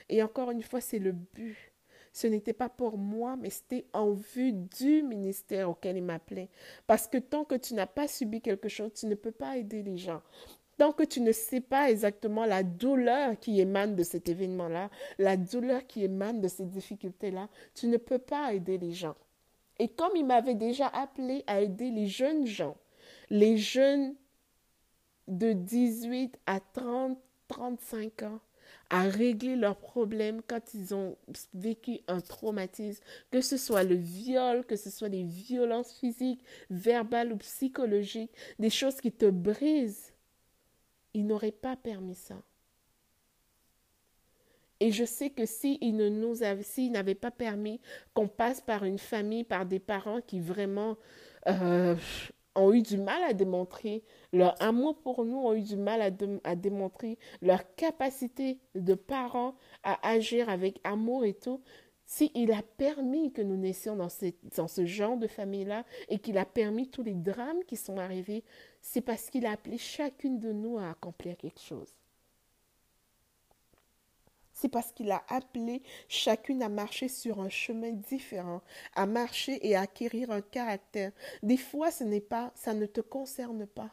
Et 0.07 0.23
encore 0.23 0.51
une 0.51 0.63
fois, 0.63 0.81
c'est 0.81 0.99
le 0.99 1.11
but. 1.11 1.57
Ce 2.11 2.25
n'était 2.27 2.53
pas 2.53 2.69
pour 2.69 2.97
moi, 2.97 3.35
mais 3.35 3.49
c'était 3.49 3.85
en 3.93 4.13
vue 4.13 4.51
du 4.51 5.03
ministère 5.03 5.69
auquel 5.69 5.97
il 5.97 6.03
m'appelait. 6.03 6.49
Parce 6.87 7.07
que 7.07 7.17
tant 7.19 7.45
que 7.45 7.55
tu 7.55 7.75
n'as 7.75 7.85
pas 7.85 8.07
subi 8.07 8.41
quelque 8.41 8.67
chose, 8.67 8.91
tu 8.93 9.05
ne 9.05 9.15
peux 9.15 9.31
pas 9.31 9.57
aider 9.57 9.83
les 9.83 9.97
gens. 9.97 10.21
Tant 10.79 10.93
que 10.93 11.03
tu 11.03 11.19
ne 11.19 11.33
sais 11.33 11.59
pas 11.59 11.91
exactement 11.91 12.45
la 12.45 12.63
douleur 12.63 13.37
qui 13.37 13.59
émane 13.59 13.97
de 13.97 14.03
cet 14.03 14.29
événement-là, 14.29 14.89
la 15.17 15.35
douleur 15.35 15.85
qui 15.85 16.05
émane 16.05 16.39
de 16.39 16.47
ces 16.47 16.63
difficultés-là, 16.63 17.49
tu 17.75 17.87
ne 17.87 17.97
peux 17.97 18.17
pas 18.17 18.53
aider 18.53 18.77
les 18.77 18.93
gens. 18.93 19.17
Et 19.77 19.89
comme 19.89 20.15
il 20.15 20.25
m'avait 20.25 20.55
déjà 20.55 20.87
appelé 20.87 21.43
à 21.47 21.59
aider 21.59 21.91
les 21.91 22.07
jeunes 22.07 22.47
gens, 22.47 22.77
les 23.29 23.57
jeunes 23.57 24.15
de 25.27 25.51
18 25.51 26.39
à 26.45 26.61
30, 26.61 27.19
35 27.49 28.23
ans, 28.23 28.39
à 28.89 29.01
régler 29.01 29.57
leurs 29.57 29.75
problèmes 29.75 30.41
quand 30.47 30.73
ils 30.73 30.95
ont 30.95 31.17
vécu 31.53 31.99
un 32.07 32.21
traumatisme, 32.21 33.03
que 33.31 33.41
ce 33.41 33.57
soit 33.57 33.83
le 33.83 33.95
viol, 33.95 34.65
que 34.65 34.77
ce 34.77 34.89
soit 34.89 35.09
des 35.09 35.23
violences 35.23 35.91
physiques, 35.91 36.41
verbales 36.69 37.33
ou 37.33 37.37
psychologiques, 37.37 38.31
des 38.59 38.69
choses 38.69 39.01
qui 39.01 39.11
te 39.11 39.29
brisent 39.29 40.08
il 41.13 41.27
n'aurait 41.27 41.51
pas 41.51 41.75
permis 41.75 42.15
ça. 42.15 42.41
Et 44.79 44.91
je 44.91 45.03
sais 45.03 45.29
que 45.29 45.45
s'il 45.45 45.77
s'il 46.61 46.91
n'avait 46.91 47.15
pas 47.15 47.31
permis 47.31 47.81
qu'on 48.13 48.27
passe 48.27 48.61
par 48.61 48.85
une 48.85 48.97
famille, 48.97 49.43
par 49.43 49.65
des 49.65 49.79
parents 49.79 50.21
qui 50.21 50.39
vraiment 50.39 50.97
euh, 51.47 51.95
ont 52.55 52.71
eu 52.71 52.81
du 52.81 52.97
mal 52.97 53.21
à 53.23 53.33
démontrer 53.33 54.03
leur 54.31 54.55
amour 54.61 55.01
pour 55.01 55.25
nous, 55.25 55.37
ont 55.37 55.53
eu 55.53 55.63
du 55.63 55.75
mal 55.75 56.01
à 56.01 56.55
démontrer 56.55 57.17
leur 57.41 57.75
capacité 57.75 58.59
de 58.75 58.93
parents 58.93 59.55
à 59.83 60.07
agir 60.07 60.49
avec 60.49 60.79
amour 60.85 61.25
et 61.25 61.33
tout, 61.33 61.61
s'il 62.09 62.51
a 62.51 62.63
permis 62.63 63.31
que 63.31 63.43
nous 63.43 63.55
naissions 63.55 63.95
dans, 63.95 64.07
dans 64.57 64.67
ce 64.67 64.85
genre 64.87 65.15
de 65.15 65.27
famille-là 65.27 65.85
et 66.09 66.17
qu'il 66.17 66.39
a 66.39 66.45
permis 66.45 66.89
tous 66.89 67.03
les 67.03 67.13
drames 67.13 67.63
qui 67.67 67.75
sont 67.75 67.97
arrivés, 67.97 68.43
c'est 68.81 69.01
parce 69.01 69.29
qu'il 69.29 69.45
a 69.45 69.51
appelé 69.51 69.77
chacune 69.77 70.39
de 70.39 70.51
nous 70.51 70.79
à 70.79 70.89
accomplir 70.89 71.37
quelque 71.37 71.59
chose. 71.61 71.93
C'est 74.53 74.69
parce 74.69 74.91
qu'il 74.91 75.11
a 75.11 75.23
appelé 75.27 75.83
chacune 76.07 76.63
à 76.63 76.67
marcher 76.67 77.09
sur 77.09 77.39
un 77.41 77.49
chemin 77.49 77.91
différent, 77.91 78.63
à 78.95 79.05
marcher 79.05 79.65
et 79.65 79.75
à 79.75 79.81
acquérir 79.81 80.31
un 80.31 80.41
caractère. 80.41 81.11
Des 81.43 81.57
fois, 81.57 81.91
ce 81.91 82.03
n'est 82.03 82.21
pas, 82.21 82.51
ça 82.55 82.73
ne 82.73 82.87
te 82.87 83.01
concerne 83.01 83.67
pas. 83.67 83.91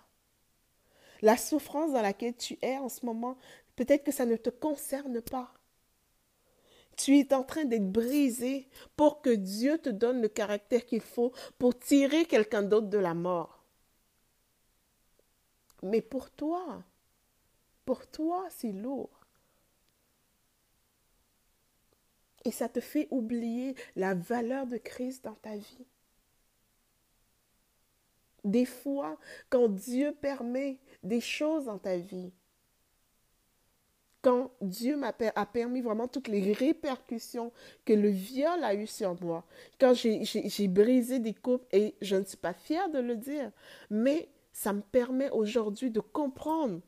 La 1.21 1.37
souffrance 1.37 1.93
dans 1.93 2.03
laquelle 2.03 2.35
tu 2.35 2.57
es 2.63 2.79
en 2.79 2.89
ce 2.89 3.05
moment, 3.05 3.37
peut-être 3.77 4.05
que 4.05 4.11
ça 4.11 4.25
ne 4.25 4.37
te 4.37 4.49
concerne 4.49 5.21
pas. 5.21 5.53
Tu 6.97 7.19
es 7.19 7.35
en 7.35 7.45
train 7.45 7.65
d'être 7.65 7.91
brisé 7.91 8.69
pour 8.97 9.21
que 9.21 9.31
Dieu 9.31 9.79
te 9.79 9.91
donne 9.91 10.23
le 10.23 10.29
caractère 10.29 10.85
qu'il 10.87 11.03
faut 11.03 11.33
pour 11.59 11.79
tirer 11.79 12.25
quelqu'un 12.25 12.63
d'autre 12.63 12.89
de 12.89 12.99
la 12.99 13.15
mort. 13.15 13.63
Mais 15.83 16.01
pour 16.01 16.31
toi, 16.31 16.83
pour 17.85 18.07
toi, 18.07 18.47
c'est 18.51 18.73
lourd. 18.73 19.11
Et 22.45 22.51
ça 22.51 22.69
te 22.69 22.81
fait 22.81 23.09
oublier 23.11 23.75
la 23.95 24.15
valeur 24.15 24.67
de 24.67 24.77
Christ 24.77 25.25
dans 25.25 25.35
ta 25.35 25.57
vie. 25.57 25.87
Des 28.45 28.65
fois, 28.65 29.19
quand 29.51 29.69
Dieu 29.69 30.15
permet 30.21 30.79
des 31.03 31.21
choses 31.21 31.65
dans 31.65 31.79
ta 31.79 31.97
vie, 31.97 32.33
quand 34.27 34.51
Dieu 34.61 34.97
m'a 34.97 35.13
permis 35.13 35.83
vraiment 35.83 36.09
toutes 36.09 36.27
les 36.27 36.53
répercussions 36.53 37.53
que 37.85 37.93
le 37.93 38.09
viol 38.09 38.65
a 38.65 38.75
eues 38.75 38.89
sur 38.89 39.15
moi, 39.23 39.45
quand 39.79 39.95
j'ai 39.95 40.67
brisé 40.67 41.21
des 41.21 41.33
couples, 41.33 41.65
et 41.71 41.95
je 42.03 42.17
ne 42.17 42.25
suis 42.25 42.37
pas 42.37 42.53
fière 42.53 42.91
de 42.91 42.99
le 42.99 43.15
dire, 43.15 43.53
mais 43.89 44.29
ça 44.53 44.73
me 44.73 44.81
permet 44.81 45.31
aujourd'hui 45.31 45.93
de 45.93 46.01
comprendre 46.01 46.81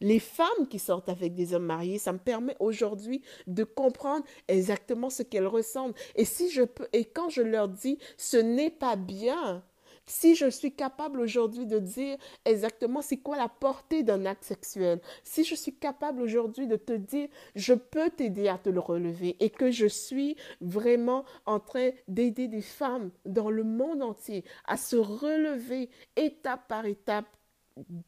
les 0.00 0.20
femmes 0.20 0.68
qui 0.70 0.78
sortent 0.78 1.10
avec 1.10 1.34
des 1.34 1.52
hommes 1.52 1.66
mariés, 1.66 1.98
ça 1.98 2.14
me 2.14 2.18
permet 2.18 2.56
aujourd'hui 2.60 3.20
de 3.46 3.64
comprendre 3.64 4.24
exactement 4.48 5.10
ce 5.10 5.22
qu'elles 5.22 5.46
ressentent. 5.46 5.94
Et 6.14 6.24
si 6.24 6.48
je 6.48 6.62
peux, 6.62 6.88
et 6.94 7.04
quand 7.04 7.28
je 7.28 7.42
leur 7.42 7.68
dis 7.68 7.98
ce 8.16 8.38
n'est 8.38 8.70
pas 8.70 8.96
bien, 8.96 9.62
si 10.10 10.34
je 10.34 10.50
suis 10.50 10.72
capable 10.72 11.20
aujourd'hui 11.20 11.66
de 11.66 11.78
dire 11.78 12.18
exactement 12.44 13.00
c'est 13.00 13.18
quoi 13.18 13.36
la 13.36 13.48
portée 13.48 14.02
d'un 14.02 14.26
acte 14.26 14.44
sexuel, 14.44 15.00
si 15.22 15.44
je 15.44 15.54
suis 15.54 15.74
capable 15.74 16.20
aujourd'hui 16.20 16.66
de 16.66 16.76
te 16.76 16.92
dire 16.92 17.28
je 17.54 17.74
peux 17.74 18.10
t'aider 18.10 18.48
à 18.48 18.58
te 18.58 18.68
le 18.68 18.80
relever 18.80 19.36
et 19.38 19.50
que 19.50 19.70
je 19.70 19.86
suis 19.86 20.36
vraiment 20.60 21.24
en 21.46 21.60
train 21.60 21.90
d'aider 22.08 22.48
des 22.48 22.60
femmes 22.60 23.10
dans 23.24 23.50
le 23.50 23.62
monde 23.62 24.02
entier 24.02 24.44
à 24.66 24.76
se 24.76 24.96
relever 24.96 25.88
étape 26.16 26.66
par 26.66 26.86
étape 26.86 27.28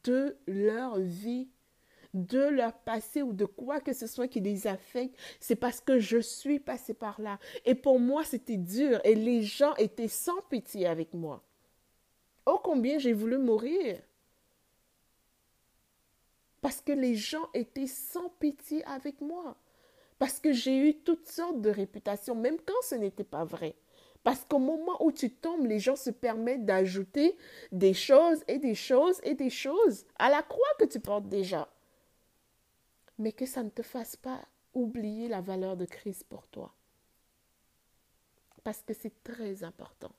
de 0.03 0.35
leur 0.45 0.99
vie 0.99 1.47
de 2.13 2.43
leur 2.43 2.73
passé 2.73 3.23
ou 3.23 3.33
de 3.33 3.45
quoi 3.45 3.79
que 3.79 3.91
ce 3.91 4.05
soit 4.05 4.27
qui 4.27 4.39
les 4.39 4.67
affecte, 4.67 5.17
c'est 5.39 5.55
parce 5.55 5.81
que 5.81 5.97
je 5.97 6.19
suis 6.19 6.59
passé 6.59 6.93
par 6.93 7.19
là. 7.19 7.39
Et 7.65 7.73
pour 7.73 7.99
moi, 7.99 8.23
c'était 8.23 8.57
dur 8.57 9.01
et 9.03 9.15
les 9.15 9.41
gens 9.41 9.73
étaient 9.77 10.07
sans 10.07 10.39
pitié 10.47 10.85
avec 10.85 11.15
moi. 11.15 11.43
Oh 12.45 12.59
combien 12.63 12.97
j'ai 12.99 13.13
voulu 13.13 13.37
mourir. 13.37 14.01
Parce 16.61 16.81
que 16.81 16.91
les 16.91 17.15
gens 17.15 17.49
étaient 17.53 17.87
sans 17.87 18.29
pitié 18.29 18.83
avec 18.85 19.21
moi. 19.21 19.57
Parce 20.19 20.39
que 20.39 20.53
j'ai 20.53 20.77
eu 20.77 20.99
toutes 20.99 21.27
sortes 21.27 21.61
de 21.61 21.69
réputations, 21.69 22.35
même 22.35 22.57
quand 22.65 22.81
ce 22.83 22.95
n'était 22.95 23.23
pas 23.25 23.43
vrai. 23.43 23.75
Parce 24.23 24.45
qu'au 24.45 24.59
moment 24.59 25.03
où 25.03 25.11
tu 25.11 25.29
tombes, 25.29 25.65
les 25.65 25.79
gens 25.79 25.97
se 25.97 26.09
permettent 26.09 26.65
d'ajouter 26.65 27.37
des 27.73 27.93
choses 27.93 28.41
et 28.47 28.57
des 28.57 28.75
choses 28.75 29.19
et 29.23 29.35
des 29.35 29.49
choses 29.49 30.05
à 30.17 30.29
la 30.29 30.41
croix 30.41 30.73
que 30.79 30.85
tu 30.85 30.99
portes 30.99 31.27
déjà. 31.27 31.67
Mais 33.17 33.33
que 33.33 33.45
ça 33.45 33.63
ne 33.63 33.69
te 33.69 33.81
fasse 33.81 34.15
pas 34.15 34.39
oublier 34.73 35.27
la 35.27 35.41
valeur 35.41 35.75
de 35.75 35.85
Christ 35.85 36.23
pour 36.29 36.47
toi. 36.47 36.73
Parce 38.63 38.81
que 38.81 38.93
c'est 38.93 39.23
très 39.23 39.63
important. 39.65 40.13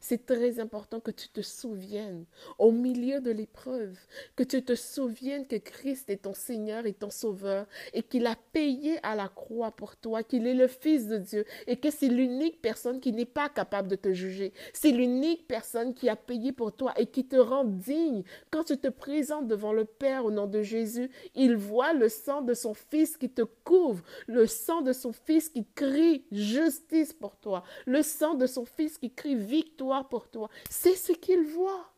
C'est 0.00 0.24
très 0.24 0.58
important 0.60 0.98
que 0.98 1.10
tu 1.10 1.28
te 1.28 1.42
souviennes, 1.42 2.24
au 2.58 2.72
milieu 2.72 3.20
de 3.20 3.30
l'épreuve, 3.30 3.98
que 4.34 4.42
tu 4.42 4.64
te 4.64 4.74
souviennes 4.74 5.46
que 5.46 5.56
Christ 5.56 6.08
est 6.08 6.22
ton 6.22 6.32
Seigneur 6.32 6.86
et 6.86 6.94
ton 6.94 7.10
Sauveur, 7.10 7.66
et 7.92 8.02
qu'il 8.02 8.26
a 8.26 8.36
payé 8.52 8.98
à 9.02 9.14
la 9.14 9.28
croix 9.28 9.70
pour 9.70 9.96
toi, 9.96 10.22
qu'il 10.22 10.46
est 10.46 10.54
le 10.54 10.68
Fils 10.68 11.06
de 11.06 11.18
Dieu, 11.18 11.44
et 11.66 11.76
que 11.76 11.90
c'est 11.90 12.08
l'unique 12.08 12.62
personne 12.62 12.98
qui 12.98 13.12
n'est 13.12 13.26
pas 13.26 13.50
capable 13.50 13.88
de 13.88 13.96
te 13.96 14.12
juger. 14.12 14.54
C'est 14.72 14.90
l'unique 14.90 15.46
personne 15.46 15.92
qui 15.92 16.08
a 16.08 16.16
payé 16.16 16.52
pour 16.52 16.74
toi 16.74 16.94
et 16.96 17.06
qui 17.06 17.26
te 17.26 17.36
rend 17.36 17.64
digne. 17.64 18.22
Quand 18.50 18.64
tu 18.64 18.78
te 18.78 18.88
présentes 18.88 19.48
devant 19.48 19.74
le 19.74 19.84
Père 19.84 20.24
au 20.24 20.30
nom 20.30 20.46
de 20.46 20.62
Jésus, 20.62 21.10
il 21.34 21.56
voit 21.56 21.92
le 21.92 22.08
sang 22.08 22.40
de 22.40 22.54
son 22.54 22.72
Fils 22.72 23.18
qui 23.18 23.28
te 23.28 23.42
couvre, 23.42 24.02
le 24.26 24.46
sang 24.46 24.80
de 24.80 24.94
son 24.94 25.12
Fils 25.12 25.50
qui 25.50 25.66
crie 25.74 26.24
justice 26.32 27.12
pour 27.12 27.36
toi, 27.36 27.64
le 27.86 28.02
sang 28.02 28.34
de 28.34 28.46
son 28.46 28.64
Fils 28.64 28.96
qui 28.96 29.10
crie 29.10 29.36
victoire 29.36 29.89
pour 30.08 30.28
toi. 30.30 30.48
C'est 30.68 30.96
ce 30.96 31.12
qu'il 31.12 31.46
voit. 31.46 31.92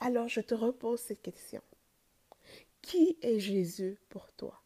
Alors 0.00 0.28
je 0.28 0.40
te 0.40 0.54
repose 0.54 1.00
cette 1.00 1.22
question. 1.22 1.62
Qui 2.80 3.18
est 3.20 3.38
Jésus 3.38 3.98
pour 4.08 4.32
toi? 4.32 4.62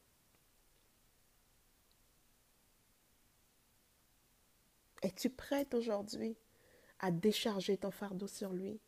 Es-tu 5.02 5.28
prête 5.28 5.74
aujourd'hui 5.74 6.36
à 7.00 7.10
décharger 7.10 7.76
ton 7.76 7.90
fardeau 7.90 8.26
sur 8.26 8.52
lui 8.52 8.80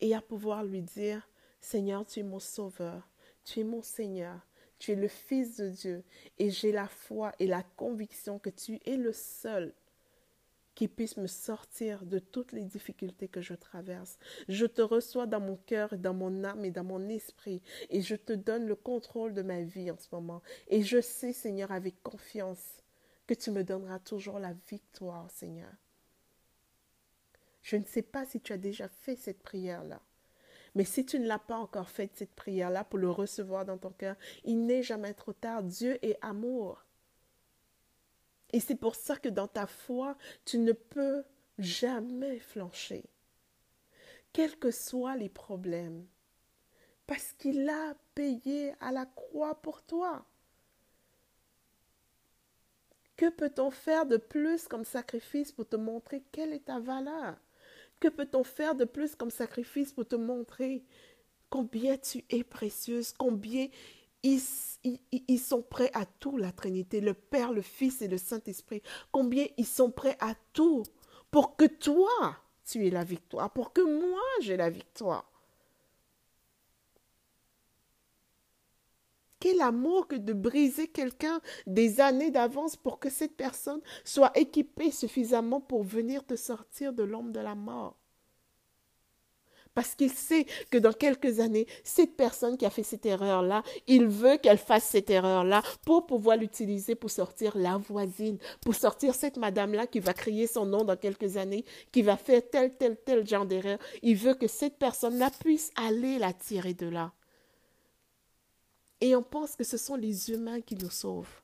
et 0.00 0.14
à 0.14 0.20
pouvoir 0.20 0.62
lui 0.62 0.82
dire, 0.82 1.28
Seigneur, 1.60 2.04
tu 2.06 2.20
es 2.20 2.22
mon 2.22 2.38
sauveur, 2.38 3.08
tu 3.42 3.60
es 3.60 3.64
mon 3.64 3.82
Seigneur, 3.82 4.46
tu 4.78 4.92
es 4.92 4.96
le 4.96 5.08
Fils 5.08 5.56
de 5.56 5.70
Dieu 5.70 6.04
et 6.38 6.50
j'ai 6.50 6.70
la 6.70 6.86
foi 6.86 7.32
et 7.38 7.46
la 7.46 7.62
conviction 7.62 8.38
que 8.38 8.50
tu 8.50 8.78
es 8.84 8.96
le 8.96 9.12
seul 9.12 9.74
qui 10.74 10.88
puisse 10.88 11.16
me 11.16 11.26
sortir 11.26 12.04
de 12.04 12.18
toutes 12.18 12.52
les 12.52 12.64
difficultés 12.64 13.28
que 13.28 13.40
je 13.40 13.54
traverse. 13.54 14.18
Je 14.48 14.66
te 14.66 14.82
reçois 14.82 15.26
dans 15.26 15.40
mon 15.40 15.56
cœur, 15.56 15.96
dans 15.96 16.14
mon 16.14 16.44
âme 16.44 16.64
et 16.64 16.70
dans 16.70 16.84
mon 16.84 17.08
esprit, 17.08 17.62
et 17.90 18.02
je 18.02 18.16
te 18.16 18.32
donne 18.32 18.66
le 18.66 18.74
contrôle 18.74 19.34
de 19.34 19.42
ma 19.42 19.62
vie 19.62 19.90
en 19.90 19.98
ce 19.98 20.08
moment. 20.12 20.42
Et 20.68 20.82
je 20.82 21.00
sais, 21.00 21.32
Seigneur, 21.32 21.70
avec 21.72 22.02
confiance, 22.02 22.82
que 23.26 23.34
tu 23.34 23.50
me 23.50 23.64
donneras 23.64 24.00
toujours 24.00 24.38
la 24.38 24.54
victoire, 24.68 25.30
Seigneur. 25.30 25.72
Je 27.62 27.76
ne 27.76 27.84
sais 27.84 28.02
pas 28.02 28.26
si 28.26 28.40
tu 28.40 28.52
as 28.52 28.58
déjà 28.58 28.88
fait 28.88 29.16
cette 29.16 29.42
prière-là. 29.42 30.02
Mais 30.74 30.84
si 30.84 31.06
tu 31.06 31.18
ne 31.18 31.26
l'as 31.26 31.38
pas 31.38 31.56
encore 31.56 31.88
faite, 31.88 32.10
cette 32.14 32.34
prière-là, 32.34 32.84
pour 32.84 32.98
le 32.98 33.10
recevoir 33.10 33.64
dans 33.64 33.78
ton 33.78 33.90
cœur, 33.90 34.16
il 34.44 34.66
n'est 34.66 34.82
jamais 34.82 35.14
trop 35.14 35.32
tard. 35.32 35.62
Dieu 35.62 35.98
est 36.04 36.18
amour. 36.20 36.84
Et 38.54 38.60
c'est 38.60 38.76
pour 38.76 38.94
ça 38.94 39.16
que 39.16 39.28
dans 39.28 39.48
ta 39.48 39.66
foi, 39.66 40.16
tu 40.44 40.58
ne 40.58 40.70
peux 40.70 41.24
jamais 41.58 42.38
flancher, 42.38 43.02
quels 44.32 44.56
que 44.56 44.70
soient 44.70 45.16
les 45.16 45.28
problèmes, 45.28 46.06
parce 47.04 47.32
qu'il 47.32 47.68
a 47.68 47.96
payé 48.14 48.72
à 48.78 48.92
la 48.92 49.06
croix 49.06 49.60
pour 49.60 49.82
toi. 49.82 50.24
Que 53.16 53.28
peut-on 53.28 53.72
faire 53.72 54.06
de 54.06 54.18
plus 54.18 54.68
comme 54.68 54.84
sacrifice 54.84 55.50
pour 55.50 55.68
te 55.68 55.74
montrer 55.74 56.22
quelle 56.30 56.52
est 56.52 56.66
ta 56.66 56.78
valeur? 56.78 57.34
Que 57.98 58.06
peut-on 58.06 58.44
faire 58.44 58.76
de 58.76 58.84
plus 58.84 59.16
comme 59.16 59.30
sacrifice 59.30 59.92
pour 59.92 60.06
te 60.06 60.14
montrer 60.14 60.84
combien 61.50 61.98
tu 61.98 62.24
es 62.30 62.44
précieuse, 62.44 63.14
combien 63.18 63.66
ils, 64.24 65.38
sont 65.38 65.62
prêts 65.62 65.90
à 65.94 66.06
tout, 66.06 66.36
la 66.36 66.52
Trinité, 66.52 67.00
le 67.00 67.14
Père, 67.14 67.52
le 67.52 67.62
Fils 67.62 68.02
et 68.02 68.08
le 68.08 68.18
Saint-Esprit. 68.18 68.82
Combien 69.12 69.46
ils 69.56 69.66
sont 69.66 69.90
prêts 69.90 70.16
à 70.20 70.34
tout 70.52 70.82
pour 71.30 71.56
que 71.56 71.66
toi, 71.66 72.36
tu 72.64 72.86
aies 72.86 72.90
la 72.90 73.04
victoire, 73.04 73.52
pour 73.52 73.72
que 73.72 73.82
moi, 73.82 74.22
j'ai 74.40 74.56
la 74.56 74.70
victoire. 74.70 75.30
Quel 79.40 79.60
amour 79.60 80.08
que 80.08 80.16
de 80.16 80.32
briser 80.32 80.88
quelqu'un 80.88 81.38
des 81.66 82.00
années 82.00 82.30
d'avance 82.30 82.76
pour 82.76 82.98
que 82.98 83.10
cette 83.10 83.36
personne 83.36 83.82
soit 84.02 84.34
équipée 84.38 84.90
suffisamment 84.90 85.60
pour 85.60 85.82
venir 85.82 86.24
te 86.24 86.34
sortir 86.34 86.94
de 86.94 87.02
l'ombre 87.02 87.30
de 87.30 87.40
la 87.40 87.54
mort 87.54 87.98
parce 89.74 89.94
qu'il 89.94 90.10
sait 90.10 90.46
que 90.70 90.78
dans 90.78 90.92
quelques 90.92 91.40
années, 91.40 91.66
cette 91.82 92.16
personne 92.16 92.56
qui 92.56 92.64
a 92.64 92.70
fait 92.70 92.82
cette 92.82 93.06
erreur-là, 93.06 93.62
il 93.86 94.06
veut 94.06 94.36
qu'elle 94.36 94.58
fasse 94.58 94.84
cette 94.84 95.10
erreur-là 95.10 95.62
pour 95.84 96.06
pouvoir 96.06 96.36
l'utiliser 96.36 96.94
pour 96.94 97.10
sortir 97.10 97.56
la 97.56 97.76
voisine, 97.76 98.38
pour 98.60 98.74
sortir 98.74 99.14
cette 99.14 99.36
madame-là 99.36 99.86
qui 99.86 100.00
va 100.00 100.14
crier 100.14 100.46
son 100.46 100.66
nom 100.66 100.84
dans 100.84 100.96
quelques 100.96 101.36
années, 101.36 101.64
qui 101.92 102.02
va 102.02 102.16
faire 102.16 102.42
tel, 102.50 102.76
tel, 102.76 102.96
tel 102.96 103.26
genre 103.26 103.46
d'erreur. 103.46 103.78
Il 104.02 104.16
veut 104.16 104.34
que 104.34 104.46
cette 104.46 104.78
personne-là 104.78 105.30
puisse 105.40 105.70
aller 105.76 106.18
la 106.18 106.32
tirer 106.32 106.74
de 106.74 106.86
là. 106.86 107.12
Et 109.00 109.14
on 109.16 109.22
pense 109.22 109.56
que 109.56 109.64
ce 109.64 109.76
sont 109.76 109.96
les 109.96 110.30
humains 110.30 110.60
qui 110.60 110.76
nous 110.76 110.90
sauvent. 110.90 111.42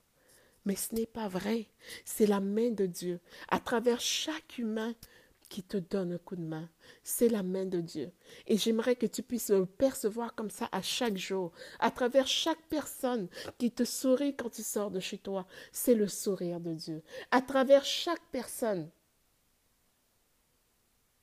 Mais 0.64 0.76
ce 0.76 0.94
n'est 0.94 1.06
pas 1.06 1.28
vrai. 1.28 1.66
C'est 2.04 2.26
la 2.26 2.40
main 2.40 2.70
de 2.70 2.86
Dieu. 2.86 3.20
À 3.48 3.58
travers 3.58 4.00
chaque 4.00 4.58
humain, 4.58 4.94
qui 5.50 5.62
te 5.62 5.76
donne 5.76 6.12
un 6.12 6.18
coup 6.18 6.36
de 6.36 6.42
main. 6.42 6.70
C'est 7.02 7.28
la 7.28 7.42
main 7.42 7.66
de 7.66 7.80
Dieu. 7.80 8.10
Et 8.46 8.56
j'aimerais 8.56 8.96
que 8.96 9.04
tu 9.04 9.22
puisses 9.22 9.50
le 9.50 9.66
percevoir 9.66 10.34
comme 10.34 10.48
ça 10.48 10.70
à 10.72 10.80
chaque 10.80 11.18
jour, 11.18 11.52
à 11.78 11.90
travers 11.90 12.26
chaque 12.26 12.62
personne 12.70 13.28
qui 13.58 13.70
te 13.70 13.84
sourit 13.84 14.34
quand 14.34 14.48
tu 14.48 14.62
sors 14.62 14.90
de 14.90 15.00
chez 15.00 15.18
toi. 15.18 15.46
C'est 15.72 15.94
le 15.94 16.08
sourire 16.08 16.60
de 16.60 16.72
Dieu. 16.72 17.02
À 17.30 17.42
travers 17.42 17.84
chaque 17.84 18.22
personne 18.32 18.88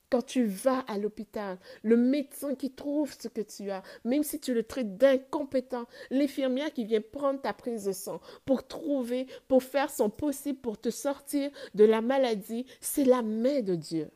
quand 0.10 0.22
tu 0.22 0.46
vas 0.46 0.80
à 0.88 0.98
l'hôpital, 0.98 1.58
le 1.84 1.98
médecin 1.98 2.56
qui 2.56 2.72
trouve 2.72 3.14
ce 3.14 3.28
que 3.28 3.42
tu 3.42 3.70
as, 3.72 3.84
même 4.06 4.24
si 4.24 4.40
tu 4.40 4.54
le 4.54 4.64
traites 4.64 4.98
d'incompétent, 4.98 5.86
l'infirmière 6.10 6.72
qui 6.74 6.86
vient 6.86 7.02
prendre 7.02 7.42
ta 7.42 7.54
prise 7.54 7.86
de 7.86 7.92
sang 7.92 8.22
pour 8.46 8.68
trouver, 8.68 9.28
pour 9.48 9.64
faire 9.64 9.90
son 9.90 10.10
possible 10.10 10.60
pour 10.60 10.80
te 10.80 10.90
sortir 10.90 11.52
de 11.76 11.84
la 11.84 12.02
maladie, 12.02 12.66
c'est 12.80 13.04
la 13.04 13.22
main 13.22 13.62
de 13.62 13.76
Dieu. 13.76 14.10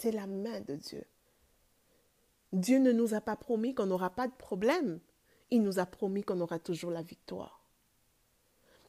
C'est 0.00 0.12
la 0.12 0.26
main 0.26 0.62
de 0.62 0.76
Dieu. 0.76 1.04
Dieu 2.54 2.78
ne 2.78 2.90
nous 2.90 3.12
a 3.12 3.20
pas 3.20 3.36
promis 3.36 3.74
qu'on 3.74 3.84
n'aura 3.84 4.08
pas 4.08 4.28
de 4.28 4.32
problème. 4.32 4.98
Il 5.50 5.62
nous 5.62 5.78
a 5.78 5.84
promis 5.84 6.22
qu'on 6.22 6.40
aura 6.40 6.58
toujours 6.58 6.90
la 6.90 7.02
victoire. 7.02 7.62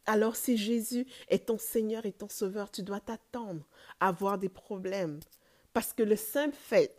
Alors 0.06 0.38
si 0.38 0.56
Jésus 0.56 1.06
est 1.28 1.48
ton 1.48 1.58
Seigneur 1.58 2.06
et 2.06 2.14
ton 2.14 2.30
Sauveur, 2.30 2.72
tu 2.72 2.82
dois 2.82 3.02
t'attendre 3.02 3.68
à 4.00 4.08
avoir 4.08 4.38
des 4.38 4.48
problèmes. 4.48 5.20
Parce 5.74 5.92
que 5.92 6.02
le 6.02 6.16
simple 6.16 6.56
fait 6.56 6.96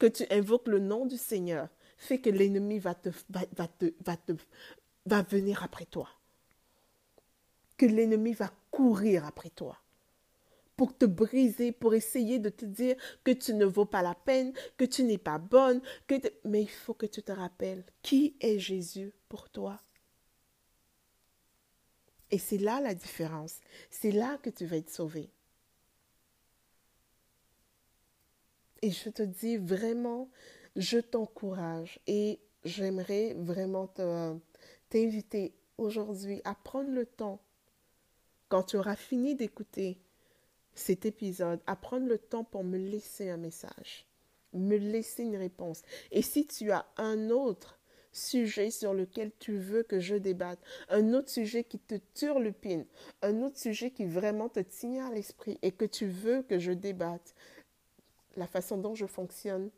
que 0.00 0.06
tu 0.06 0.24
invoques 0.30 0.66
le 0.66 0.80
nom 0.80 1.06
du 1.06 1.16
Seigneur 1.16 1.68
fait 1.96 2.20
que 2.20 2.30
l'ennemi 2.30 2.80
va, 2.80 2.96
te, 2.96 3.10
va, 5.06 5.22
venir 5.22 5.62
après 5.62 5.86
toi. 5.86 6.08
Que 7.76 7.86
l'ennemi 7.86 8.32
va 8.32 8.50
courir 8.72 9.24
après 9.24 9.50
toi 9.50 9.81
pour 10.76 10.96
te 10.96 11.04
briser, 11.04 11.72
pour 11.72 11.94
essayer 11.94 12.38
de 12.38 12.48
te 12.48 12.64
dire 12.64 12.96
que 13.24 13.30
tu 13.30 13.54
ne 13.54 13.64
vaux 13.64 13.84
pas 13.84 14.02
la 14.02 14.14
peine, 14.14 14.52
que 14.76 14.84
tu 14.84 15.04
n'es 15.04 15.18
pas 15.18 15.38
bonne, 15.38 15.80
mais 16.44 16.62
il 16.62 16.70
faut 16.70 16.94
que 16.94 17.06
tu 17.06 17.22
te 17.22 17.32
rappelles 17.32 17.84
qui 18.02 18.36
est 18.40 18.58
Jésus 18.58 19.12
pour 19.28 19.50
toi. 19.50 19.80
Et 22.30 22.38
c'est 22.38 22.58
là 22.58 22.80
la 22.80 22.94
différence. 22.94 23.60
C'est 23.90 24.10
là 24.10 24.38
que 24.38 24.50
tu 24.50 24.64
vas 24.64 24.78
être 24.78 24.90
sauvé. 24.90 25.30
Et 28.80 28.90
je 28.90 29.10
te 29.10 29.22
dis 29.22 29.58
vraiment, 29.58 30.30
je 30.74 30.98
t'encourage 30.98 32.00
et 32.06 32.40
j'aimerais 32.64 33.34
vraiment 33.34 33.92
t'inviter 34.88 35.54
aujourd'hui 35.78 36.40
à 36.44 36.54
prendre 36.54 36.90
le 36.90 37.06
temps, 37.06 37.40
quand 38.48 38.64
tu 38.64 38.76
auras 38.76 38.96
fini 38.96 39.34
d'écouter 39.34 40.01
cet 40.74 41.06
épisode, 41.06 41.60
à 41.66 41.76
prendre 41.76 42.06
le 42.06 42.18
temps 42.18 42.44
pour 42.44 42.64
me 42.64 42.78
laisser 42.78 43.30
un 43.30 43.36
message, 43.36 44.06
me 44.52 44.76
laisser 44.76 45.24
une 45.24 45.36
réponse. 45.36 45.82
Et 46.10 46.22
si 46.22 46.46
tu 46.46 46.70
as 46.70 46.86
un 46.96 47.30
autre 47.30 47.78
sujet 48.12 48.70
sur 48.70 48.92
lequel 48.92 49.32
tu 49.38 49.56
veux 49.56 49.82
que 49.82 49.98
je 49.98 50.14
débatte, 50.14 50.60
un 50.88 51.14
autre 51.14 51.30
sujet 51.30 51.64
qui 51.64 51.78
te 51.78 51.94
turlupine, 52.14 52.86
un 53.22 53.42
autre 53.42 53.58
sujet 53.58 53.90
qui 53.90 54.04
vraiment 54.04 54.48
te 54.48 54.60
tient 54.60 55.06
à 55.06 55.14
l'esprit 55.14 55.58
et 55.62 55.72
que 55.72 55.86
tu 55.86 56.06
veux 56.06 56.42
que 56.42 56.58
je 56.58 56.72
débatte, 56.72 57.34
la 58.36 58.46
façon 58.46 58.78
dont 58.78 58.94
je 58.94 59.06
fonctionne, 59.06 59.70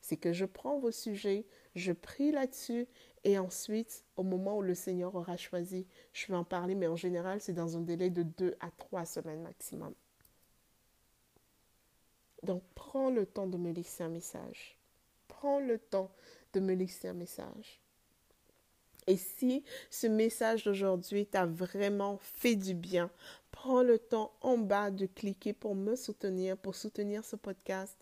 c'est 0.00 0.16
que 0.16 0.32
je 0.32 0.46
prends 0.46 0.78
vos 0.78 0.90
sujets, 0.90 1.46
je 1.74 1.92
prie 1.92 2.32
là-dessus 2.32 2.86
et 3.24 3.38
ensuite, 3.38 4.04
au 4.16 4.22
moment 4.22 4.58
où 4.58 4.62
le 4.62 4.74
Seigneur 4.74 5.14
aura 5.14 5.36
choisi, 5.36 5.86
je 6.12 6.26
vais 6.28 6.36
en 6.36 6.44
parler, 6.44 6.74
mais 6.74 6.86
en 6.86 6.96
général, 6.96 7.40
c'est 7.40 7.52
dans 7.52 7.76
un 7.76 7.80
délai 7.80 8.08
de 8.08 8.22
deux 8.22 8.56
à 8.60 8.70
trois 8.78 9.04
semaines 9.04 9.42
maximum. 9.42 9.94
Donc, 12.42 12.62
prends 12.74 13.10
le 13.10 13.26
temps 13.26 13.46
de 13.46 13.56
me 13.56 13.72
laisser 13.72 14.02
un 14.02 14.08
message. 14.08 14.78
Prends 15.28 15.60
le 15.60 15.78
temps 15.78 16.10
de 16.52 16.60
me 16.60 16.74
laisser 16.74 17.08
un 17.08 17.14
message. 17.14 17.80
Et 19.06 19.16
si 19.16 19.64
ce 19.90 20.06
message 20.06 20.64
d'aujourd'hui 20.64 21.26
t'a 21.26 21.46
vraiment 21.46 22.18
fait 22.20 22.54
du 22.54 22.74
bien, 22.74 23.10
prends 23.50 23.82
le 23.82 23.98
temps 23.98 24.32
en 24.40 24.58
bas 24.58 24.90
de 24.90 25.06
cliquer 25.06 25.52
pour 25.52 25.74
me 25.74 25.96
soutenir, 25.96 26.56
pour 26.56 26.74
soutenir 26.74 27.24
ce 27.24 27.36
podcast 27.36 27.96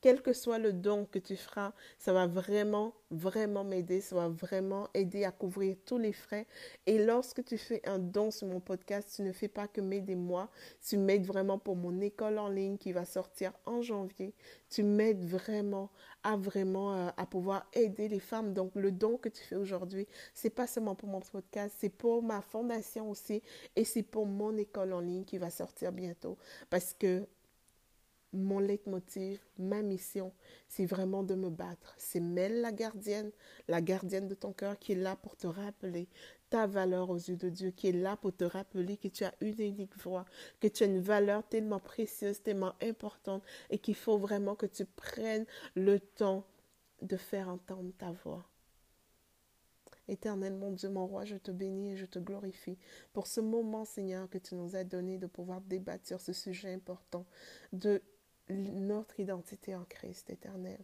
quel 0.00 0.22
que 0.22 0.32
soit 0.32 0.58
le 0.58 0.72
don 0.72 1.04
que 1.04 1.18
tu 1.18 1.36
feras, 1.36 1.72
ça 1.98 2.12
va 2.12 2.26
vraiment, 2.26 2.94
vraiment 3.10 3.64
m'aider, 3.64 4.00
ça 4.00 4.16
va 4.16 4.28
vraiment 4.28 4.88
aider 4.94 5.24
à 5.24 5.32
couvrir 5.32 5.76
tous 5.84 5.98
les 5.98 6.12
frais. 6.12 6.46
Et 6.86 7.04
lorsque 7.04 7.44
tu 7.44 7.58
fais 7.58 7.86
un 7.86 7.98
don 7.98 8.30
sur 8.30 8.46
mon 8.46 8.60
podcast, 8.60 9.12
tu 9.14 9.22
ne 9.22 9.32
fais 9.32 9.48
pas 9.48 9.68
que 9.68 9.80
m'aider 9.80 10.14
moi, 10.14 10.50
tu 10.86 10.96
m'aides 10.96 11.26
vraiment 11.26 11.58
pour 11.58 11.76
mon 11.76 12.00
école 12.00 12.38
en 12.38 12.48
ligne 12.48 12.78
qui 12.78 12.92
va 12.92 13.04
sortir 13.04 13.52
en 13.66 13.82
janvier. 13.82 14.34
Tu 14.68 14.82
m'aides 14.82 15.24
vraiment 15.24 15.90
à 16.22 16.36
vraiment 16.36 16.94
euh, 16.94 17.10
à 17.16 17.26
pouvoir 17.26 17.66
aider 17.72 18.08
les 18.08 18.20
femmes. 18.20 18.52
Donc 18.52 18.72
le 18.74 18.92
don 18.92 19.16
que 19.16 19.28
tu 19.28 19.42
fais 19.42 19.56
aujourd'hui, 19.56 20.06
c'est 20.34 20.50
pas 20.50 20.66
seulement 20.66 20.94
pour 20.94 21.08
mon 21.08 21.20
podcast, 21.20 21.76
c'est 21.78 21.90
pour 21.90 22.22
ma 22.22 22.40
fondation 22.40 23.10
aussi 23.10 23.42
et 23.76 23.84
c'est 23.84 24.02
pour 24.02 24.26
mon 24.26 24.56
école 24.56 24.92
en 24.92 25.00
ligne 25.00 25.24
qui 25.24 25.38
va 25.38 25.50
sortir 25.50 25.92
bientôt 25.92 26.36
parce 26.70 26.94
que 26.94 27.26
mon 28.32 28.58
leitmotiv, 28.58 29.40
ma 29.58 29.82
mission, 29.82 30.32
c'est 30.68 30.86
vraiment 30.86 31.22
de 31.22 31.34
me 31.34 31.50
battre. 31.50 31.94
C'est 31.98 32.20
Mel 32.20 32.60
la 32.60 32.72
gardienne, 32.72 33.30
la 33.68 33.80
gardienne 33.80 34.28
de 34.28 34.34
ton 34.34 34.52
cœur 34.52 34.78
qui 34.78 34.92
est 34.92 34.96
là 34.96 35.16
pour 35.16 35.36
te 35.36 35.46
rappeler 35.46 36.08
ta 36.48 36.66
valeur 36.66 37.10
aux 37.10 37.16
yeux 37.16 37.36
de 37.36 37.48
Dieu, 37.48 37.70
qui 37.70 37.88
est 37.88 37.92
là 37.92 38.16
pour 38.16 38.36
te 38.36 38.44
rappeler 38.44 38.96
que 38.96 39.08
tu 39.08 39.24
as 39.24 39.34
une 39.40 39.60
unique 39.60 39.96
voix, 40.02 40.24
que 40.60 40.68
tu 40.68 40.82
as 40.82 40.86
une 40.86 41.00
valeur 41.00 41.46
tellement 41.48 41.80
précieuse, 41.80 42.42
tellement 42.42 42.74
importante 42.82 43.42
et 43.70 43.78
qu'il 43.78 43.94
faut 43.94 44.18
vraiment 44.18 44.54
que 44.54 44.66
tu 44.66 44.84
prennes 44.84 45.46
le 45.74 46.00
temps 46.00 46.44
de 47.02 47.16
faire 47.16 47.48
entendre 47.48 47.92
ta 47.98 48.12
voix. 48.12 48.44
Éternel 50.08 50.54
mon 50.54 50.72
Dieu, 50.72 50.90
mon 50.90 51.06
roi, 51.06 51.24
je 51.24 51.36
te 51.36 51.52
bénis 51.52 51.92
et 51.92 51.96
je 51.96 52.04
te 52.04 52.18
glorifie 52.18 52.76
pour 53.12 53.28
ce 53.28 53.40
moment, 53.40 53.84
Seigneur, 53.84 54.28
que 54.28 54.38
tu 54.38 54.56
nous 54.56 54.74
as 54.74 54.82
donné 54.82 55.18
de 55.18 55.28
pouvoir 55.28 55.60
débattre 55.60 56.06
sur 56.06 56.20
ce 56.20 56.32
sujet 56.32 56.74
important, 56.74 57.24
de 57.72 58.02
notre 58.50 59.20
identité 59.20 59.74
en 59.74 59.84
Christ 59.84 60.30
éternel. 60.30 60.80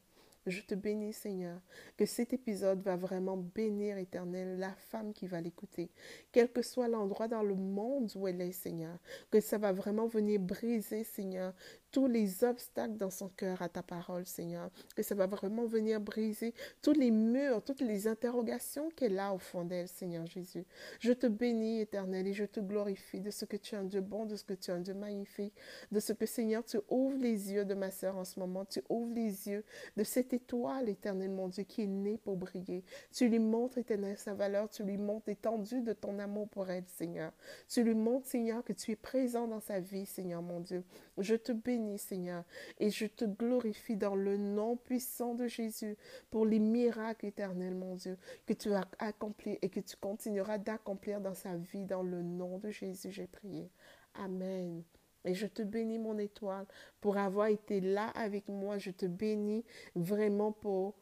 Je 0.47 0.61
te 0.61 0.77
bénis, 0.77 1.13
Seigneur, 1.13 1.59
que 1.97 2.07
cet 2.07 2.33
épisode 2.33 2.81
va 2.81 2.95
vraiment 2.95 3.37
bénir, 3.37 3.99
éternel, 3.99 4.61
la 4.61 4.73
femme 4.75 5.13
qui 5.13 5.27
va 5.27 5.41
l'écouter, 5.41 5.91
quel 6.31 6.53
que 6.53 6.63
soit 6.63 6.87
l'endroit 6.87 7.27
dans 7.27 7.43
le 7.43 7.57
monde 7.57 8.13
où 8.15 8.29
elle 8.29 8.41
est, 8.41 8.53
Seigneur, 8.53 8.97
que 9.33 9.41
ça 9.41 9.59
va 9.59 9.73
vraiment 9.73 10.07
venir 10.07 10.39
briser, 10.39 11.03
Seigneur, 11.03 11.53
tous 11.97 12.09
les 12.09 12.45
obstacles 12.45 12.99
dans 12.99 13.09
son 13.09 13.31
cœur 13.31 13.63
à 13.63 13.71
ta 13.71 13.83
parole, 13.83 14.27
Seigneur. 14.27 14.71
Que 14.95 15.03
ça 15.03 15.15
va 15.15 15.27
vraiment 15.27 15.65
venir 15.65 15.99
briser 15.99 16.53
tous 16.83 16.93
les 16.93 17.11
murs, 17.11 17.63
toutes 17.65 17.81
les 17.81 18.07
interrogations 18.07 18.91
qu'elle 18.91 19.19
a 19.19 19.33
au 19.33 19.39
fond 19.39 19.65
d'elle, 19.65 19.89
Seigneur 19.89 20.27
Jésus. 20.27 20.67
Je 21.01 21.13
te 21.13 21.27
bénis, 21.27 21.81
éternel, 21.81 22.27
et 22.27 22.35
je 22.35 22.45
te 22.45 22.61
glorifie 22.61 23.23
de 23.23 23.31
ce 23.31 23.47
que 23.47 23.57
tu 23.57 23.75
es 23.75 23.79
un 23.79 23.85
Dieu 23.85 24.03
bon, 24.03 24.27
de 24.27 24.37
ce 24.37 24.45
que 24.45 24.53
tu 24.53 24.71
es 24.71 24.75
un 24.75 24.81
Dieu 24.81 24.93
magnifique, 24.93 25.55
de 25.91 25.99
ce 25.99 26.13
que, 26.13 26.27
Seigneur, 26.27 26.63
tu 26.67 26.77
ouvres 26.91 27.17
les 27.17 27.55
yeux 27.55 27.65
de 27.65 27.73
ma 27.73 27.91
sœur 27.91 28.19
en 28.19 28.27
ce 28.27 28.39
moment. 28.39 28.67
Tu 28.67 28.83
ouvres 28.91 29.15
les 29.15 29.49
yeux 29.49 29.65
de 29.97 30.05
cette 30.05 30.35
étoile, 30.35 30.91
éternel, 30.91 31.31
mon 31.31 31.49
Dieu, 31.49 31.63
qui 31.63 31.85
est 31.85 31.87
née 31.87 32.19
pour 32.19 32.37
briller. 32.37 32.85
Tu 33.11 33.27
lui 33.27 33.39
montres, 33.39 33.79
éternel, 33.79 34.19
sa 34.19 34.35
valeur. 34.35 34.69
Tu 34.69 34.83
lui 34.83 34.99
montres 34.99 35.31
l'étendue 35.31 35.81
de 35.81 35.95
ton 35.95 36.19
amour 36.19 36.47
pour 36.51 36.69
elle, 36.69 36.85
Seigneur. 36.89 37.33
Tu 37.69 37.83
lui 37.83 37.95
montres, 37.95 38.27
Seigneur, 38.27 38.63
que 38.63 38.75
tu 38.75 38.91
es 38.91 38.97
présent 38.97 39.49
dans 39.49 39.61
sa 39.61 39.81
vie, 39.81 40.05
Seigneur, 40.05 40.43
mon 40.43 40.61
Dieu. 40.61 40.85
Je 41.17 41.37
te 41.37 41.53
Seigneur, 41.97 42.45
et 42.79 42.91
je 42.91 43.07
te 43.07 43.25
glorifie 43.25 43.97
dans 43.97 44.15
le 44.15 44.37
nom 44.37 44.77
puissant 44.77 45.35
de 45.35 45.47
Jésus 45.47 45.97
pour 46.31 46.45
les 46.45 46.59
miracles 46.59 47.27
éternels, 47.27 47.75
mon 47.75 47.95
Dieu, 47.95 48.19
que 48.47 48.53
tu 48.53 48.73
as 48.73 48.87
accomplis 48.99 49.59
et 49.63 49.69
que 49.69 49.81
tu 49.81 49.97
continueras 49.97 50.59
d'accomplir 50.59 51.21
dans 51.21 51.35
sa 51.35 51.57
vie, 51.57 51.85
dans 51.85 52.03
le 52.03 52.23
nom 52.23 52.59
de 52.59 52.71
Jésus, 52.71 53.11
j'ai 53.11 53.27
prié. 53.27 53.71
Amen. 54.15 54.83
Et 55.25 55.35
je 55.35 55.47
te 55.47 55.63
bénis, 55.63 55.99
mon 55.99 56.19
étoile, 56.19 56.67
pour 57.01 57.17
avoir 57.19 57.49
été 57.49 57.81
là 57.81 58.09
avec 58.11 58.49
moi. 58.49 58.79
Je 58.79 58.91
te 58.91 59.07
bénis 59.07 59.65
vraiment 59.95 60.53
pour 60.53 60.95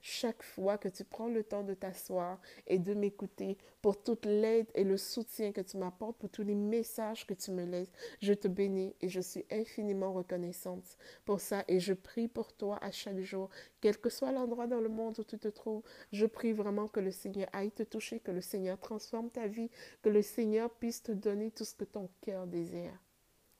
chaque 0.00 0.42
fois 0.42 0.78
que 0.78 0.88
tu 0.88 1.04
prends 1.04 1.28
le 1.28 1.42
temps 1.42 1.62
de 1.62 1.74
t'asseoir 1.74 2.40
et 2.66 2.78
de 2.78 2.94
m'écouter, 2.94 3.56
pour 3.82 4.02
toute 4.02 4.26
l'aide 4.26 4.68
et 4.74 4.84
le 4.84 4.96
soutien 4.96 5.52
que 5.52 5.60
tu 5.60 5.76
m'apportes, 5.76 6.16
pour 6.18 6.30
tous 6.30 6.42
les 6.42 6.54
messages 6.54 7.26
que 7.26 7.34
tu 7.34 7.50
me 7.50 7.64
laisses. 7.64 7.92
Je 8.20 8.32
te 8.32 8.48
bénis 8.48 8.94
et 9.00 9.08
je 9.08 9.20
suis 9.20 9.44
infiniment 9.50 10.12
reconnaissante 10.12 10.96
pour 11.24 11.40
ça 11.40 11.64
et 11.68 11.80
je 11.80 11.92
prie 11.92 12.28
pour 12.28 12.52
toi 12.52 12.78
à 12.82 12.90
chaque 12.90 13.20
jour, 13.20 13.50
quel 13.80 13.98
que 13.98 14.10
soit 14.10 14.32
l'endroit 14.32 14.66
dans 14.66 14.80
le 14.80 14.88
monde 14.88 15.18
où 15.18 15.24
tu 15.24 15.38
te 15.38 15.48
trouves. 15.48 15.82
Je 16.12 16.26
prie 16.26 16.52
vraiment 16.52 16.88
que 16.88 17.00
le 17.00 17.10
Seigneur 17.10 17.48
aille 17.52 17.70
te 17.70 17.82
toucher, 17.82 18.20
que 18.20 18.30
le 18.30 18.40
Seigneur 18.40 18.78
transforme 18.78 19.30
ta 19.30 19.46
vie, 19.46 19.70
que 20.02 20.08
le 20.08 20.22
Seigneur 20.22 20.70
puisse 20.70 21.02
te 21.02 21.12
donner 21.12 21.50
tout 21.50 21.64
ce 21.64 21.74
que 21.74 21.84
ton 21.84 22.08
cœur 22.20 22.46
désire. 22.46 22.98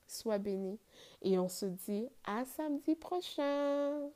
Sois 0.07 0.39
béni 0.39 0.79
et 1.23 1.39
on 1.39 1.49
se 1.49 1.67
dit 1.67 2.09
à 2.25 2.45
samedi 2.45 2.97
prochain. 2.97 4.11